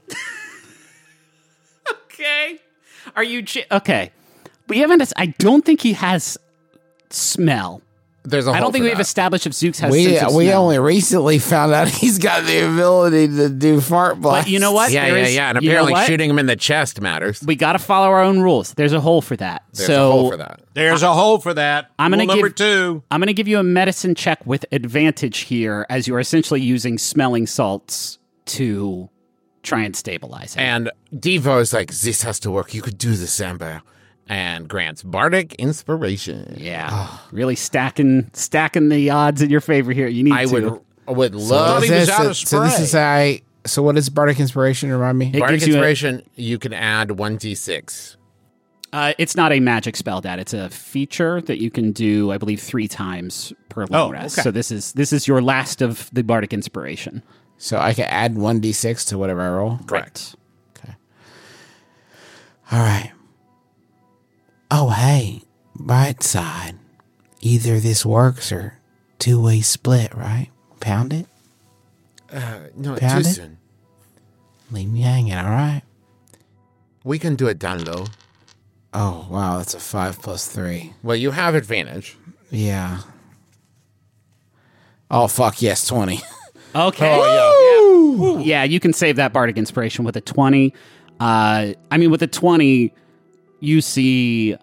Okay. 2.12 2.60
Are 3.16 3.24
you 3.24 3.42
j- 3.42 3.66
Okay. 3.72 4.12
We 4.68 4.80
haven't 4.80 5.14
I 5.16 5.28
don't 5.38 5.64
think 5.64 5.80
he 5.80 5.94
has 5.94 6.38
smell. 7.10 7.82
There's 8.30 8.48
a 8.48 8.52
I 8.52 8.60
don't 8.60 8.72
think 8.72 8.84
we've 8.84 8.94
that. 8.96 9.02
established 9.02 9.46
if 9.46 9.54
Zooks 9.54 9.80
has 9.80 9.92
We 9.92 10.06
sense 10.06 10.24
of 10.30 10.36
we 10.36 10.46
smell. 10.46 10.64
only 10.64 10.80
recently 10.80 11.40
found 11.40 11.74
out 11.74 11.88
he's 12.02 12.18
got 12.18 12.46
the 12.46 12.60
ability 12.72 13.28
to 13.28 13.50
do 13.50 13.82
fart 13.82 14.22
blasts. 14.22 14.46
But 14.46 14.52
you 14.52 14.60
know 14.60 14.72
what? 14.72 14.92
Yeah, 14.92 15.06
There 15.08 15.18
yeah, 15.18 15.24
is- 15.26 15.36
yeah. 15.36 15.50
And 15.50 15.62
you 15.64 15.70
know 15.72 15.80
apparently 15.84 16.06
shooting 16.06 16.30
him 16.30 16.40
in 16.40 16.46
the 16.46 16.56
chest 16.56 17.02
matters. 17.02 17.42
We 17.46 17.56
got 17.56 17.74
to 17.74 17.80
follow 17.80 18.08
our 18.08 18.22
own 18.22 18.40
rules. 18.40 18.74
There's 18.76 18.94
a 18.94 19.00
hole 19.00 19.22
for 19.22 19.36
that. 19.38 19.64
There's 19.74 19.88
so 19.88 20.08
a 20.10 20.12
hole 20.12 20.32
for 20.32 20.38
that. 20.38 20.62
There's 20.74 21.04
a 21.04 21.14
hole 21.14 21.40
for 21.40 21.54
that. 21.54 21.92
I'm 22.00 22.12
gonna 22.12 22.26
number 22.26 22.48
give- 22.50 22.56
two. 22.56 23.04
I'm 23.12 23.20
going 23.20 23.28
to 23.28 23.34
give 23.34 23.48
you 23.48 23.60
a 23.60 23.64
medicine 23.64 24.16
check 24.16 24.46
with 24.46 24.66
advantage 24.72 25.40
here, 25.40 25.86
as 25.90 26.08
you 26.08 26.16
are 26.16 26.20
essentially 26.20 26.62
using 26.62 26.98
smelling 26.98 27.48
salts 27.48 28.18
to 28.46 29.10
try 29.64 29.82
and 29.84 29.96
stabilize 29.96 30.56
it. 30.56 30.60
And 30.62 30.90
Devo 31.14 31.60
is 31.60 31.74
like, 31.74 31.92
this 31.94 32.22
has 32.24 32.40
to 32.42 32.52
work. 32.52 32.74
You 32.74 32.82
could 32.82 32.98
do 32.98 33.14
this, 33.16 33.42
Amber. 33.42 33.82
And 34.32 34.68
grants 34.70 35.02
Bardic 35.02 35.56
inspiration. 35.56 36.56
yeah, 36.60 37.18
really 37.32 37.56
stacking 37.56 38.30
stacking 38.34 38.90
the 38.90 39.10
odds 39.10 39.42
in 39.42 39.50
your 39.50 39.60
favor 39.62 39.92
here. 39.92 40.08
You 40.08 40.24
need 40.24 40.34
I 40.34 40.46
to. 40.46 40.52
would 41.08 41.18
would 41.18 41.34
love 41.36 41.82
he 41.82 41.90
this, 41.90 42.02
was 42.02 42.10
out 42.10 42.26
of 42.28 42.38
so 42.38 42.62
this 42.64 42.80
is 42.80 42.94
I. 42.94 43.42
So 43.66 43.82
what 43.84 43.98
is 43.98 44.08
bardic 44.10 44.40
inspiration? 44.40 44.92
Remind 44.92 45.18
me. 45.18 45.32
It 45.34 45.40
Bardic 45.40 45.60
gives 45.62 45.68
you 45.68 45.74
a- 45.74 45.78
inspiration. 45.78 46.24
You 46.36 46.60
can 46.60 46.74
add 46.74 47.12
one 47.18 47.38
d 47.38 47.56
six. 47.56 48.16
Uh, 48.94 49.14
it's 49.18 49.36
not 49.36 49.52
a 49.52 49.60
magic 49.60 49.96
spell, 49.96 50.22
Dad. 50.22 50.40
It's 50.40 50.54
a 50.54 50.70
feature 50.70 51.42
that 51.42 51.60
you 51.62 51.70
can 51.70 51.92
do, 51.92 52.32
I 52.32 52.38
believe, 52.40 52.60
three 52.60 52.88
times 52.88 53.52
per 53.70 53.86
long 53.86 54.10
Oh, 54.10 54.12
rest. 54.12 54.38
okay. 54.40 54.44
So 54.44 54.52
this 54.52 54.72
is 54.72 54.94
this 54.94 55.12
is 55.12 55.28
your 55.28 55.42
last 55.42 55.82
of 55.82 56.10
the 56.14 56.24
bardic 56.24 56.54
inspiration. 56.54 57.22
So 57.58 57.78
I 57.80 57.94
can 57.94 58.06
add 58.06 58.36
one 58.36 58.60
d 58.60 58.72
six 58.72 59.06
to 59.06 59.18
whatever 59.18 59.42
I 59.42 59.50
roll. 59.50 59.80
Correct. 59.88 60.36
Okay. 60.78 60.94
All 62.72 62.80
right. 62.80 63.12
Oh 64.72 64.90
hey, 64.90 65.42
bright 65.76 66.24
side. 66.24 66.76
Either 67.42 67.80
this 67.80 68.06
works 68.06 68.52
or 68.52 68.76
two 69.18 69.42
way 69.42 69.62
split, 69.62 70.14
right? 70.14 70.50
Pound 70.80 71.14
it. 71.14 71.26
Uh, 72.32 72.60
No, 72.76 72.96
Pound 72.96 73.24
too 73.26 73.30
it? 73.30 73.34
soon. 73.34 73.58
Leave 74.72 74.90
me 74.92 75.02
hanging. 75.02 75.34
All 75.34 75.50
right. 75.50 75.82
We 77.04 77.18
can 77.18 77.36
do 77.36 77.48
it 77.48 77.58
down 77.58 77.84
low. 77.86 78.06
Oh 78.94 79.28
wow, 79.30 79.58
that's 79.58 79.74
a 79.74 79.80
five 79.80 80.22
plus 80.22 80.48
three. 80.48 80.94
Well, 81.04 81.16
you 81.16 81.32
have 81.32 81.56
advantage. 81.56 82.18
Yeah. 82.52 83.00
Oh 85.10 85.28
fuck 85.28 85.62
yes, 85.62 85.88
twenty. 85.88 86.22
Okay. 86.76 87.18
Oh 87.20 88.38
yeah. 88.38 88.44
Yeah, 88.44 88.64
you 88.64 88.80
can 88.80 88.94
save 88.94 89.16
that 89.16 89.34
bardic 89.34 89.58
inspiration 89.58 90.06
with 90.06 90.16
a 90.16 90.22
20. 90.22 90.72
Uh, 91.20 91.74
I 91.90 91.98
mean, 91.98 92.12
with 92.12 92.22
a 92.22 92.28
20, 92.28 92.94
you 93.60 93.82
see 93.82 94.56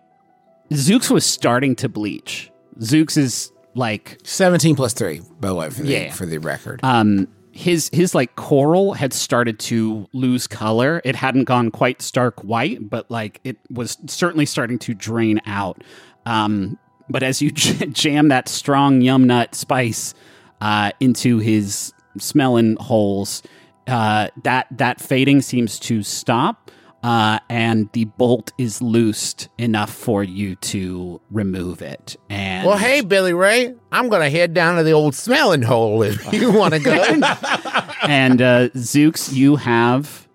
Zooks 0.71 1.11
was 1.11 1.25
starting 1.25 1.77
to 1.77 1.89
bleach. 1.89 2.51
Zooks 2.81 3.17
is 3.17 3.53
like 3.75 4.19
Seventeen 4.25 4.75
plus 4.77 4.93
three, 4.95 5.21
by 5.41 5.49
the 5.49 5.55
way, 5.55 5.71
for 5.71 5.83
the 5.83 5.89
Yeah. 5.89 6.11
for 6.13 6.27
the 6.27 6.39
record. 6.39 6.81
um 6.83 7.29
his 7.53 7.89
his 7.93 8.15
like 8.15 8.37
coral 8.37 8.93
had 8.93 9.15
started 9.15 9.59
to 9.59 10.07
lose 10.13 10.47
color. 10.47 11.01
It 11.05 11.17
hadn't 11.17 11.45
gone 11.45 11.71
quite 11.71 12.03
stark 12.03 12.43
white, 12.45 12.91
but 12.91 13.11
like 13.11 13.41
it 13.45 13.57
was 13.71 13.97
certainly 14.09 14.45
starting 14.45 14.79
to 14.81 14.93
drain 14.95 15.41
out. 15.47 15.83
Um, 16.27 16.79
but 17.09 17.23
as 17.23 17.41
you 17.41 17.51
j- 17.53 17.87
jam 17.87 18.29
that 18.29 18.49
strong 18.49 19.01
yum 19.01 19.27
nut 19.27 19.55
spice 19.55 20.13
uh, 20.61 20.91
into 21.01 21.39
his 21.39 21.95
smelling 22.19 22.77
holes, 22.77 23.43
uh, 23.87 24.29
that 24.45 24.67
that 24.73 25.01
fading 25.01 25.41
seems 25.41 25.79
to 25.81 26.03
stop. 26.03 26.66
Uh, 27.07 27.39
and 27.49 27.89
the 27.93 28.05
bolt 28.05 28.53
is 28.59 28.83
loosed 28.83 29.49
enough 29.59 29.95
for 29.95 30.25
you 30.25 30.57
to 30.57 31.21
remove 31.31 31.81
it. 31.81 32.17
And 32.29 32.67
Well, 32.67 32.77
hey, 32.77 33.01
Billy 33.01 33.33
Ray, 33.33 33.77
I'm 33.93 34.09
gonna 34.09 34.29
head 34.29 34.55
down 34.55 34.77
to 34.79 34.83
the 34.83 34.91
old 34.91 35.15
smelling 35.15 35.63
hole 35.63 36.03
if 36.03 36.33
you 36.33 36.51
want 36.51 36.75
to 36.75 36.81
go. 36.81 36.93
and 38.03 38.43
uh, 38.43 38.71
Zooks, 38.71 39.33
you 39.33 39.55
have 39.55 40.27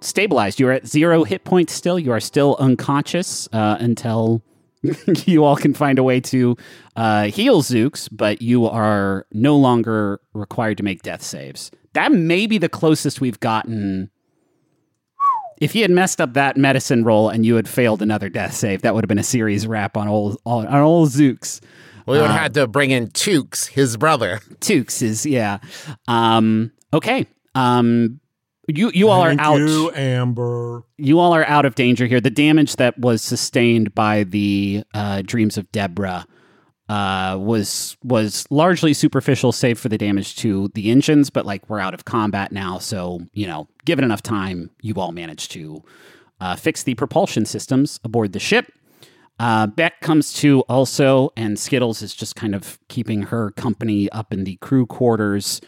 stabilized. 0.00 0.60
You 0.60 0.68
are 0.68 0.72
at 0.72 0.86
zero 0.86 1.24
hit 1.24 1.42
points 1.42 1.72
still. 1.72 1.98
You 1.98 2.12
are 2.12 2.20
still 2.20 2.54
unconscious 2.60 3.48
uh, 3.52 3.78
until 3.80 4.44
you 5.26 5.44
all 5.44 5.56
can 5.56 5.74
find 5.74 5.98
a 5.98 6.04
way 6.04 6.20
to 6.20 6.56
uh, 6.94 7.24
heal 7.24 7.62
Zooks, 7.62 8.08
but 8.12 8.40
you 8.40 8.66
are 8.66 9.26
no 9.32 9.56
longer 9.56 10.20
required 10.34 10.76
to 10.76 10.84
make 10.84 11.02
death 11.02 11.22
saves. 11.22 11.72
That 11.94 12.12
may 12.12 12.46
be 12.46 12.58
the 12.58 12.68
closest 12.68 13.20
we've 13.20 13.40
gotten. 13.40 14.10
If 15.62 15.76
you 15.76 15.82
had 15.82 15.92
messed 15.92 16.20
up 16.20 16.34
that 16.34 16.56
medicine 16.56 17.04
roll 17.04 17.28
and 17.28 17.46
you 17.46 17.54
had 17.54 17.68
failed 17.68 18.02
another 18.02 18.28
death 18.28 18.52
save, 18.52 18.82
that 18.82 18.96
would 18.96 19.04
have 19.04 19.08
been 19.08 19.20
a 19.20 19.22
series 19.22 19.64
wrap 19.64 19.96
on 19.96 20.08
old 20.08 20.38
on, 20.44 20.66
on 20.66 20.80
old 20.82 21.10
Zooks. 21.10 21.60
we 22.04 22.18
would 22.18 22.28
have 22.28 22.40
had 22.40 22.54
to 22.54 22.66
bring 22.66 22.90
in 22.90 23.06
Tukes, 23.10 23.68
his 23.68 23.96
brother. 23.96 24.40
Tukes 24.58 25.02
is 25.02 25.24
yeah. 25.24 25.58
Um, 26.08 26.72
okay. 26.92 27.28
Um, 27.54 28.18
you 28.66 28.90
you 28.92 29.08
all 29.08 29.22
are 29.22 29.36
out. 29.38 29.58
you, 29.58 29.92
Amber. 29.94 30.82
you 30.98 31.20
all 31.20 31.32
are 31.32 31.44
out 31.44 31.64
of 31.64 31.76
danger 31.76 32.06
here. 32.06 32.20
The 32.20 32.30
damage 32.30 32.74
that 32.76 32.98
was 32.98 33.22
sustained 33.22 33.94
by 33.94 34.24
the 34.24 34.82
uh, 34.94 35.22
dreams 35.24 35.56
of 35.56 35.70
Deborah 35.70 36.26
uh, 36.88 37.38
was 37.40 37.96
was 38.02 38.46
largely 38.50 38.94
superficial, 38.94 39.52
save 39.52 39.78
for 39.78 39.88
the 39.88 39.98
damage 39.98 40.34
to 40.38 40.70
the 40.74 40.90
engines. 40.90 41.30
But 41.30 41.46
like 41.46 41.70
we're 41.70 41.78
out 41.78 41.94
of 41.94 42.04
combat 42.04 42.50
now, 42.50 42.78
so 42.78 43.20
you 43.32 43.46
know, 43.46 43.68
given 43.84 44.04
enough 44.04 44.22
time, 44.22 44.70
you 44.80 44.94
all 44.96 45.12
managed 45.12 45.50
to 45.52 45.82
uh, 46.40 46.56
fix 46.56 46.82
the 46.82 46.94
propulsion 46.94 47.44
systems 47.44 48.00
aboard 48.04 48.32
the 48.32 48.40
ship. 48.40 48.72
Uh, 49.38 49.66
Beck 49.66 50.00
comes 50.00 50.32
to 50.34 50.60
also, 50.62 51.30
and 51.36 51.58
Skittles 51.58 52.02
is 52.02 52.14
just 52.14 52.36
kind 52.36 52.54
of 52.54 52.78
keeping 52.88 53.22
her 53.22 53.50
company 53.52 54.08
up 54.10 54.32
in 54.32 54.44
the 54.44 54.56
crew 54.56 54.86
quarters 54.86 55.60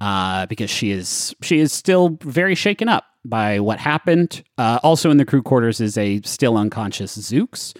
uh, 0.00 0.46
because 0.46 0.70
she 0.70 0.90
is 0.92 1.34
she 1.42 1.58
is 1.58 1.72
still 1.72 2.16
very 2.22 2.54
shaken 2.54 2.88
up 2.88 3.04
by 3.24 3.58
what 3.60 3.78
happened. 3.78 4.42
Uh, 4.56 4.78
also 4.82 5.10
in 5.10 5.16
the 5.16 5.24
crew 5.24 5.42
quarters 5.42 5.80
is 5.80 5.98
a 5.98 6.20
still 6.22 6.56
unconscious 6.56 7.18
Zooks. 7.18 7.76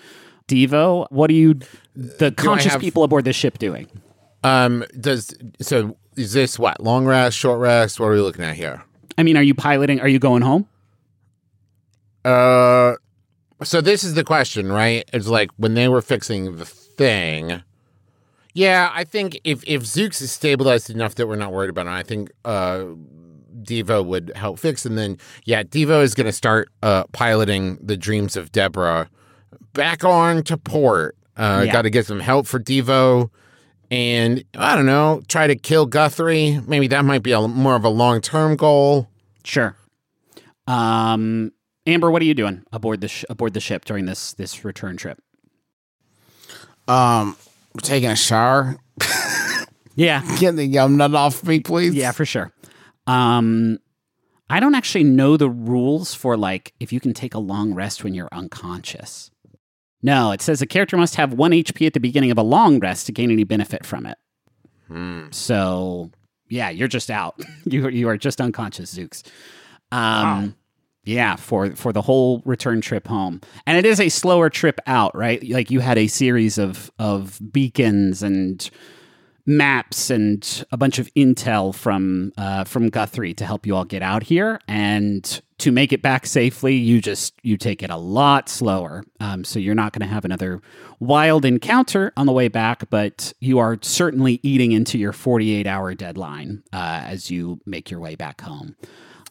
Devo, 0.48 1.06
what 1.10 1.30
are 1.30 1.34
you, 1.34 1.60
the 1.94 2.32
conscious 2.32 2.72
have- 2.72 2.80
people 2.80 3.04
aboard 3.04 3.24
the 3.24 3.32
ship, 3.32 3.58
doing? 3.58 3.86
Um, 4.44 4.84
does 4.98 5.34
so? 5.60 5.96
Is 6.16 6.32
this 6.32 6.58
what 6.58 6.80
long 6.82 7.06
rest, 7.06 7.36
short 7.36 7.60
rest? 7.60 8.00
What 8.00 8.06
are 8.06 8.12
we 8.12 8.20
looking 8.20 8.44
at 8.44 8.56
here? 8.56 8.82
I 9.18 9.22
mean, 9.24 9.36
are 9.36 9.42
you 9.42 9.54
piloting? 9.54 10.00
Are 10.00 10.08
you 10.08 10.18
going 10.18 10.42
home? 10.42 10.66
Uh, 12.24 12.94
so 13.62 13.80
this 13.80 14.04
is 14.04 14.14
the 14.14 14.24
question, 14.24 14.70
right? 14.70 15.08
It's 15.12 15.28
like 15.28 15.50
when 15.56 15.74
they 15.74 15.88
were 15.88 16.00
fixing 16.02 16.56
the 16.56 16.64
thing. 16.64 17.62
Yeah, 18.54 18.90
I 18.92 19.04
think 19.04 19.40
if 19.44 19.62
if 19.66 19.82
Zooks 19.82 20.20
is 20.22 20.32
stabilized 20.32 20.90
enough 20.90 21.14
that 21.16 21.26
we're 21.26 21.36
not 21.36 21.52
worried 21.52 21.70
about 21.70 21.86
it, 21.86 21.90
I 21.90 22.02
think 22.02 22.30
uh, 22.44 22.84
Devo 23.62 24.04
would 24.04 24.32
help 24.34 24.58
fix. 24.58 24.84
And 24.86 24.96
then 24.98 25.18
yeah, 25.44 25.62
Devo 25.62 26.02
is 26.02 26.14
going 26.14 26.26
to 26.26 26.32
start 26.32 26.68
uh, 26.82 27.04
piloting 27.12 27.78
the 27.80 27.96
Dreams 27.96 28.36
of 28.36 28.50
Deborah 28.52 29.08
back 29.74 30.04
on 30.04 30.42
to 30.44 30.56
port. 30.56 31.16
Uh, 31.36 31.62
Yeah. 31.66 31.72
Got 31.72 31.82
to 31.82 31.90
get 31.90 32.06
some 32.06 32.20
help 32.20 32.46
for 32.46 32.58
Devo. 32.58 33.30
And 33.90 34.44
I 34.56 34.76
don't 34.76 34.86
know, 34.86 35.22
try 35.28 35.46
to 35.46 35.56
kill 35.56 35.86
Guthrie. 35.86 36.60
Maybe 36.66 36.88
that 36.88 37.04
might 37.04 37.22
be 37.22 37.32
a 37.32 37.40
more 37.48 37.74
of 37.74 37.84
a 37.84 37.88
long 37.88 38.20
term 38.20 38.56
goal. 38.56 39.08
Sure. 39.44 39.74
Um, 40.66 41.52
Amber, 41.86 42.10
what 42.10 42.20
are 42.20 42.26
you 42.26 42.34
doing 42.34 42.64
aboard 42.70 43.00
the 43.00 43.08
sh- 43.08 43.24
aboard 43.30 43.54
the 43.54 43.60
ship 43.60 43.86
during 43.86 44.04
this 44.04 44.34
this 44.34 44.62
return 44.64 44.98
trip? 44.98 45.18
Um, 46.86 47.36
taking 47.82 48.10
a 48.10 48.16
shower. 48.16 48.76
Yeah, 49.94 50.22
Get 50.38 50.56
the 50.56 50.64
yum 50.66 50.96
nut 50.96 51.14
off 51.14 51.42
me, 51.44 51.60
please. 51.60 51.94
yeah, 51.94 52.12
for 52.12 52.24
sure. 52.26 52.52
Um, 53.06 53.78
I 54.50 54.60
don't 54.60 54.74
actually 54.74 55.04
know 55.04 55.36
the 55.36 55.48
rules 55.50 56.14
for 56.14 56.36
like 56.36 56.72
if 56.78 56.92
you 56.92 57.00
can 57.00 57.14
take 57.14 57.34
a 57.34 57.38
long 57.38 57.74
rest 57.74 58.04
when 58.04 58.14
you're 58.14 58.28
unconscious. 58.32 59.30
No, 60.02 60.30
it 60.32 60.40
says 60.40 60.62
a 60.62 60.66
character 60.66 60.96
must 60.96 61.16
have 61.16 61.32
one 61.32 61.50
HP 61.50 61.86
at 61.86 61.92
the 61.92 62.00
beginning 62.00 62.30
of 62.30 62.38
a 62.38 62.42
long 62.42 62.78
rest 62.78 63.06
to 63.06 63.12
gain 63.12 63.30
any 63.30 63.44
benefit 63.44 63.84
from 63.84 64.06
it. 64.06 64.16
So 65.34 66.10
yeah, 66.48 66.70
you're 66.70 66.88
just 66.88 67.10
out. 67.10 67.40
you 67.64 67.88
you 67.88 68.08
are 68.08 68.16
just 68.16 68.40
unconscious, 68.40 68.94
Zooks. 68.94 69.22
Um, 69.90 70.54
yeah, 71.04 71.36
for 71.36 71.70
for 71.74 71.92
the 71.92 72.02
whole 72.02 72.42
return 72.44 72.80
trip 72.80 73.06
home, 73.08 73.40
and 73.66 73.76
it 73.78 73.86
is 73.86 74.00
a 74.00 74.08
slower 74.08 74.50
trip 74.50 74.78
out, 74.86 75.14
right? 75.16 75.42
Like 75.48 75.70
you 75.70 75.80
had 75.80 75.98
a 75.98 76.06
series 76.06 76.58
of 76.58 76.90
of 76.98 77.40
beacons 77.52 78.22
and 78.22 78.68
maps 79.48 80.10
and 80.10 80.64
a 80.70 80.76
bunch 80.76 80.98
of 80.98 81.12
intel 81.14 81.74
from 81.74 82.32
uh, 82.36 82.64
from 82.64 82.90
Guthrie 82.90 83.34
to 83.34 83.46
help 83.46 83.66
you 83.66 83.74
all 83.74 83.86
get 83.86 84.02
out 84.02 84.22
here, 84.22 84.60
and 84.68 85.40
to 85.58 85.72
make 85.72 85.92
it 85.92 86.02
back 86.02 86.26
safely, 86.26 86.76
you 86.76 87.00
just 87.00 87.34
you 87.42 87.56
take 87.56 87.82
it 87.82 87.90
a 87.90 87.96
lot 87.96 88.48
slower. 88.48 89.04
Um, 89.18 89.42
so 89.44 89.58
you're 89.58 89.74
not 89.74 89.92
going 89.92 90.06
to 90.06 90.14
have 90.14 90.24
another 90.24 90.60
wild 91.00 91.44
encounter 91.44 92.12
on 92.16 92.26
the 92.26 92.32
way 92.32 92.48
back, 92.48 92.88
but 92.90 93.32
you 93.40 93.58
are 93.58 93.78
certainly 93.80 94.38
eating 94.42 94.72
into 94.72 94.98
your 94.98 95.12
48 95.12 95.66
hour 95.66 95.94
deadline 95.94 96.62
uh, 96.72 97.02
as 97.04 97.30
you 97.30 97.60
make 97.64 97.90
your 97.90 98.00
way 98.00 98.14
back 98.14 98.42
home. 98.42 98.76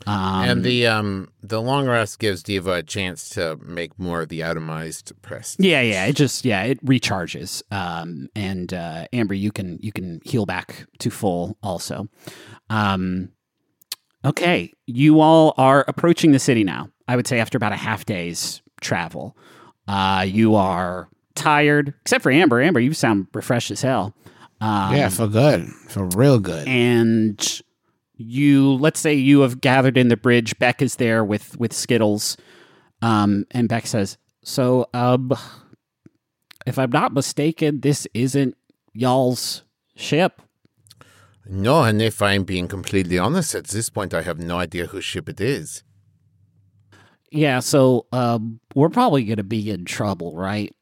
Um, 0.05 0.43
and 0.49 0.63
the 0.63 0.87
um 0.87 1.29
the 1.41 1.61
long 1.61 1.87
rest 1.87 2.19
gives 2.19 2.43
Diva 2.43 2.71
a 2.73 2.83
chance 2.83 3.29
to 3.29 3.57
make 3.63 3.97
more 3.99 4.21
of 4.21 4.29
the 4.29 4.41
atomized 4.41 5.11
press. 5.21 5.55
Yeah, 5.59 5.81
yeah. 5.81 6.05
It 6.05 6.15
just 6.15 6.45
yeah, 6.45 6.63
it 6.63 6.83
recharges. 6.85 7.63
Um, 7.71 8.29
and 8.35 8.73
uh, 8.73 9.07
Amber, 9.11 9.33
you 9.33 9.51
can 9.51 9.79
you 9.81 9.91
can 9.91 10.21
heal 10.23 10.45
back 10.45 10.85
to 10.99 11.09
full 11.09 11.57
also. 11.63 12.07
Um, 12.69 13.31
okay, 14.23 14.71
you 14.85 15.19
all 15.19 15.53
are 15.57 15.83
approaching 15.87 16.31
the 16.31 16.39
city 16.39 16.63
now. 16.63 16.89
I 17.07 17.15
would 17.15 17.27
say 17.27 17.39
after 17.39 17.57
about 17.57 17.71
a 17.73 17.77
half 17.77 18.05
day's 18.05 18.61
travel, 18.81 19.35
uh, 19.87 20.25
you 20.27 20.55
are 20.55 21.09
tired, 21.35 21.93
except 22.01 22.21
for 22.23 22.31
Amber. 22.31 22.61
Amber, 22.61 22.79
you 22.79 22.93
sound 22.93 23.27
refreshed 23.33 23.71
as 23.71 23.81
hell. 23.81 24.13
Um, 24.59 24.95
Yeah, 24.95 25.09
feel 25.09 25.27
good. 25.27 25.67
Feel 25.87 26.09
real 26.15 26.39
good. 26.39 26.67
and 26.67 27.61
you 28.17 28.73
let's 28.73 28.99
say 28.99 29.13
you 29.13 29.41
have 29.41 29.61
gathered 29.61 29.97
in 29.97 30.07
the 30.07 30.17
bridge 30.17 30.57
beck 30.59 30.81
is 30.81 30.95
there 30.95 31.23
with 31.23 31.57
with 31.59 31.71
skittles 31.71 32.35
um 33.01 33.45
and 33.51 33.69
beck 33.69 33.85
says 33.87 34.17
so 34.43 34.87
um 34.93 35.31
if 36.65 36.77
i'm 36.79 36.89
not 36.91 37.13
mistaken 37.13 37.79
this 37.81 38.07
isn't 38.13 38.55
y'all's 38.93 39.63
ship 39.95 40.41
No, 41.49 41.83
and 41.83 42.01
if 42.01 42.21
I'm 42.21 42.43
being 42.43 42.67
completely 42.67 43.17
honest, 43.17 43.55
at 43.55 43.67
this 43.67 43.89
point, 43.89 44.13
I 44.13 44.21
have 44.23 44.37
no 44.37 44.57
idea 44.59 44.87
whose 44.87 45.05
ship 45.05 45.29
it 45.29 45.39
is. 45.39 45.81
yeah 47.31 47.59
so 47.61 48.05
um 48.11 48.59
we're 48.75 48.89
probably 48.89 49.23
gonna 49.23 49.43
be 49.43 49.69
in 49.71 49.85
trouble 49.85 50.35
right 50.35 50.73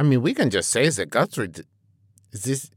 I 0.00 0.04
mean, 0.04 0.22
we 0.22 0.32
can 0.32 0.48
just 0.48 0.70
say 0.70 0.88
that 0.88 1.10
Guthrie. 1.10 1.50
Is 2.32 2.42
this? 2.44 2.70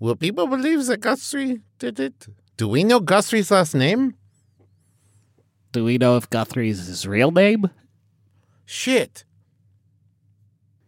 Will 0.00 0.16
people 0.16 0.46
believe 0.48 0.86
that 0.86 1.00
Guthrie 1.00 1.60
did 1.78 2.00
it? 2.00 2.26
Do 2.56 2.66
we 2.66 2.82
know 2.82 2.98
Guthrie's 3.00 3.50
last 3.50 3.74
name? 3.74 4.14
do 5.72 5.84
we 5.84 5.98
know 5.98 6.16
if 6.16 6.28
guthrie's 6.30 6.86
his 6.86 7.06
real 7.06 7.30
name 7.30 7.70
Shit. 8.64 9.24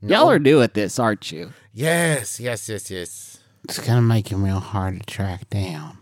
y'all 0.00 0.30
are 0.30 0.38
new 0.38 0.60
at 0.62 0.74
this 0.74 0.98
aren't 0.98 1.30
you 1.32 1.52
Yes, 1.74 2.38
yes, 2.38 2.68
yes, 2.68 2.90
yes. 2.90 3.38
It's 3.64 3.78
gonna 3.78 4.02
make 4.02 4.28
him 4.28 4.44
real 4.44 4.60
hard 4.60 5.00
to 5.00 5.06
track 5.06 5.48
down. 5.48 5.96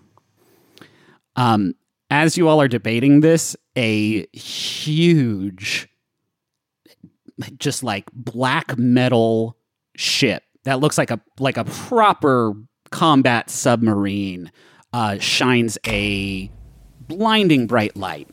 Um, 1.36 1.74
as 2.10 2.36
you 2.36 2.48
all 2.48 2.60
are 2.60 2.66
debating 2.66 3.20
this, 3.20 3.54
a 3.76 4.26
huge, 4.36 5.88
just 7.56 7.84
like 7.84 8.10
black 8.12 8.76
metal 8.76 9.56
ship 9.94 10.42
that 10.64 10.80
looks 10.80 10.98
like 10.98 11.12
a 11.12 11.20
like 11.38 11.56
a 11.56 11.62
proper 11.62 12.54
combat 12.90 13.50
submarine 13.50 14.50
uh, 14.92 15.18
shines 15.18 15.78
a 15.86 16.50
blinding 17.08 17.66
bright 17.66 17.96
light 17.96 18.28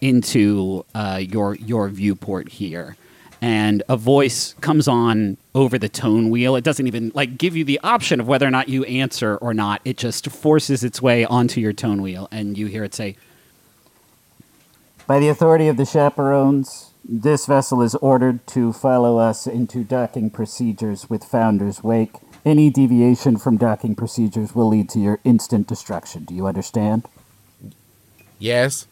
into 0.00 0.84
uh, 0.94 1.20
your 1.20 1.54
your 1.56 1.88
viewport 1.88 2.48
here. 2.48 2.96
And 3.40 3.84
a 3.88 3.96
voice 3.96 4.54
comes 4.60 4.88
on 4.88 5.36
over 5.54 5.78
the 5.78 5.88
tone 5.88 6.30
wheel. 6.30 6.56
It 6.56 6.64
doesn't 6.64 6.88
even 6.88 7.12
like 7.14 7.38
give 7.38 7.56
you 7.56 7.64
the 7.64 7.78
option 7.84 8.18
of 8.18 8.26
whether 8.26 8.46
or 8.46 8.50
not 8.50 8.68
you 8.68 8.82
answer 8.84 9.36
or 9.36 9.54
not. 9.54 9.80
It 9.84 9.96
just 9.96 10.28
forces 10.28 10.82
its 10.82 11.00
way 11.00 11.24
onto 11.24 11.60
your 11.60 11.72
tone 11.72 12.02
wheel 12.02 12.28
and 12.32 12.58
you 12.58 12.66
hear 12.66 12.82
it 12.82 12.94
say 12.94 13.16
By 15.06 15.20
the 15.20 15.28
authority 15.28 15.68
of 15.68 15.76
the 15.76 15.86
chaperones, 15.86 16.90
this 17.08 17.46
vessel 17.46 17.80
is 17.80 17.94
ordered 17.96 18.44
to 18.48 18.72
follow 18.72 19.18
us 19.18 19.46
into 19.46 19.84
docking 19.84 20.30
procedures 20.30 21.08
with 21.08 21.24
Founders' 21.24 21.82
Wake. 21.82 22.16
Any 22.44 22.70
deviation 22.70 23.36
from 23.36 23.56
docking 23.56 23.94
procedures 23.94 24.54
will 24.54 24.68
lead 24.68 24.88
to 24.90 24.98
your 24.98 25.18
instant 25.24 25.66
destruction. 25.66 26.24
Do 26.24 26.34
you 26.34 26.46
understand? 26.46 27.04
Yes. 28.38 28.86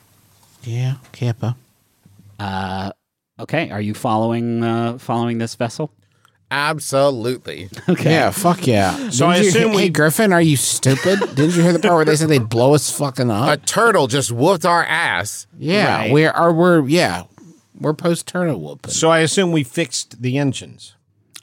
Yeah, 0.63 0.95
Kappa. 1.13 1.57
Uh, 2.39 2.91
okay 3.41 3.71
are 3.71 3.81
you 3.81 3.95
following 3.95 4.63
uh, 4.63 4.99
following 4.99 5.39
this 5.39 5.55
vessel 5.55 5.91
Absolutely. 6.51 7.69
okay 7.89 8.11
Yeah, 8.11 8.31
fuck 8.31 8.67
yeah. 8.67 9.09
So 9.11 9.27
I 9.27 9.35
Didn't 9.37 9.43
you 9.45 9.49
assume 9.49 9.63
hear- 9.71 9.77
we- 9.77 9.83
Hey, 9.85 9.89
Griffin, 9.89 10.33
are 10.33 10.41
you 10.43 10.57
stupid? 10.57 11.19
Didn't 11.35 11.57
you 11.57 11.63
hear 11.63 11.73
the 11.73 11.79
part 11.79 11.95
where 11.95 12.05
they 12.05 12.15
said 12.17 12.29
they'd 12.29 12.49
blow 12.49 12.75
us 12.75 12.91
fucking 12.91 13.31
up? 13.31 13.49
A 13.49 13.57
turtle 13.57 14.07
just 14.07 14.31
whooped 14.33 14.65
our 14.67 14.85
ass. 14.85 15.47
yeah, 15.59 15.97
Right. 15.97 16.13
we're 16.13 16.31
are 16.31 16.53
we're 16.53 16.87
yeah, 16.87 17.25
we're 17.81 17.95
post 17.95 18.27
turtle 18.29 18.61
whooping. 18.61 18.91
So 18.93 19.11
I 19.11 19.21
assume 19.21 19.51
we 19.53 19.65
fixed 19.65 20.21
the 20.23 20.37
engines. 20.39 20.95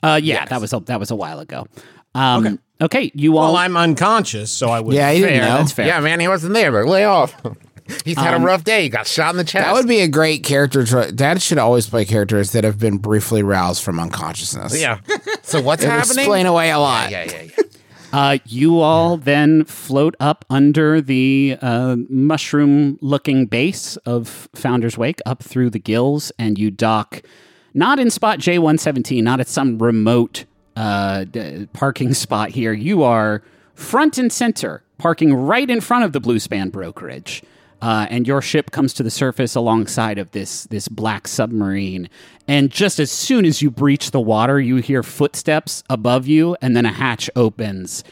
uh, 0.02 0.20
yeah 0.22 0.44
that 0.46 0.60
was 0.60 0.72
a, 0.72 0.80
that 0.80 1.00
was 1.00 1.10
a 1.10 1.16
while 1.16 1.40
ago 1.40 1.66
um, 2.14 2.58
okay. 2.80 3.10
you 3.14 3.36
all 3.36 3.52
Well, 3.52 3.56
I'm 3.56 3.76
unconscious, 3.76 4.50
so 4.50 4.68
I 4.68 4.80
would. 4.80 4.94
Yeah, 4.94 5.12
he 5.12 5.20
didn't 5.20 5.40
fair, 5.40 5.48
know. 5.48 5.56
that's 5.58 5.72
fair 5.72 5.86
Yeah, 5.86 6.00
man, 6.00 6.20
he 6.20 6.28
wasn't 6.28 6.54
there, 6.54 6.72
but 6.72 6.86
lay 6.86 7.04
off. 7.04 7.34
He's 8.04 8.16
had 8.16 8.40
a 8.40 8.42
rough 8.42 8.64
day. 8.64 8.84
He 8.84 8.88
got 8.88 9.06
shot 9.06 9.34
in 9.34 9.36
the 9.36 9.44
chest. 9.44 9.66
That 9.66 9.74
would 9.74 9.86
be 9.86 10.00
a 10.00 10.08
great 10.08 10.42
character. 10.42 10.86
Tro- 10.86 11.10
Dad 11.10 11.42
should 11.42 11.58
always 11.58 11.86
play 11.86 12.06
characters 12.06 12.52
that 12.52 12.64
have 12.64 12.78
been 12.78 12.96
briefly 12.96 13.42
roused 13.42 13.82
from 13.82 14.00
unconsciousness. 14.00 14.80
Yeah. 14.80 15.00
So 15.42 15.60
what's 15.60 15.82
it 15.84 15.90
happening? 15.90 16.20
explain 16.20 16.46
away 16.46 16.70
a 16.70 16.78
lot. 16.78 17.10
Yeah, 17.10 17.24
yeah, 17.24 17.42
yeah. 17.42 17.50
Uh, 18.14 18.38
you 18.46 18.78
all 18.78 19.16
then 19.16 19.64
float 19.64 20.14
up 20.20 20.44
under 20.48 21.00
the 21.00 21.58
uh, 21.60 21.96
mushroom 22.08 22.96
looking 23.00 23.44
base 23.44 23.96
of 24.06 24.48
Founders' 24.54 24.96
Wake 24.96 25.18
up 25.26 25.42
through 25.42 25.70
the 25.70 25.80
gills, 25.80 26.30
and 26.38 26.56
you 26.56 26.70
dock 26.70 27.22
not 27.74 27.98
in 27.98 28.10
spot 28.10 28.38
J117, 28.38 29.20
not 29.20 29.40
at 29.40 29.48
some 29.48 29.82
remote 29.82 30.44
uh, 30.76 31.24
parking 31.72 32.14
spot 32.14 32.50
here. 32.50 32.72
You 32.72 33.02
are 33.02 33.42
front 33.74 34.18
and 34.18 34.32
center, 34.32 34.82
parking 34.98 35.34
right 35.34 35.68
in 35.68 35.80
front 35.80 36.04
of 36.04 36.12
the 36.12 36.20
Blue 36.20 36.38
Span 36.38 36.70
brokerage. 36.70 37.42
Uh, 37.82 38.06
and 38.08 38.26
your 38.26 38.40
ship 38.40 38.70
comes 38.70 38.94
to 38.94 39.02
the 39.02 39.10
surface 39.10 39.54
alongside 39.54 40.16
of 40.16 40.30
this 40.30 40.64
this 40.64 40.88
black 40.88 41.28
submarine. 41.28 42.08
And 42.48 42.70
just 42.70 42.98
as 42.98 43.10
soon 43.10 43.44
as 43.44 43.60
you 43.60 43.70
breach 43.70 44.10
the 44.10 44.20
water, 44.20 44.58
you 44.58 44.76
hear 44.76 45.02
footsteps 45.02 45.82
above 45.90 46.26
you, 46.26 46.56
and 46.62 46.74
then 46.74 46.86
a 46.86 46.92
hatch 46.92 47.28
opens, 47.36 48.02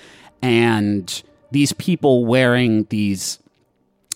and 0.43 1.23
these 1.53 1.73
people 1.73 2.27
wearing 2.27 2.85
these 2.91 3.39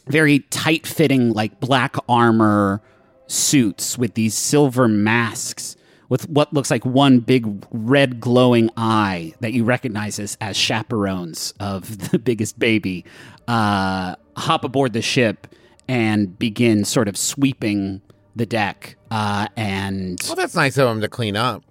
very 0.08 0.40
tight 0.50 0.86
fitting, 0.86 1.32
like 1.32 1.58
black 1.60 1.96
armor 2.08 2.82
suits 3.26 3.96
with 3.96 4.14
these 4.14 4.34
silver 4.34 4.88
masks 4.88 5.76
with 6.08 6.28
what 6.28 6.52
looks 6.52 6.70
like 6.70 6.84
one 6.84 7.18
big 7.20 7.46
red 7.70 8.20
glowing 8.20 8.70
eye 8.76 9.34
that 9.40 9.52
you 9.52 9.64
recognize 9.64 10.18
as, 10.18 10.36
as 10.40 10.56
chaperones 10.56 11.52
of 11.60 12.10
the 12.10 12.18
biggest 12.18 12.58
baby 12.58 13.04
uh, 13.48 14.14
hop 14.36 14.64
aboard 14.64 14.92
the 14.92 15.02
ship 15.02 15.46
and 15.88 16.38
begin 16.38 16.84
sort 16.84 17.08
of 17.08 17.16
sweeping 17.16 18.00
the 18.34 18.46
deck. 18.46 18.96
Uh, 19.10 19.46
and 19.56 20.20
Well, 20.26 20.36
that's 20.36 20.54
nice 20.54 20.76
of 20.78 20.88
them 20.88 21.00
to 21.00 21.08
clean 21.08 21.36
up. 21.36 21.62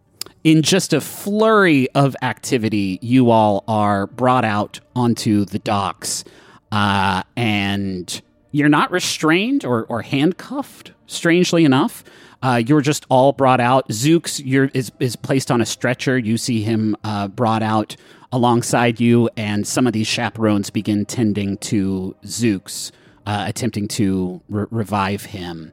in 0.43 0.61
just 0.61 0.93
a 0.93 1.01
flurry 1.01 1.89
of 1.91 2.15
activity, 2.21 2.97
you 3.01 3.29
all 3.29 3.63
are 3.67 4.07
brought 4.07 4.45
out 4.45 4.79
onto 4.95 5.43
the 5.45 5.59
docks, 5.59 6.23
uh, 6.71 7.23
and 7.35 8.21
you're 8.51 8.69
not 8.69 8.89
restrained 8.91 9.65
or, 9.65 9.85
or 9.85 10.01
handcuffed. 10.01 10.91
Strangely 11.07 11.65
enough, 11.65 12.03
uh, 12.41 12.61
you're 12.65 12.81
just 12.81 13.05
all 13.09 13.31
brought 13.31 13.59
out. 13.59 13.87
Zooks 13.89 14.41
is 14.73 14.91
is 14.99 15.15
placed 15.15 15.51
on 15.51 15.61
a 15.61 15.65
stretcher. 15.65 16.17
You 16.17 16.37
see 16.37 16.61
him 16.61 16.95
uh, 17.03 17.27
brought 17.27 17.63
out 17.63 17.95
alongside 18.31 18.99
you, 18.99 19.29
and 19.37 19.65
some 19.65 19.87
of 19.87 19.93
these 19.93 20.07
chaperones 20.07 20.69
begin 20.69 21.05
tending 21.05 21.57
to 21.57 22.15
Zooks, 22.25 22.91
uh, 23.25 23.45
attempting 23.47 23.87
to 23.89 24.41
re- 24.49 24.65
revive 24.71 25.25
him. 25.25 25.71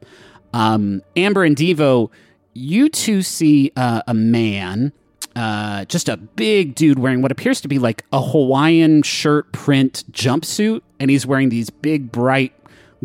Um, 0.53 1.01
Amber 1.15 1.43
and 1.43 1.55
Devo, 1.55 2.09
you 2.53 2.89
two 2.89 3.21
see 3.21 3.71
uh, 3.75 4.01
a 4.07 4.13
man, 4.13 4.93
uh, 5.35 5.85
just 5.85 6.07
a 6.07 6.17
big 6.17 6.75
dude 6.75 6.99
wearing 6.99 7.21
what 7.21 7.31
appears 7.31 7.59
to 7.61 7.67
be 7.67 7.79
like 7.79 8.05
a 8.13 8.21
Hawaiian 8.21 9.01
shirt 9.03 9.51
print 9.51 10.03
jumpsuit, 10.11 10.81
and 10.99 11.09
he's 11.09 11.25
wearing 11.25 11.49
these 11.49 11.69
big, 11.69 12.11
bright 12.11 12.53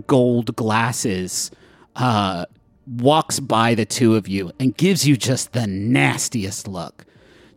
gold 0.06 0.54
glasses. 0.54 1.50
Uh, 1.96 2.44
walks 2.88 3.40
by 3.40 3.74
the 3.74 3.84
two 3.84 4.16
of 4.16 4.28
you 4.28 4.52
and 4.58 4.76
gives 4.76 5.06
you 5.06 5.16
just 5.16 5.52
the 5.52 5.66
nastiest 5.66 6.66
look, 6.66 7.04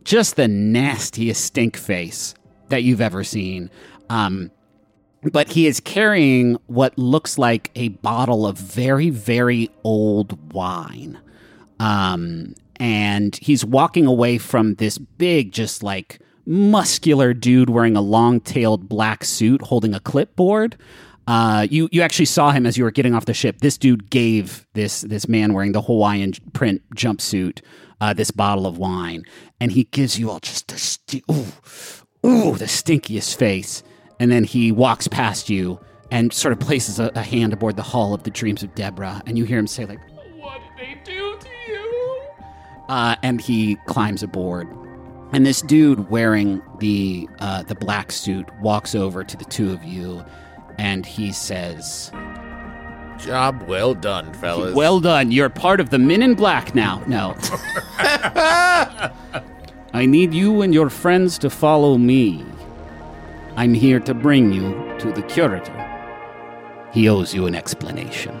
just 0.04 0.36
the 0.36 0.48
nastiest 0.48 1.44
stink 1.44 1.76
face 1.76 2.34
that 2.68 2.82
you've 2.82 3.00
ever 3.00 3.24
seen. 3.24 3.70
Um, 4.10 4.50
but 5.22 5.48
he 5.52 5.66
is 5.66 5.80
carrying 5.80 6.58
what 6.66 6.98
looks 6.98 7.38
like 7.38 7.70
a 7.76 7.88
bottle 7.88 8.46
of 8.46 8.58
very, 8.58 9.10
very 9.10 9.70
old 9.84 10.52
wine. 10.52 11.18
Um, 11.78 12.54
and 12.76 13.36
he's 13.36 13.64
walking 13.64 14.06
away 14.06 14.38
from 14.38 14.74
this 14.74 14.98
big, 14.98 15.52
just 15.52 15.82
like 15.82 16.20
muscular 16.44 17.32
dude 17.32 17.70
wearing 17.70 17.96
a 17.96 18.00
long 18.00 18.40
tailed 18.40 18.88
black 18.88 19.24
suit 19.24 19.62
holding 19.62 19.94
a 19.94 20.00
clipboard. 20.00 20.76
Uh, 21.26 21.66
you 21.70 21.88
you 21.92 22.02
actually 22.02 22.24
saw 22.24 22.50
him 22.50 22.66
as 22.66 22.76
you 22.76 22.84
were 22.84 22.90
getting 22.90 23.14
off 23.14 23.26
the 23.26 23.34
ship. 23.34 23.58
This 23.60 23.78
dude 23.78 24.10
gave 24.10 24.66
this 24.74 25.02
this 25.02 25.28
man 25.28 25.54
wearing 25.54 25.72
the 25.72 25.82
Hawaiian 25.82 26.32
print 26.52 26.82
jumpsuit 26.94 27.60
uh, 28.00 28.12
this 28.12 28.32
bottle 28.32 28.66
of 28.66 28.78
wine, 28.78 29.24
and 29.60 29.70
he 29.70 29.84
gives 29.84 30.18
you 30.18 30.30
all 30.30 30.40
just 30.40 30.66
the 31.08 31.22
ooh, 31.30 32.26
ooh 32.28 32.56
the 32.56 32.64
stinkiest 32.64 33.36
face, 33.36 33.84
and 34.18 34.32
then 34.32 34.42
he 34.42 34.72
walks 34.72 35.06
past 35.06 35.48
you 35.48 35.78
and 36.10 36.32
sort 36.32 36.52
of 36.52 36.58
places 36.58 36.98
a, 36.98 37.12
a 37.14 37.22
hand 37.22 37.52
aboard 37.52 37.76
the 37.76 37.82
hull 37.82 38.12
of 38.12 38.24
the 38.24 38.30
Dreams 38.30 38.64
of 38.64 38.74
Deborah, 38.74 39.22
and 39.26 39.38
you 39.38 39.44
hear 39.44 39.58
him 39.58 39.68
say 39.68 39.84
like, 39.84 40.00
"What 40.36 40.60
did 40.76 40.86
they 40.86 41.00
do 41.04 41.38
to 41.38 41.48
you?" 41.68 42.22
Uh, 42.88 43.14
and 43.22 43.40
he 43.40 43.76
climbs 43.86 44.24
aboard. 44.24 44.68
And 45.32 45.46
this 45.46 45.62
dude 45.62 46.10
wearing 46.10 46.60
the 46.80 47.28
uh, 47.38 47.62
the 47.62 47.76
black 47.76 48.10
suit 48.10 48.48
walks 48.60 48.96
over 48.96 49.22
to 49.22 49.36
the 49.36 49.44
two 49.44 49.72
of 49.72 49.82
you, 49.84 50.24
and 50.78 51.04
he 51.06 51.32
says, 51.32 52.10
Job 53.18 53.62
well 53.68 53.94
done, 53.94 54.32
fellas. 54.34 54.74
"Well 54.74 54.98
done. 54.98 55.30
You're 55.30 55.48
part 55.48 55.78
of 55.78 55.90
the 55.90 55.98
Men 55.98 56.22
in 56.22 56.34
Black 56.34 56.74
now." 56.74 57.02
No. 57.06 57.36
I 59.94 60.06
need 60.06 60.34
you 60.34 60.62
and 60.62 60.74
your 60.74 60.90
friends 60.90 61.38
to 61.38 61.50
follow 61.50 61.98
me. 61.98 62.44
I'm 63.56 63.74
here 63.74 64.00
to 64.00 64.14
bring 64.14 64.52
you 64.52 64.72
to 64.98 65.12
the 65.12 65.22
curator. 65.22 65.78
He 66.92 67.08
owes 67.08 67.32
you 67.34 67.46
an 67.46 67.54
explanation. 67.54 68.40